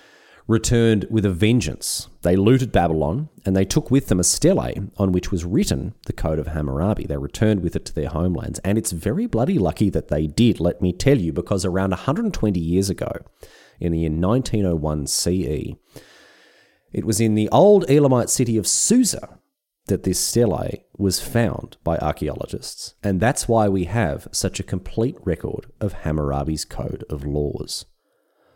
returned 0.48 1.06
with 1.10 1.26
a 1.26 1.32
vengeance. 1.32 2.10
They 2.24 2.36
looted 2.36 2.72
Babylon 2.72 3.30
and 3.46 3.56
they 3.56 3.66
took 3.66 3.90
with 3.92 4.08
them 4.08 4.20
a 4.20 4.24
stele 4.24 4.90
on 4.98 5.12
which 5.12 5.32
was 5.32 5.46
written 5.46 5.94
the 6.06 6.14
Code 6.14 6.40
of 6.40 6.48
Hammurabi. 6.48 7.06
They 7.06 7.18
returned 7.18 7.62
with 7.62 7.76
it 7.76 7.86
to 7.86 7.96
their 7.96 8.10
homelands. 8.10 8.60
And 8.60 8.78
it's 8.78 8.92
very 8.92 9.28
bloody 9.28 9.58
lucky 9.58 9.90
that 9.92 10.10
they 10.10 10.28
did, 10.28 10.60
let 10.60 10.82
me 10.82 10.94
tell 10.94 11.18
you, 11.18 11.34
because 11.34 11.66
around 11.66 11.92
120 11.92 12.60
years 12.60 12.90
ago, 12.90 13.12
in 13.80 13.92
the 13.92 14.00
year 14.00 14.12
1901 14.12 15.08
CE, 15.08 15.76
it 16.94 17.06
was 17.06 17.22
in 17.22 17.36
the 17.36 17.50
old 17.50 17.90
Elamite 17.90 18.30
city 18.30 18.58
of 18.58 18.68
Susa 18.68 19.40
that 19.88 20.04
this 20.04 20.20
stele 20.20 20.70
was 20.98 21.20
found 21.20 21.78
by 21.84 21.98
archaeologists. 21.98 22.94
And 23.04 23.20
that's 23.20 23.48
why 23.48 23.68
we 23.68 23.86
have 23.86 24.28
such 24.32 24.60
a 24.60 24.64
complete 24.64 25.16
record 25.24 25.72
of 25.80 25.94
Hammurabi's 25.94 26.66
Code 26.66 27.04
of 27.10 27.26
Laws. 27.26 27.86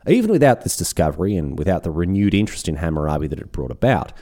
Even 0.08 0.32
without 0.32 0.62
this 0.62 0.78
discovery 0.78 1.36
and 1.36 1.58
without 1.58 1.84
the 1.84 1.92
renewed 1.92 2.34
interest 2.34 2.68
in 2.68 2.78
Hammurabi 2.78 3.28
that 3.28 3.40
it 3.40 3.52
brought 3.52 3.72
about, 3.72 4.14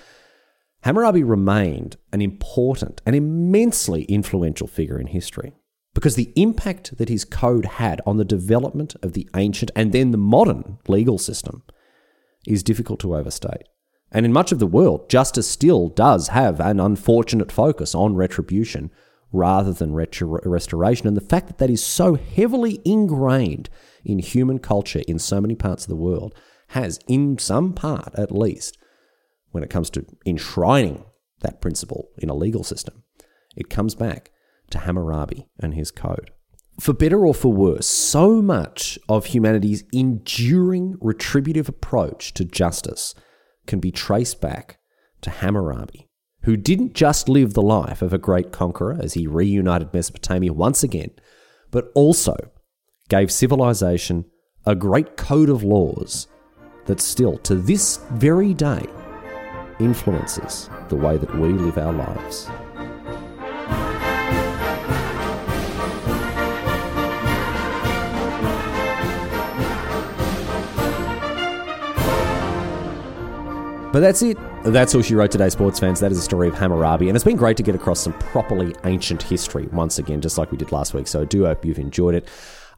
Hammurabi 0.84 1.24
remained 1.24 1.98
an 2.12 2.22
important 2.22 3.02
and 3.06 3.16
immensely 3.16 4.04
influential 4.04 4.68
figure 4.68 5.00
in 5.00 5.08
history 5.08 5.54
because 5.94 6.16
the 6.16 6.34
impact 6.36 6.98
that 6.98 7.10
his 7.10 7.26
code 7.26 7.66
had 7.66 8.02
on 8.06 8.18
the 8.18 8.26
development 8.26 8.96
of 9.02 9.14
the 9.14 9.30
ancient 9.36 9.72
and 9.76 9.92
then 9.92 10.12
the 10.12 10.18
modern 10.18 10.78
legal 10.88 11.18
system 11.18 11.64
is 12.48 12.64
difficult 12.64 13.00
to 13.00 13.16
overstate. 13.16 13.64
And 14.12 14.26
in 14.26 14.34
much 14.34 14.52
of 14.52 14.60
the 14.60 14.68
world, 14.68 15.10
justice 15.10 15.50
still 15.50 15.90
does 15.90 16.30
have 16.30 16.60
an 16.60 16.80
unfortunate 16.80 17.52
focus 17.52 17.96
on 17.96 18.16
retribution 18.16 18.92
rather 19.34 19.74
than 19.74 19.94
restoration. 19.94 21.08
And 21.08 21.18
the 21.18 21.22
fact 21.22 21.48
that 21.48 21.58
that 21.58 21.70
is 21.70 21.84
so 21.84 22.16
heavily 22.16 22.80
ingrained 22.86 23.70
in 24.06 24.20
human 24.20 24.60
culture 24.60 25.02
in 25.08 25.20
so 25.20 25.42
many 25.42 25.56
parts 25.56 25.84
of 25.84 25.90
the 25.90 25.96
world 25.96 26.34
has, 26.70 27.00
in 27.08 27.38
some 27.40 27.74
part 27.74 28.14
at 28.16 28.32
least, 28.32 28.78
when 29.52 29.64
it 29.64 29.70
comes 29.70 29.90
to 29.90 30.06
enshrining 30.26 31.04
that 31.42 31.60
principle 31.60 32.10
in 32.20 32.30
a 32.30 32.36
legal 32.36 32.64
system, 32.64 33.04
it 33.56 33.70
comes 33.70 33.96
back 33.96 34.32
to 34.70 34.80
Hammurabi 34.80 35.48
and 35.60 35.74
his 35.74 35.92
code. 35.92 36.32
For 36.80 36.94
better 36.94 37.26
or 37.26 37.36
for 37.36 37.54
worse, 37.54 37.86
so 37.86 38.42
much 38.42 38.98
of 39.08 39.26
humanity's 39.26 39.84
enduring 39.94 40.96
retributive 41.02 41.70
approach 41.70 42.34
to 42.34 42.46
justice 42.46 43.14
can 43.68 43.80
be 43.80 43.92
traced 43.92 44.42
back 44.42 44.80
to 45.22 45.30
Hammurabi, 45.30 46.10
who 46.44 46.58
didn't 46.58 46.94
just 46.94 47.30
live 47.30 47.54
the 47.54 47.62
life 47.62 48.02
of 48.02 48.14
a 48.14 48.18
great 48.18 48.52
conqueror 48.52 48.98
as 49.00 49.14
he 49.14 49.28
reunited 49.28 49.94
Mesopotamia 49.94 50.54
once 50.54 50.84
again, 50.84 51.12
but 51.72 51.92
also 51.96 52.36
gave 53.10 53.32
civilization 53.32 54.26
a 54.66 54.76
great 54.76 55.18
code 55.18 55.50
of 55.50 55.64
laws 55.64 56.28
that 56.86 57.00
still, 57.00 57.38
to 57.40 57.56
this 57.56 58.00
very 58.12 58.54
day, 58.54 58.86
influences 59.80 60.70
the 60.90 60.96
way 60.96 61.18
that 61.18 61.34
we 61.36 61.50
live 61.50 61.78
our 61.78 61.94
lives. 61.94 62.50
But 73.94 74.00
that's 74.00 74.24
it. 74.24 74.40
That's 74.64 74.96
all 74.96 75.04
she 75.04 75.14
wrote 75.14 75.30
today, 75.30 75.50
sports 75.50 75.80
fans. 75.80 76.00
That 76.00 76.12
is 76.12 76.18
the 76.18 76.24
story 76.24 76.48
of 76.48 76.56
Hammurabi. 76.56 77.10
And 77.10 77.16
it's 77.16 77.24
been 77.24 77.38
great 77.38 77.58
to 77.58 77.64
get 77.64 77.76
across 77.76 78.00
some 78.00 78.14
properly 78.14 78.74
ancient 78.86 79.22
history 79.22 79.68
once 79.68 80.00
again, 80.00 80.20
just 80.20 80.36
like 80.36 80.52
we 80.52 80.58
did 80.58 80.72
last 80.72 80.96
week. 80.96 81.06
So 81.06 81.22
I 81.22 81.26
do 81.26 81.46
hope 81.46 81.64
you've 81.64 81.78
enjoyed 81.78 82.16
it. 82.16 82.28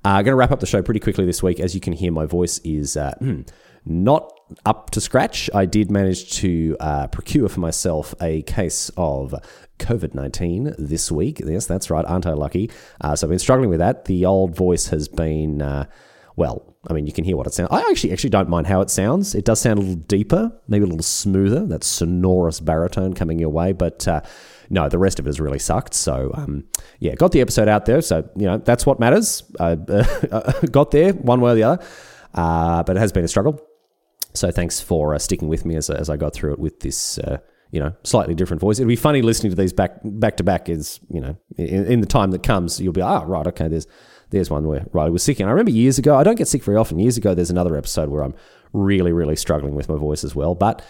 I'm 0.03 0.17
uh, 0.17 0.21
going 0.23 0.33
to 0.33 0.35
wrap 0.35 0.51
up 0.51 0.59
the 0.59 0.65
show 0.65 0.81
pretty 0.81 0.99
quickly 0.99 1.25
this 1.25 1.41
week. 1.41 1.61
As 1.61 1.73
you 1.73 1.79
can 1.79 1.93
hear, 1.93 2.11
my 2.11 2.25
voice 2.25 2.59
is 2.65 2.97
uh, 2.97 3.13
hmm, 3.19 3.43
not 3.85 4.29
up 4.65 4.89
to 4.89 4.99
scratch. 4.99 5.49
I 5.53 5.65
did 5.65 5.89
manage 5.89 6.33
to 6.39 6.75
uh, 6.81 7.07
procure 7.07 7.47
for 7.47 7.61
myself 7.61 8.13
a 8.21 8.41
case 8.41 8.91
of 8.97 9.33
COVID 9.79 10.15
19 10.15 10.75
this 10.77 11.09
week. 11.13 11.39
Yes, 11.39 11.65
that's 11.65 11.89
right. 11.89 12.03
Aren't 12.03 12.25
I 12.25 12.33
lucky? 12.33 12.69
Uh, 12.99 13.15
so 13.15 13.25
I've 13.25 13.29
been 13.29 13.39
struggling 13.39 13.69
with 13.69 13.79
that. 13.79 14.03
The 14.03 14.25
old 14.25 14.53
voice 14.53 14.87
has 14.87 15.07
been 15.07 15.61
uh, 15.61 15.85
well, 16.35 16.74
I 16.87 16.93
mean, 16.93 17.07
you 17.07 17.13
can 17.13 17.23
hear 17.23 17.35
what 17.37 17.47
it 17.47 17.53
sounds. 17.53 17.69
I 17.71 17.81
actually 17.89 18.13
actually 18.13 18.29
don't 18.29 18.49
mind 18.49 18.67
how 18.67 18.81
it 18.81 18.89
sounds. 18.89 19.35
It 19.35 19.45
does 19.45 19.59
sound 19.59 19.79
a 19.79 19.81
little 19.81 19.95
deeper, 19.95 20.51
maybe 20.67 20.83
a 20.83 20.87
little 20.87 21.03
smoother. 21.03 21.65
That 21.65 21.83
sonorous 21.83 22.59
baritone 22.59 23.13
coming 23.13 23.39
your 23.39 23.49
way, 23.49 23.71
but 23.71 24.07
uh, 24.07 24.21
no, 24.69 24.89
the 24.89 24.97
rest 24.97 25.19
of 25.19 25.25
it 25.25 25.29
has 25.29 25.39
really 25.39 25.59
sucked. 25.59 25.93
So 25.93 26.31
um, 26.35 26.65
yeah, 26.99 27.15
got 27.15 27.31
the 27.31 27.41
episode 27.41 27.67
out 27.67 27.85
there. 27.85 28.01
So 28.01 28.29
you 28.35 28.45
know 28.45 28.57
that's 28.57 28.85
what 28.85 28.99
matters. 28.99 29.43
Uh, 29.65 30.51
got 30.71 30.91
there 30.91 31.13
one 31.13 31.41
way 31.41 31.51
or 31.51 31.55
the 31.55 31.63
other, 31.63 31.85
uh, 32.33 32.83
but 32.83 32.97
it 32.97 32.99
has 32.99 33.11
been 33.11 33.23
a 33.23 33.27
struggle. 33.27 33.59
So 34.33 34.51
thanks 34.51 34.81
for 34.81 35.15
uh, 35.15 35.19
sticking 35.19 35.47
with 35.47 35.65
me 35.65 35.75
as, 35.75 35.89
as 35.89 36.09
I 36.09 36.17
got 36.17 36.33
through 36.33 36.53
it 36.53 36.59
with 36.59 36.81
this 36.81 37.17
uh, 37.19 37.37
you 37.71 37.79
know, 37.79 37.93
slightly 38.03 38.35
different 38.35 38.61
voice. 38.61 38.79
It'd 38.79 38.87
be 38.87 38.95
funny 38.95 39.21
listening 39.21 39.51
to 39.51 39.55
these 39.55 39.73
back 39.73 39.99
back 40.03 40.37
to 40.37 40.43
back. 40.43 40.69
Is 40.69 40.99
you 41.09 41.19
know, 41.19 41.35
in, 41.57 41.85
in, 41.85 41.99
the 41.99 42.07
time 42.07 42.31
that 42.31 42.43
comes, 42.43 42.79
you'll 42.79 42.93
be 42.93 43.01
ah 43.01 43.21
oh, 43.21 43.25
right, 43.25 43.47
okay. 43.47 43.67
There's 43.67 43.87
there's 44.35 44.49
one 44.49 44.67
where 44.67 44.85
Riley 44.93 45.11
was 45.11 45.23
sick, 45.23 45.39
and 45.39 45.49
I 45.49 45.51
remember 45.51 45.71
years 45.71 45.97
ago. 45.97 46.15
I 46.15 46.23
don't 46.23 46.35
get 46.35 46.47
sick 46.47 46.63
very 46.63 46.77
often. 46.77 46.99
Years 46.99 47.17
ago, 47.17 47.33
there's 47.33 47.49
another 47.49 47.75
episode 47.75 48.09
where 48.09 48.23
I'm 48.23 48.35
really 48.73 49.13
really 49.13 49.35
struggling 49.35 49.75
with 49.75 49.89
my 49.89 49.95
voice 49.95 50.23
as 50.23 50.35
well, 50.35 50.55
but 50.55 50.83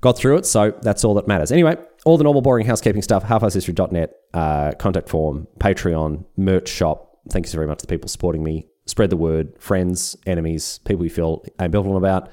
got 0.00 0.16
through 0.16 0.38
it. 0.38 0.46
So 0.46 0.72
that's 0.82 1.04
all 1.04 1.14
that 1.14 1.26
matters. 1.26 1.50
Anyway, 1.52 1.76
all 2.04 2.16
the 2.16 2.24
normal 2.24 2.42
boring 2.42 2.66
housekeeping 2.66 3.02
stuff. 3.02 3.24
Halfarsedhistory.net, 3.24 4.14
uh, 4.34 4.72
contact 4.78 5.08
form, 5.08 5.46
Patreon, 5.58 6.24
merch 6.36 6.68
shop. 6.68 7.18
Thank 7.30 7.46
you 7.46 7.50
so 7.50 7.56
very 7.56 7.66
much 7.66 7.78
to 7.78 7.86
the 7.86 7.92
people 7.92 8.08
supporting 8.08 8.42
me. 8.42 8.66
Spread 8.86 9.10
the 9.10 9.16
word, 9.16 9.54
friends, 9.60 10.16
enemies, 10.26 10.80
people 10.84 11.04
you 11.04 11.10
feel 11.10 11.44
ambivalent 11.58 11.96
about. 11.96 12.28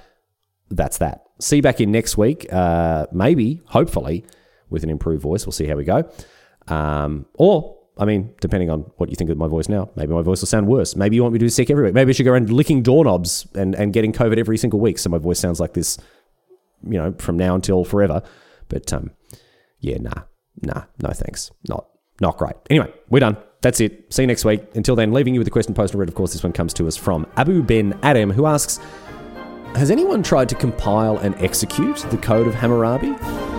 That's 0.71 0.97
that 0.97 1.23
see 1.39 1.57
you 1.57 1.61
back 1.61 1.81
in 1.81 1.91
next 1.91 2.17
week, 2.17 2.51
uh, 2.51 3.07
maybe, 3.11 3.61
hopefully, 3.65 4.25
with 4.69 4.83
an 4.83 4.89
improved 4.89 5.23
voice. 5.23 5.45
We'll 5.45 5.53
see 5.53 5.65
how 5.65 5.75
we 5.75 5.85
go. 5.85 6.09
Um, 6.67 7.25
or, 7.33 7.77
I 7.99 8.05
mean, 8.05 8.33
depending 8.39 8.69
on 8.69 8.79
what 8.97 9.09
you 9.09 9.15
think 9.15 9.29
of 9.29 9.37
my 9.37 9.47
voice 9.47 9.67
now, 9.67 9.89
maybe 9.95 10.13
my 10.13 10.21
voice 10.21 10.41
will 10.41 10.47
sound 10.47 10.67
worse. 10.67 10.95
Maybe 10.95 11.17
you 11.17 11.21
want 11.21 11.33
me 11.33 11.39
to 11.39 11.45
do 11.45 11.49
sick 11.49 11.69
every 11.69 11.83
week. 11.83 11.93
Maybe 11.93 12.09
I 12.09 12.13
should 12.13 12.23
go 12.23 12.31
around 12.31 12.49
licking 12.49 12.81
doorknobs 12.81 13.45
and, 13.55 13.75
and 13.75 13.91
getting 13.91 14.13
COVID 14.13 14.37
every 14.37 14.57
single 14.57 14.79
week 14.79 14.97
so 14.97 15.09
my 15.09 15.17
voice 15.17 15.37
sounds 15.37 15.59
like 15.59 15.73
this, 15.73 15.97
you 16.87 16.97
know, 16.97 17.13
from 17.17 17.35
now 17.35 17.55
until 17.55 17.83
forever. 17.83 18.21
But 18.69 18.93
um, 18.93 19.11
yeah, 19.81 19.97
nah, 19.99 20.23
nah, 20.61 20.83
no 21.01 21.09
thanks. 21.09 21.51
Not 21.67 21.87
not 22.21 22.37
great. 22.37 22.55
Anyway, 22.69 22.91
we're 23.09 23.19
done. 23.19 23.37
That's 23.61 23.81
it. 23.81 24.13
See 24.13 24.23
you 24.23 24.27
next 24.27 24.45
week. 24.45 24.61
Until 24.75 24.95
then, 24.95 25.11
leaving 25.11 25.33
you 25.33 25.39
with 25.39 25.47
the 25.47 25.51
question 25.51 25.73
posted 25.73 25.99
read. 25.99 26.07
Of 26.07 26.15
course, 26.15 26.31
this 26.31 26.43
one 26.43 26.53
comes 26.53 26.73
to 26.75 26.87
us 26.87 26.95
from 26.95 27.27
Abu 27.35 27.61
Ben 27.61 27.97
Adam, 28.01 28.31
who 28.31 28.45
asks, 28.45 28.79
has 29.75 29.91
anyone 29.91 30.23
tried 30.23 30.49
to 30.49 30.55
compile 30.55 31.17
and 31.17 31.35
execute 31.35 31.97
the 32.09 32.17
Code 32.17 32.47
of 32.47 32.55
Hammurabi? 32.55 33.58